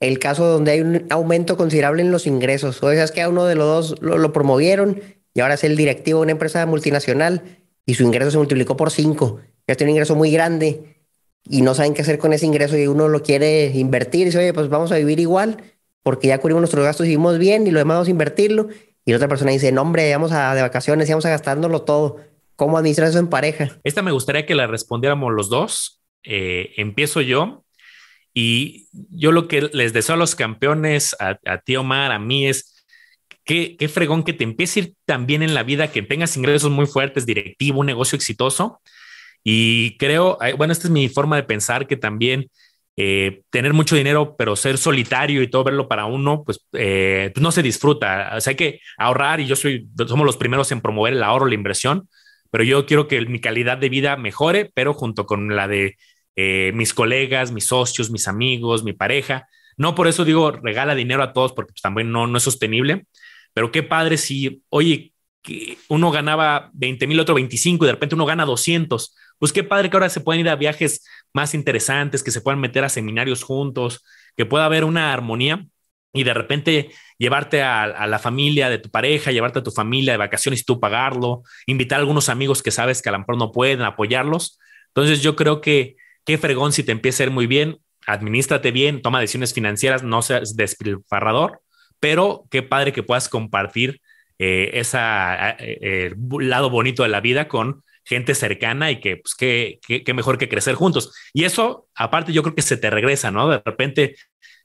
El 0.00 0.18
caso 0.18 0.46
donde 0.46 0.72
hay 0.72 0.80
un 0.80 1.06
aumento 1.10 1.56
considerable 1.56 2.02
en 2.02 2.12
los 2.12 2.26
ingresos. 2.26 2.82
O 2.82 2.90
es 2.90 3.10
que 3.10 3.22
a 3.22 3.28
uno 3.28 3.46
de 3.46 3.54
los 3.54 3.90
dos 3.90 4.02
lo 4.02 4.32
promovieron 4.32 5.00
y 5.38 5.40
ahora 5.40 5.54
es 5.54 5.62
el 5.62 5.76
directivo 5.76 6.18
de 6.18 6.22
una 6.24 6.32
empresa 6.32 6.66
multinacional 6.66 7.60
y 7.86 7.94
su 7.94 8.02
ingreso 8.02 8.32
se 8.32 8.38
multiplicó 8.38 8.76
por 8.76 8.90
cinco. 8.90 9.38
Ya 9.68 9.76
tiene 9.76 9.92
un 9.92 9.94
ingreso 9.94 10.16
muy 10.16 10.32
grande 10.32 10.96
y 11.48 11.62
no 11.62 11.76
saben 11.76 11.94
qué 11.94 12.02
hacer 12.02 12.18
con 12.18 12.32
ese 12.32 12.44
ingreso 12.44 12.76
y 12.76 12.88
uno 12.88 13.06
lo 13.06 13.22
quiere 13.22 13.66
invertir 13.66 14.22
y 14.22 14.24
dice, 14.24 14.38
oye, 14.38 14.52
pues 14.52 14.68
vamos 14.68 14.90
a 14.90 14.96
vivir 14.96 15.20
igual 15.20 15.62
porque 16.02 16.26
ya 16.26 16.38
cubrimos 16.38 16.62
nuestros 16.62 16.84
gastos 16.84 17.06
y 17.06 17.10
vivimos 17.10 17.38
bien 17.38 17.68
y 17.68 17.70
lo 17.70 17.78
demás 17.78 17.94
vamos 17.94 18.08
a 18.08 18.10
invertirlo. 18.10 18.68
Y 19.04 19.12
la 19.12 19.18
otra 19.18 19.28
persona 19.28 19.52
dice, 19.52 19.70
no, 19.70 19.82
hombre, 19.82 20.10
vamos 20.10 20.32
a 20.32 20.52
de 20.56 20.62
vacaciones 20.62 21.08
y 21.08 21.12
vamos 21.12 21.26
a 21.26 21.30
gastándolo 21.30 21.82
todo. 21.82 22.16
¿Cómo 22.56 22.76
administrar 22.76 23.08
eso 23.08 23.20
en 23.20 23.28
pareja? 23.28 23.78
Esta 23.84 24.02
me 24.02 24.10
gustaría 24.10 24.44
que 24.44 24.56
la 24.56 24.66
respondiéramos 24.66 25.32
los 25.32 25.48
dos. 25.48 26.02
Eh, 26.24 26.72
empiezo 26.78 27.20
yo. 27.20 27.64
Y 28.34 28.88
yo 28.92 29.30
lo 29.30 29.46
que 29.46 29.70
les 29.72 29.92
deseo 29.92 30.16
a 30.16 30.18
los 30.18 30.34
campeones, 30.34 31.14
a, 31.20 31.38
a 31.46 31.58
ti 31.58 31.76
Omar, 31.76 32.10
a 32.10 32.18
mí 32.18 32.48
es 32.48 32.77
qué, 33.48 33.88
fregón 33.88 34.24
que 34.24 34.34
te 34.34 34.44
empiece 34.44 34.80
a 34.80 34.82
ir 34.84 34.94
tan 35.06 35.26
bien 35.26 35.42
en 35.42 35.54
la 35.54 35.62
vida, 35.62 35.90
que 35.90 36.02
tengas 36.02 36.36
ingresos 36.36 36.70
muy 36.70 36.86
fuertes, 36.86 37.24
directivo, 37.24 37.80
un 37.80 37.86
negocio 37.86 38.16
exitoso. 38.16 38.80
Y 39.42 39.96
creo, 39.96 40.38
bueno, 40.58 40.72
esta 40.72 40.86
es 40.88 40.90
mi 40.90 41.08
forma 41.08 41.36
de 41.36 41.44
pensar 41.44 41.86
que 41.86 41.96
también 41.96 42.50
eh, 42.96 43.42
tener 43.50 43.72
mucho 43.72 43.96
dinero, 43.96 44.36
pero 44.36 44.54
ser 44.54 44.76
solitario 44.76 45.42
y 45.42 45.48
todo 45.48 45.64
verlo 45.64 45.88
para 45.88 46.04
uno, 46.04 46.44
pues, 46.44 46.60
eh, 46.74 47.30
pues 47.32 47.42
no 47.42 47.50
se 47.50 47.62
disfruta. 47.62 48.32
O 48.36 48.40
sea, 48.40 48.50
hay 48.50 48.56
que 48.56 48.80
ahorrar 48.98 49.40
y 49.40 49.46
yo 49.46 49.56
soy, 49.56 49.88
somos 50.06 50.26
los 50.26 50.36
primeros 50.36 50.70
en 50.72 50.82
promover 50.82 51.14
el 51.14 51.22
ahorro, 51.22 51.46
la 51.46 51.54
inversión, 51.54 52.08
pero 52.50 52.64
yo 52.64 52.84
quiero 52.84 53.08
que 53.08 53.20
mi 53.22 53.40
calidad 53.40 53.78
de 53.78 53.88
vida 53.88 54.16
mejore, 54.16 54.70
pero 54.74 54.92
junto 54.92 55.24
con 55.26 55.56
la 55.56 55.68
de 55.68 55.96
eh, 56.36 56.72
mis 56.74 56.92
colegas, 56.92 57.50
mis 57.52 57.64
socios, 57.66 58.10
mis 58.10 58.28
amigos, 58.28 58.84
mi 58.84 58.92
pareja. 58.92 59.48
No 59.78 59.94
por 59.94 60.08
eso 60.08 60.24
digo 60.26 60.50
regala 60.50 60.94
dinero 60.94 61.22
a 61.22 61.32
todos, 61.32 61.52
porque 61.54 61.72
pues, 61.72 61.82
también 61.82 62.12
no, 62.12 62.26
no 62.26 62.36
es 62.38 62.44
sostenible, 62.44 63.06
pero 63.52 63.70
qué 63.72 63.82
padre 63.82 64.16
si, 64.16 64.62
oye, 64.68 65.12
que 65.42 65.78
uno 65.88 66.10
ganaba 66.10 66.70
20 66.74 67.06
mil, 67.06 67.20
otro 67.20 67.34
25 67.34 67.84
y 67.84 67.86
de 67.86 67.92
repente 67.92 68.14
uno 68.14 68.26
gana 68.26 68.44
200. 68.44 69.16
Pues 69.38 69.52
qué 69.52 69.64
padre 69.64 69.88
que 69.88 69.96
ahora 69.96 70.08
se 70.08 70.20
pueden 70.20 70.40
ir 70.40 70.48
a 70.48 70.56
viajes 70.56 71.04
más 71.32 71.54
interesantes, 71.54 72.22
que 72.22 72.30
se 72.30 72.40
puedan 72.40 72.60
meter 72.60 72.84
a 72.84 72.88
seminarios 72.88 73.42
juntos, 73.44 74.04
que 74.36 74.46
pueda 74.46 74.64
haber 74.64 74.84
una 74.84 75.12
armonía 75.12 75.66
y 76.12 76.24
de 76.24 76.34
repente 76.34 76.90
llevarte 77.18 77.62
a, 77.62 78.06
la 78.06 78.18
familia 78.18 78.70
de 78.70 78.78
tu 78.78 78.90
pareja, 78.90 79.32
llevarte 79.32 79.60
a 79.60 79.62
tu 79.62 79.70
familia 79.70 80.12
de 80.12 80.18
vacaciones 80.18 80.60
y 80.60 80.64
tú 80.64 80.80
pagarlo, 80.80 81.42
invitar 81.66 81.98
a 81.98 82.00
algunos 82.00 82.28
amigos 82.28 82.62
que 82.62 82.70
sabes 82.70 83.02
que 83.02 83.08
a 83.08 83.12
lo 83.12 83.18
mejor 83.18 83.36
no 83.36 83.52
pueden 83.52 83.82
apoyarlos. 83.82 84.58
Entonces 84.88 85.22
yo 85.22 85.36
creo 85.36 85.60
que 85.60 85.96
qué 86.24 86.38
fregón 86.38 86.72
si 86.72 86.82
te 86.82 86.92
empieza 86.92 87.22
a 87.22 87.26
ir 87.26 87.32
muy 87.32 87.46
bien, 87.46 87.78
administrate 88.06 88.70
bien, 88.72 89.02
toma 89.02 89.20
decisiones 89.20 89.52
financieras, 89.52 90.02
no 90.02 90.22
seas 90.22 90.56
despilfarrador, 90.56 91.60
pero 92.00 92.44
qué 92.50 92.62
padre 92.62 92.92
que 92.92 93.02
puedas 93.02 93.28
compartir 93.28 94.00
eh, 94.38 94.70
ese 94.74 94.98
eh, 95.00 96.14
lado 96.38 96.70
bonito 96.70 97.02
de 97.02 97.08
la 97.08 97.20
vida 97.20 97.48
con 97.48 97.82
gente 98.04 98.34
cercana 98.34 98.90
y 98.90 99.00
que, 99.00 99.18
pues, 99.18 99.34
qué, 99.34 99.80
qué, 99.86 100.14
mejor 100.14 100.38
que 100.38 100.48
crecer 100.48 100.74
juntos. 100.74 101.12
Y 101.34 101.44
eso, 101.44 101.88
aparte, 101.94 102.32
yo 102.32 102.42
creo 102.42 102.54
que 102.54 102.62
se 102.62 102.78
te 102.78 102.88
regresa, 102.88 103.30
¿no? 103.30 103.50
De 103.50 103.60
repente, 103.62 104.16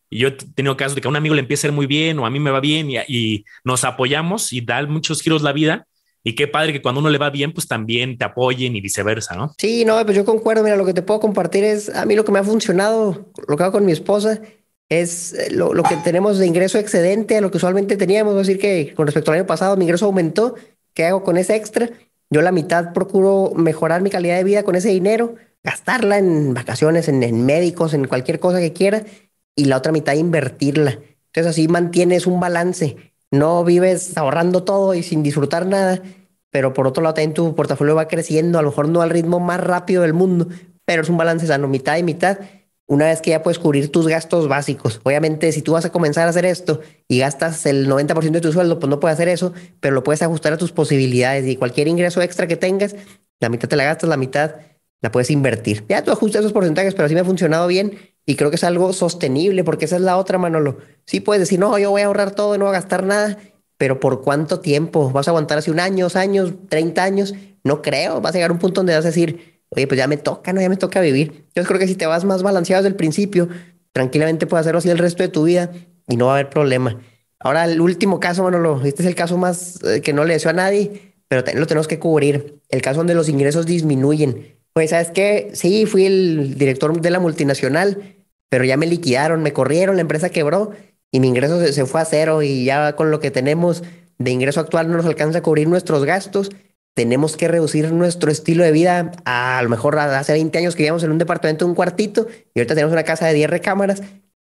yo 0.09 0.29
he 0.29 0.31
tenido 0.31 0.77
casos 0.77 0.95
de 0.95 1.01
que 1.01 1.07
a 1.07 1.09
un 1.09 1.17
amigo 1.17 1.35
le 1.35 1.41
empieza 1.41 1.67
a 1.67 1.69
ir 1.69 1.73
muy 1.73 1.87
bien 1.87 2.19
o 2.19 2.25
a 2.25 2.29
mí 2.29 2.39
me 2.39 2.51
va 2.51 2.61
bien 2.61 2.89
y, 2.89 2.97
y 3.07 3.45
nos 3.63 3.83
apoyamos 3.83 4.53
y 4.53 4.61
da 4.61 4.85
muchos 4.85 5.21
giros 5.21 5.41
la 5.41 5.51
vida. 5.51 5.87
Y 6.23 6.35
qué 6.35 6.47
padre 6.47 6.71
que 6.71 6.81
cuando 6.81 7.01
uno 7.01 7.09
le 7.09 7.17
va 7.17 7.29
bien, 7.29 7.51
pues 7.51 7.67
también 7.67 8.17
te 8.17 8.23
apoyen 8.23 8.77
y 8.77 8.81
viceversa, 8.81 9.35
¿no? 9.35 9.53
Sí, 9.57 9.83
no, 9.83 10.01
pues 10.05 10.15
yo 10.15 10.23
concuerdo. 10.23 10.63
Mira, 10.63 10.77
lo 10.77 10.85
que 10.85 10.93
te 10.93 11.01
puedo 11.01 11.19
compartir 11.19 11.65
es 11.65 11.93
a 11.93 12.05
mí 12.05 12.15
lo 12.15 12.23
que 12.23 12.31
me 12.31 12.39
ha 12.39 12.43
funcionado, 12.43 13.29
lo 13.45 13.57
que 13.57 13.63
hago 13.63 13.73
con 13.73 13.85
mi 13.85 13.91
esposa, 13.91 14.41
es 14.89 15.33
eh, 15.33 15.51
lo, 15.51 15.73
lo, 15.73 15.83
que 15.83 15.95
tenemos 15.97 16.37
de 16.37 16.47
ingreso 16.47 16.77
excedente 16.77 17.37
a 17.37 17.41
lo 17.41 17.51
que 17.51 17.57
usualmente 17.57 17.97
teníamos. 17.97 18.33
Es 18.35 18.47
decir, 18.47 18.61
que 18.61 18.93
con 18.93 19.07
respecto 19.07 19.31
al 19.31 19.39
año 19.39 19.47
pasado 19.47 19.77
mi 19.77 19.85
ingreso 19.85 20.05
aumentó. 20.05 20.55
¿Qué 20.93 21.05
hago 21.05 21.23
con 21.23 21.37
ese 21.37 21.55
extra? 21.55 21.89
Yo 22.29 22.41
la 22.41 22.51
mitad 22.51 22.93
procuro 22.93 23.51
mejorar 23.55 24.01
mi 24.01 24.09
calidad 24.09 24.37
de 24.37 24.43
vida 24.43 24.63
con 24.63 24.75
ese 24.75 24.89
dinero, 24.89 25.35
gastarla 25.63 26.17
en 26.17 26.53
vacaciones, 26.53 27.07
en, 27.07 27.23
en 27.23 27.45
médicos, 27.45 27.93
en 27.93 28.07
cualquier 28.07 28.39
cosa 28.39 28.59
que 28.59 28.73
quiera, 28.73 29.03
y 29.55 29.65
la 29.65 29.77
otra 29.77 29.91
mitad 29.91 30.13
invertirla. 30.13 30.99
Entonces 31.27 31.47
así 31.47 31.67
mantienes 31.67 32.27
un 32.27 32.39
balance. 32.39 32.97
No 33.31 33.63
vives 33.63 34.15
ahorrando 34.17 34.63
todo 34.63 34.93
y 34.93 35.01
sin 35.01 35.23
disfrutar 35.23 35.65
nada, 35.65 36.01
pero 36.51 36.73
por 36.73 36.85
otro 36.85 37.01
lado 37.01 37.15
también 37.15 37.33
tu 37.33 37.55
portafolio 37.55 37.95
va 37.95 38.07
creciendo, 38.07 38.59
a 38.59 38.61
lo 38.61 38.69
mejor 38.69 38.87
no 38.87 39.01
al 39.01 39.09
ritmo 39.09 39.39
más 39.39 39.59
rápido 39.59 40.03
del 40.03 40.13
mundo, 40.13 40.47
pero 40.85 41.01
es 41.01 41.09
un 41.09 41.17
balance 41.17 41.47
sano, 41.47 41.67
mitad 41.67 41.97
y 41.97 42.03
mitad. 42.03 42.37
Una 42.85 43.05
vez 43.05 43.21
que 43.21 43.31
ya 43.31 43.41
puedes 43.41 43.59
cubrir 43.59 43.91
tus 43.91 44.07
gastos 44.07 44.47
básicos. 44.47 44.99
Obviamente, 45.03 45.51
si 45.51 45.61
tú 45.61 45.71
vas 45.71 45.85
a 45.85 45.91
comenzar 45.91 46.27
a 46.27 46.29
hacer 46.31 46.45
esto 46.45 46.81
y 47.07 47.19
gastas 47.19 47.65
el 47.65 47.87
90% 47.87 48.39
de 48.39 48.41
tu 48.41 48.51
sueldo, 48.51 48.77
pues 48.79 48.89
no 48.89 48.99
puedes 48.99 49.13
hacer 49.15 49.29
eso, 49.29 49.53
pero 49.79 49.95
lo 49.95 50.03
puedes 50.03 50.21
ajustar 50.21 50.53
a 50.53 50.57
tus 50.57 50.73
posibilidades 50.73 51.47
y 51.47 51.55
cualquier 51.55 51.87
ingreso 51.87 52.21
extra 52.21 52.45
que 52.45 52.57
tengas, 52.57 52.95
la 53.39 53.49
mitad 53.49 53.69
te 53.69 53.75
la 53.77 53.85
gastas, 53.85 54.09
la 54.09 54.17
mitad 54.17 54.55
la 55.01 55.11
puedes 55.11 55.29
invertir. 55.31 55.85
Ya 55.87 56.03
tú 56.03 56.11
ajustas 56.11 56.41
esos 56.41 56.53
porcentajes, 56.53 56.93
pero 56.93 57.05
así 57.05 57.15
me 57.15 57.21
ha 57.21 57.25
funcionado 57.25 57.67
bien 57.67 57.97
y 58.25 58.35
creo 58.35 58.49
que 58.49 58.55
es 58.57 58.63
algo 58.63 58.91
sostenible 58.93 59.63
porque 59.63 59.85
esa 59.85 59.95
es 59.95 60.01
la 60.01 60.17
otra, 60.17 60.37
Manolo. 60.37 60.77
Sí 61.05 61.19
puedes 61.19 61.41
decir, 61.41 61.59
no, 61.59 61.77
yo 61.77 61.89
voy 61.91 62.01
a 62.01 62.05
ahorrar 62.05 62.31
todo 62.31 62.57
no 62.57 62.65
voy 62.65 62.75
a 62.75 62.79
gastar 62.79 63.03
nada, 63.05 63.37
pero 63.77 63.99
¿por 63.99 64.21
cuánto 64.21 64.59
tiempo? 64.59 65.11
¿Vas 65.11 65.27
a 65.27 65.31
aguantar 65.31 65.57
así 65.57 65.71
un 65.71 65.79
año, 65.79 66.05
dos 66.05 66.15
años, 66.15 66.53
30 66.69 67.03
años? 67.03 67.33
No 67.63 67.81
creo. 67.81 68.21
Vas 68.21 68.31
a 68.33 68.37
llegar 68.37 68.51
a 68.51 68.53
un 68.53 68.59
punto 68.59 68.79
donde 68.79 68.95
vas 68.95 69.05
a 69.05 69.09
decir, 69.09 69.52
oye, 69.75 69.87
pues 69.87 69.97
ya 69.97 70.07
me 70.07 70.17
toca, 70.17 70.53
¿no? 70.53 70.61
Ya 70.61 70.69
me 70.69 70.77
toca 70.77 71.01
vivir. 71.01 71.45
Yo 71.55 71.63
creo 71.63 71.79
que 71.79 71.87
si 71.87 71.95
te 71.95 72.05
vas 72.05 72.25
más 72.25 72.43
balanceado 72.43 72.83
desde 72.83 72.91
el 72.91 72.95
principio, 72.95 73.49
tranquilamente 73.91 74.47
puedes 74.47 74.61
hacerlo 74.61 74.79
así 74.79 74.89
el 74.89 74.97
resto 74.97 75.23
de 75.23 75.29
tu 75.29 75.43
vida 75.43 75.71
y 76.07 76.17
no 76.17 76.27
va 76.27 76.33
a 76.33 76.35
haber 76.35 76.49
problema. 76.49 76.99
Ahora, 77.39 77.65
el 77.65 77.81
último 77.81 78.19
caso, 78.19 78.43
Manolo, 78.43 78.81
este 78.83 79.03
es 79.03 79.07
el 79.07 79.15
caso 79.15 79.37
más 79.37 79.83
eh, 79.83 80.01
que 80.01 80.13
no 80.13 80.23
le 80.25 80.33
deseo 80.33 80.51
a 80.51 80.53
nadie, 80.53 81.13
pero 81.27 81.43
lo 81.55 81.67
tenemos 81.67 81.87
que 81.87 81.99
cubrir. 81.99 82.61
El 82.69 82.81
caso 82.81 82.99
donde 82.99 83.15
los 83.15 83.29
ingresos 83.29 83.65
disminuyen. 83.65 84.57
Pues, 84.73 84.91
¿sabes 84.91 85.11
qué? 85.11 85.51
Sí, 85.53 85.85
fui 85.85 86.05
el 86.05 86.57
director 86.57 86.99
de 86.99 87.09
la 87.09 87.19
multinacional, 87.19 88.15
pero 88.49 88.63
ya 88.63 88.77
me 88.77 88.87
liquidaron, 88.87 89.43
me 89.43 89.53
corrieron, 89.53 89.95
la 89.95 90.01
empresa 90.01 90.29
quebró 90.29 90.71
y 91.11 91.19
mi 91.19 91.27
ingreso 91.27 91.59
se, 91.59 91.73
se 91.73 91.85
fue 91.85 92.01
a 92.01 92.05
cero 92.05 92.41
y 92.41 92.65
ya 92.65 92.95
con 92.95 93.11
lo 93.11 93.19
que 93.19 93.29
tenemos 93.29 93.83
de 94.17 94.31
ingreso 94.31 94.59
actual 94.59 94.89
no 94.89 94.97
nos 94.97 95.05
alcanza 95.05 95.39
a 95.39 95.43
cubrir 95.43 95.67
nuestros 95.67 96.05
gastos 96.05 96.49
tenemos 96.93 97.37
que 97.37 97.47
reducir 97.47 97.91
nuestro 97.91 98.31
estilo 98.31 98.63
de 98.63 98.71
vida. 98.71 99.11
A, 99.25 99.61
lo 99.63 99.69
mejor 99.69 99.97
hace 99.97 100.33
20 100.33 100.57
años 100.57 100.75
que 100.75 100.83
vivíamos 100.83 101.03
en 101.03 101.11
un 101.11 101.17
departamento 101.17 101.65
de 101.65 101.69
un 101.69 101.75
cuartito 101.75 102.27
y 102.53 102.59
ahorita 102.59 102.75
tenemos 102.75 102.93
una 102.93 103.03
casa 103.03 103.27
de 103.27 103.33
10 103.33 103.49
recámaras. 103.49 104.03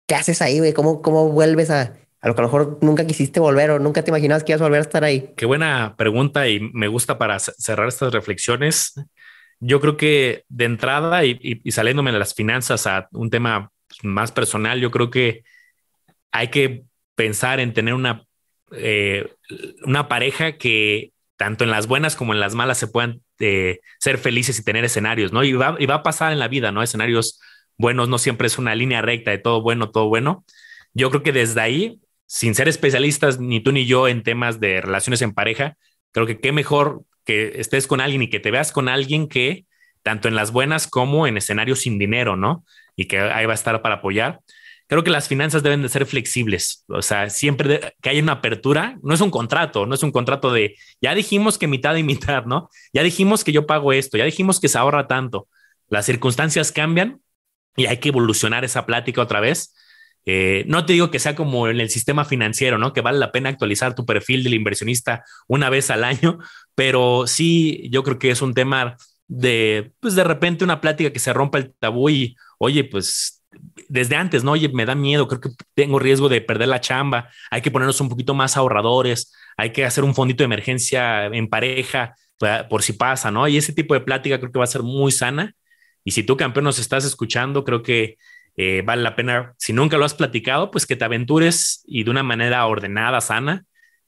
¿Qué 0.06 0.14
haces 0.14 0.42
ahí, 0.42 0.58
güey? 0.58 0.72
¿Cómo, 0.72 1.02
¿Cómo 1.02 1.28
vuelves 1.28 1.70
a, 1.70 1.94
a 2.20 2.28
lo 2.28 2.34
que 2.34 2.40
a 2.40 2.42
lo 2.42 2.48
mejor 2.48 2.78
nunca 2.82 3.06
quisiste 3.06 3.40
volver 3.40 3.70
o 3.70 3.78
nunca 3.78 4.02
te 4.02 4.10
imaginabas 4.10 4.44
que 4.44 4.52
ibas 4.52 4.60
a 4.60 4.64
volver 4.64 4.78
a 4.78 4.82
estar 4.82 5.04
ahí? 5.04 5.32
Qué 5.36 5.46
buena 5.46 5.94
pregunta 5.96 6.48
y 6.48 6.60
me 6.60 6.88
gusta 6.88 7.18
para 7.18 7.38
cerrar 7.38 7.88
estas 7.88 8.12
reflexiones. 8.12 8.94
Yo 9.60 9.80
creo 9.80 9.96
que 9.96 10.44
de 10.48 10.64
entrada 10.64 11.24
y, 11.24 11.38
y, 11.40 11.70
saliéndome 11.70 12.10
de 12.12 12.18
las 12.18 12.34
finanzas 12.34 12.86
a 12.86 13.08
un 13.12 13.30
tema 13.30 13.70
más 14.02 14.32
personal, 14.32 14.80
yo 14.80 14.90
creo 14.90 15.10
que 15.10 15.44
hay 16.32 16.48
que 16.48 16.84
pensar 17.14 17.60
en 17.60 17.72
tener 17.72 17.94
una, 17.94 18.24
eh, 18.72 19.32
una 19.84 20.08
pareja 20.08 20.58
que 20.58 21.12
tanto 21.42 21.64
en 21.64 21.72
las 21.72 21.88
buenas 21.88 22.14
como 22.14 22.32
en 22.32 22.38
las 22.38 22.54
malas 22.54 22.78
se 22.78 22.86
puedan 22.86 23.20
eh, 23.40 23.80
ser 23.98 24.18
felices 24.18 24.60
y 24.60 24.62
tener 24.62 24.84
escenarios, 24.84 25.32
¿no? 25.32 25.42
Y 25.42 25.54
va, 25.54 25.74
y 25.80 25.86
va 25.86 25.96
a 25.96 26.02
pasar 26.04 26.30
en 26.30 26.38
la 26.38 26.46
vida, 26.46 26.70
¿no? 26.70 26.84
Escenarios 26.84 27.40
buenos 27.76 28.08
no 28.08 28.18
siempre 28.18 28.46
es 28.46 28.58
una 28.58 28.76
línea 28.76 29.02
recta 29.02 29.32
de 29.32 29.38
todo 29.38 29.60
bueno, 29.60 29.90
todo 29.90 30.06
bueno. 30.06 30.44
Yo 30.94 31.10
creo 31.10 31.24
que 31.24 31.32
desde 31.32 31.60
ahí, 31.60 32.00
sin 32.26 32.54
ser 32.54 32.68
especialistas 32.68 33.40
ni 33.40 33.58
tú 33.58 33.72
ni 33.72 33.86
yo 33.86 34.06
en 34.06 34.22
temas 34.22 34.60
de 34.60 34.82
relaciones 34.82 35.20
en 35.20 35.34
pareja, 35.34 35.76
creo 36.12 36.28
que 36.28 36.38
qué 36.38 36.52
mejor 36.52 37.02
que 37.24 37.54
estés 37.56 37.88
con 37.88 38.00
alguien 38.00 38.22
y 38.22 38.30
que 38.30 38.38
te 38.38 38.52
veas 38.52 38.70
con 38.70 38.88
alguien 38.88 39.26
que 39.26 39.66
tanto 40.04 40.28
en 40.28 40.36
las 40.36 40.52
buenas 40.52 40.86
como 40.86 41.26
en 41.26 41.36
escenarios 41.36 41.80
sin 41.80 41.98
dinero, 41.98 42.36
¿no? 42.36 42.64
Y 42.94 43.06
que 43.06 43.18
ahí 43.18 43.46
va 43.46 43.52
a 43.52 43.56
estar 43.56 43.82
para 43.82 43.96
apoyar 43.96 44.38
creo 44.92 45.04
que 45.04 45.10
las 45.10 45.26
finanzas 45.26 45.62
deben 45.62 45.80
de 45.80 45.88
ser 45.88 46.04
flexibles. 46.04 46.84
O 46.88 47.00
sea, 47.00 47.30
siempre 47.30 47.94
que 48.02 48.10
haya 48.10 48.22
una 48.22 48.32
apertura, 48.32 48.98
no 49.02 49.14
es 49.14 49.22
un 49.22 49.30
contrato, 49.30 49.86
no 49.86 49.94
es 49.94 50.02
un 50.02 50.12
contrato 50.12 50.52
de 50.52 50.76
ya 51.00 51.14
dijimos 51.14 51.56
que 51.56 51.66
mitad 51.66 51.96
y 51.96 52.02
mitad, 52.02 52.44
¿no? 52.44 52.68
Ya 52.92 53.02
dijimos 53.02 53.42
que 53.42 53.52
yo 53.52 53.66
pago 53.66 53.94
esto, 53.94 54.18
ya 54.18 54.26
dijimos 54.26 54.60
que 54.60 54.68
se 54.68 54.76
ahorra 54.76 55.08
tanto. 55.08 55.48
Las 55.88 56.04
circunstancias 56.04 56.72
cambian 56.72 57.22
y 57.74 57.86
hay 57.86 58.00
que 58.00 58.10
evolucionar 58.10 58.66
esa 58.66 58.84
plática 58.84 59.22
otra 59.22 59.40
vez. 59.40 59.74
Eh, 60.26 60.64
no 60.68 60.84
te 60.84 60.92
digo 60.92 61.10
que 61.10 61.20
sea 61.20 61.34
como 61.34 61.68
en 61.68 61.80
el 61.80 61.88
sistema 61.88 62.26
financiero, 62.26 62.76
¿no? 62.76 62.92
Que 62.92 63.00
vale 63.00 63.18
la 63.18 63.32
pena 63.32 63.48
actualizar 63.48 63.94
tu 63.94 64.04
perfil 64.04 64.44
del 64.44 64.52
inversionista 64.52 65.24
una 65.48 65.70
vez 65.70 65.90
al 65.90 66.04
año, 66.04 66.38
pero 66.74 67.26
sí, 67.26 67.88
yo 67.90 68.02
creo 68.02 68.18
que 68.18 68.30
es 68.30 68.42
un 68.42 68.52
tema 68.52 68.98
de, 69.26 69.94
pues 70.00 70.14
de 70.16 70.24
repente 70.24 70.64
una 70.64 70.82
plática 70.82 71.14
que 71.14 71.18
se 71.18 71.32
rompa 71.32 71.56
el 71.56 71.72
tabú 71.78 72.10
y, 72.10 72.36
oye, 72.58 72.84
pues 72.84 73.41
desde 73.88 74.16
antes, 74.16 74.44
¿no? 74.44 74.52
Oye, 74.52 74.68
me 74.68 74.86
da 74.86 74.94
miedo, 74.94 75.28
creo 75.28 75.40
que 75.40 75.50
tengo 75.74 75.98
riesgo 75.98 76.28
de 76.28 76.40
perder 76.40 76.68
la 76.68 76.80
chamba, 76.80 77.28
hay 77.50 77.62
que 77.62 77.70
ponernos 77.70 78.00
un 78.00 78.08
poquito 78.08 78.34
más 78.34 78.56
ahorradores, 78.56 79.32
hay 79.56 79.70
que 79.70 79.84
hacer 79.84 80.04
un 80.04 80.14
fondito 80.14 80.42
de 80.42 80.46
emergencia 80.46 81.26
en 81.26 81.48
pareja 81.48 82.14
por 82.68 82.82
si 82.82 82.94
pasa, 82.94 83.30
¿no? 83.30 83.46
Y 83.46 83.56
ese 83.56 83.72
tipo 83.72 83.94
de 83.94 84.00
plática 84.00 84.38
creo 84.38 84.50
que 84.50 84.58
va 84.58 84.64
a 84.64 84.68
ser 84.68 84.82
muy 84.82 85.12
sana. 85.12 85.54
Y 86.04 86.10
si 86.10 86.24
tú, 86.24 86.36
campeón, 86.36 86.64
nos 86.64 86.78
estás 86.78 87.04
escuchando, 87.04 87.64
creo 87.64 87.82
que 87.82 88.16
eh, 88.56 88.82
vale 88.84 89.02
la 89.02 89.14
pena, 89.14 89.54
si 89.58 89.72
nunca 89.72 89.96
lo 89.96 90.04
has 90.04 90.14
platicado, 90.14 90.70
pues 90.70 90.86
que 90.86 90.96
te 90.96 91.04
aventures 91.04 91.84
y 91.86 92.04
de 92.04 92.10
una 92.10 92.22
manera 92.22 92.66
ordenada, 92.66 93.20
sana, 93.20 93.64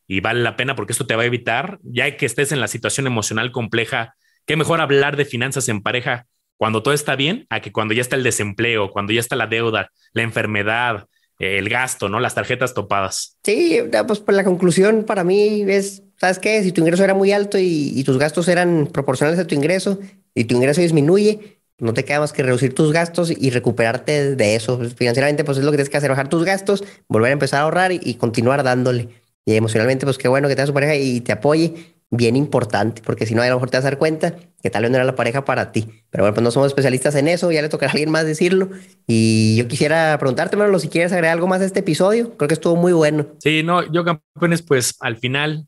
y 0.07 0.21
vale 0.21 0.43
la 0.43 0.57
pena 0.57 0.75
porque 0.75 0.93
esto 0.93 1.07
te 1.07 1.17
va 1.17 1.23
a 1.23 1.27
evitar, 1.27 1.79
ya 1.83 2.17
que 2.17 2.27
estés 2.27 2.53
en 2.53 2.61
la 2.61 2.69
situación 2.69 3.07
emocional 3.07 3.53
compleja, 3.53 4.15
qué 4.47 4.57
mejor 4.57 4.81
hablar 4.81 5.17
de 5.17 5.25
finanzas 5.25 5.69
en 5.69 5.81
pareja 5.83 6.27
cuando 6.57 6.83
todo 6.83 6.95
está 6.95 7.17
bien 7.17 7.47
a 7.51 7.61
que 7.61 7.73
cuando 7.73 7.95
ya 7.95 8.01
está 8.01 8.17
el 8.17 8.23
desempleo, 8.23 8.91
cuando 8.91 9.13
ya 9.13 9.21
está 9.21 9.37
la 9.37 9.47
deuda, 9.47 9.91
la 10.13 10.23
enfermedad, 10.23 11.07
eh, 11.39 11.59
el 11.59 11.69
gasto, 11.69 12.09
¿no? 12.09 12.21
Las 12.21 12.35
tarjetas 12.35 12.75
topadas. 12.75 13.39
Sí, 13.43 13.81
pues, 14.07 14.21
pues 14.21 14.37
la 14.37 14.45
conclusión 14.45 15.05
para 15.05 15.25
mí 15.25 15.65
es, 15.69 16.03
¿sabes 16.17 16.39
qué? 16.39 16.63
Si 16.63 16.73
tu 16.73 16.81
ingreso 16.81 17.03
era 17.03 17.15
muy 17.15 17.33
alto 17.33 17.59
y, 17.59 18.03
tus 18.05 18.19
gastos 18.19 18.47
eran 18.49 18.87
proporcionales 18.87 19.41
a 19.41 19.47
tu 19.47 19.55
ingreso 19.55 19.99
y 20.35 20.45
tu 20.45 20.55
ingreso 20.55 20.81
disminuye, 20.81 21.59
no 21.79 21.93
te 21.93 22.05
queda 22.05 22.21
más 22.21 22.33
que 22.33 22.45
reducir 22.45 22.73
tus 22.73 22.93
gastos 22.93 23.33
y 23.37 23.51
recuperarte 23.51 24.37
de 24.37 24.55
eso. 24.55 24.79
Pues, 24.79 24.95
financieramente, 24.95 25.45
pues 25.45 25.59
es 25.59 25.65
lo 25.65 25.73
que 25.73 25.79
tienes 25.79 25.91
que 25.91 25.97
hacer, 25.97 26.11
bajar 26.11 26.29
tus 26.29 26.45
gastos, 26.45 26.85
volver 27.09 27.31
a 27.31 27.33
empezar 27.33 27.61
a 27.61 27.63
ahorrar 27.65 27.91
y, 27.93 28.15
continuar 28.15 28.63
dándole. 28.63 29.09
Y 29.45 29.57
emocionalmente, 29.57 30.07
pues 30.07 30.19
qué 30.19 30.29
bueno 30.29 30.49
que 30.49 30.55
tengas 30.55 30.69
tu 30.69 30.75
pareja 30.75 30.95
y 30.95 31.21
te 31.21 31.33
apoye 31.33 31.94
bien 32.17 32.37
importante, 32.37 33.03
porque 33.05 33.27
si 33.27 33.35
no, 33.35 33.43
a 33.43 33.49
lo 33.49 33.55
mejor 33.55 33.71
te 33.71 33.77
vas 33.77 33.85
a 33.85 33.91
dar 33.91 33.99
cuenta 33.99 34.35
que 34.63 34.71
tal 34.71 34.83
vez 34.83 34.91
no 34.91 34.97
era 34.97 35.05
la 35.05 35.15
pareja 35.15 35.45
para 35.45 35.73
ti. 35.73 35.89
Pero 36.11 36.25
bueno, 36.25 36.35
pues 36.35 36.43
no 36.43 36.51
somos 36.51 36.69
especialistas 36.69 37.15
en 37.15 37.29
eso, 37.29 37.53
ya 37.53 37.63
le 37.63 37.69
tocará 37.69 37.91
a 37.91 37.93
alguien 37.93 38.11
más 38.11 38.25
decirlo. 38.25 38.71
Y 39.07 39.57
yo 39.57 39.69
quisiera 39.69 40.17
preguntarte, 40.19 40.57
Manolo, 40.57 40.79
si 40.79 40.89
quieres 40.89 41.13
agregar 41.13 41.35
algo 41.35 41.47
más 41.47 41.61
a 41.61 41.65
este 41.65 41.81
episodio. 41.81 42.37
Creo 42.37 42.49
que 42.49 42.55
estuvo 42.55 42.77
muy 42.77 42.93
bueno. 42.93 43.27
Sí, 43.41 43.63
no, 43.63 43.91
yo 43.93 44.05
campeones, 44.05 44.63
pues 44.63 44.97
al 45.01 45.17
final 45.17 45.67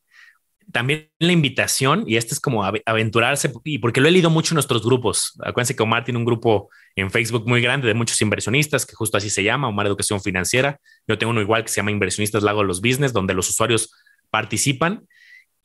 también 0.72 1.10
la 1.18 1.32
invitación, 1.32 2.04
y 2.06 2.16
este 2.16 2.34
es 2.34 2.40
como 2.40 2.64
aventurarse, 2.64 3.52
y 3.64 3.78
porque 3.78 4.00
lo 4.00 4.08
he 4.08 4.10
leído 4.10 4.30
mucho 4.30 4.52
en 4.52 4.56
nuestros 4.56 4.84
grupos. 4.84 5.34
Acuérdense 5.42 5.76
que 5.76 5.82
Omar 5.82 6.04
tiene 6.04 6.18
un 6.18 6.24
grupo 6.24 6.68
en 6.96 7.10
Facebook 7.10 7.46
muy 7.46 7.60
grande 7.60 7.86
de 7.86 7.94
muchos 7.94 8.20
inversionistas, 8.20 8.84
que 8.84 8.94
justo 8.94 9.16
así 9.16 9.30
se 9.30 9.42
llama, 9.42 9.68
Omar 9.68 9.86
Educación 9.86 10.20
Financiera. 10.20 10.80
Yo 11.06 11.18
tengo 11.18 11.30
uno 11.30 11.40
igual 11.40 11.62
que 11.62 11.68
se 11.68 11.76
llama 11.76 11.92
Inversionistas 11.92 12.42
Lago 12.42 12.60
de 12.60 12.66
los 12.66 12.80
Business, 12.80 13.12
donde 13.12 13.32
los 13.32 13.48
usuarios 13.48 13.92
participan. 14.30 15.06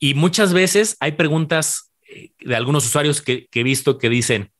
Y 0.02 0.14
muchas 0.14 0.52
veces 0.52 0.96
hay 0.98 1.12
preguntas 1.12 1.92
eh, 2.08 2.32
de 2.40 2.56
algunos 2.56 2.84
usuarios 2.84 3.22
que, 3.22 3.48
he 3.52 3.62
visto 3.62 3.98
que 3.98 4.08
dicen, 4.08 4.50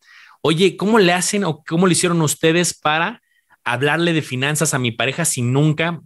oye, 0.41 0.77
¿cómo 0.77 1.01
le 1.01 1.13
hacen 1.13 1.43
o 1.43 1.65
cómo 1.65 1.89
le 1.89 1.95
hicieron 1.95 2.23
ustedes 2.23 2.79
para 2.79 3.21
hablarle 3.65 4.13
de 4.13 4.23
finanzas 4.23 4.73
a 4.73 4.79
mi 4.79 4.93
pareja 4.93 5.25
si 5.25 5.43
nunca 5.43 6.01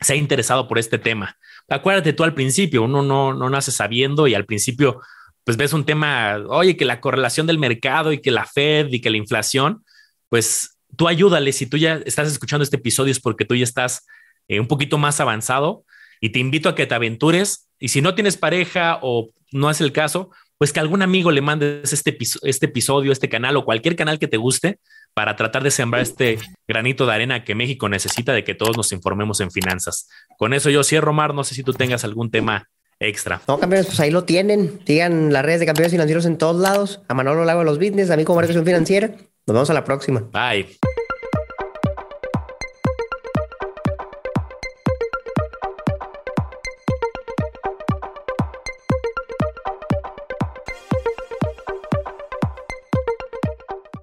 se 0.00 0.14
ha 0.14 0.16
interesado 0.16 0.66
por 0.66 0.78
este 0.78 0.98
tema? 0.98 1.36
acuérdate 1.68 2.12
tú 2.12 2.24
al 2.24 2.34
principio, 2.34 2.82
uno 2.82 3.00
no, 3.00 3.32
no 3.32 3.48
nace 3.48 3.70
sabiendo 3.70 4.26
y 4.26 4.34
al 4.34 4.44
principio 4.44 5.00
pues 5.44 5.56
ves 5.56 5.72
un 5.72 5.84
tema, 5.84 6.38
oye, 6.48 6.76
que 6.76 6.84
la 6.84 7.00
correlación 7.00 7.46
del 7.46 7.60
mercado 7.60 8.12
y 8.12 8.20
que 8.20 8.32
la 8.32 8.44
Fed 8.44 8.88
y 8.90 9.00
que 9.00 9.10
la 9.10 9.18
inflación, 9.18 9.84
pues 10.28 10.78
tú 10.96 11.06
ayúdale, 11.06 11.52
si 11.52 11.66
tú 11.66 11.76
ya 11.76 12.00
estás 12.04 12.26
escuchando 12.26 12.64
este 12.64 12.78
episodio 12.78 13.12
es 13.12 13.20
porque 13.20 13.44
tú 13.44 13.54
ya 13.54 13.62
estás 13.62 14.04
eh, 14.48 14.58
un 14.58 14.66
poquito 14.66 14.98
más 14.98 15.20
avanzado 15.20 15.84
y 16.20 16.30
te 16.30 16.40
invito 16.40 16.68
a 16.68 16.74
que 16.74 16.86
te 16.88 16.94
aventures 16.96 17.69
y 17.80 17.88
si 17.88 18.02
no 18.02 18.14
tienes 18.14 18.36
pareja 18.36 18.98
o 19.02 19.30
no 19.52 19.70
es 19.70 19.80
el 19.80 19.92
caso, 19.92 20.30
pues 20.58 20.72
que 20.72 20.80
algún 20.80 21.02
amigo 21.02 21.30
le 21.30 21.40
mandes 21.40 21.92
este, 21.92 22.16
este 22.42 22.66
episodio, 22.66 23.12
este 23.12 23.28
canal 23.28 23.56
o 23.56 23.64
cualquier 23.64 23.96
canal 23.96 24.18
que 24.18 24.28
te 24.28 24.36
guste 24.36 24.78
para 25.14 25.34
tratar 25.34 25.62
de 25.62 25.70
sembrar 25.70 26.02
este 26.02 26.38
granito 26.68 27.06
de 27.06 27.14
arena 27.14 27.44
que 27.44 27.54
México 27.54 27.88
necesita 27.88 28.32
de 28.32 28.44
que 28.44 28.54
todos 28.54 28.76
nos 28.76 28.92
informemos 28.92 29.40
en 29.40 29.50
finanzas. 29.50 30.08
Con 30.36 30.52
eso 30.52 30.70
yo 30.70 30.84
cierro, 30.84 31.12
Mar. 31.12 31.34
No 31.34 31.44
sé 31.44 31.54
si 31.54 31.62
tú 31.62 31.72
tengas 31.72 32.04
algún 32.04 32.30
tema 32.30 32.68
extra. 33.00 33.40
No, 33.48 33.58
campeones, 33.58 33.86
pues 33.86 33.98
ahí 34.00 34.10
lo 34.10 34.24
tienen. 34.24 34.80
Sigan 34.86 35.32
las 35.32 35.44
redes 35.44 35.60
de 35.60 35.66
campeones 35.66 35.92
financieros 35.92 36.26
en 36.26 36.36
todos 36.36 36.60
lados. 36.60 37.00
A 37.08 37.14
Manolo 37.14 37.44
Lago 37.44 37.60
de 37.60 37.64
los 37.64 37.78
Business, 37.78 38.10
a 38.10 38.16
mí 38.16 38.24
como 38.24 38.36
Marcación 38.36 38.64
Financiera. 38.64 39.08
Nos 39.08 39.54
vemos 39.54 39.70
a 39.70 39.74
la 39.74 39.84
próxima. 39.84 40.20
Bye. 40.30 40.78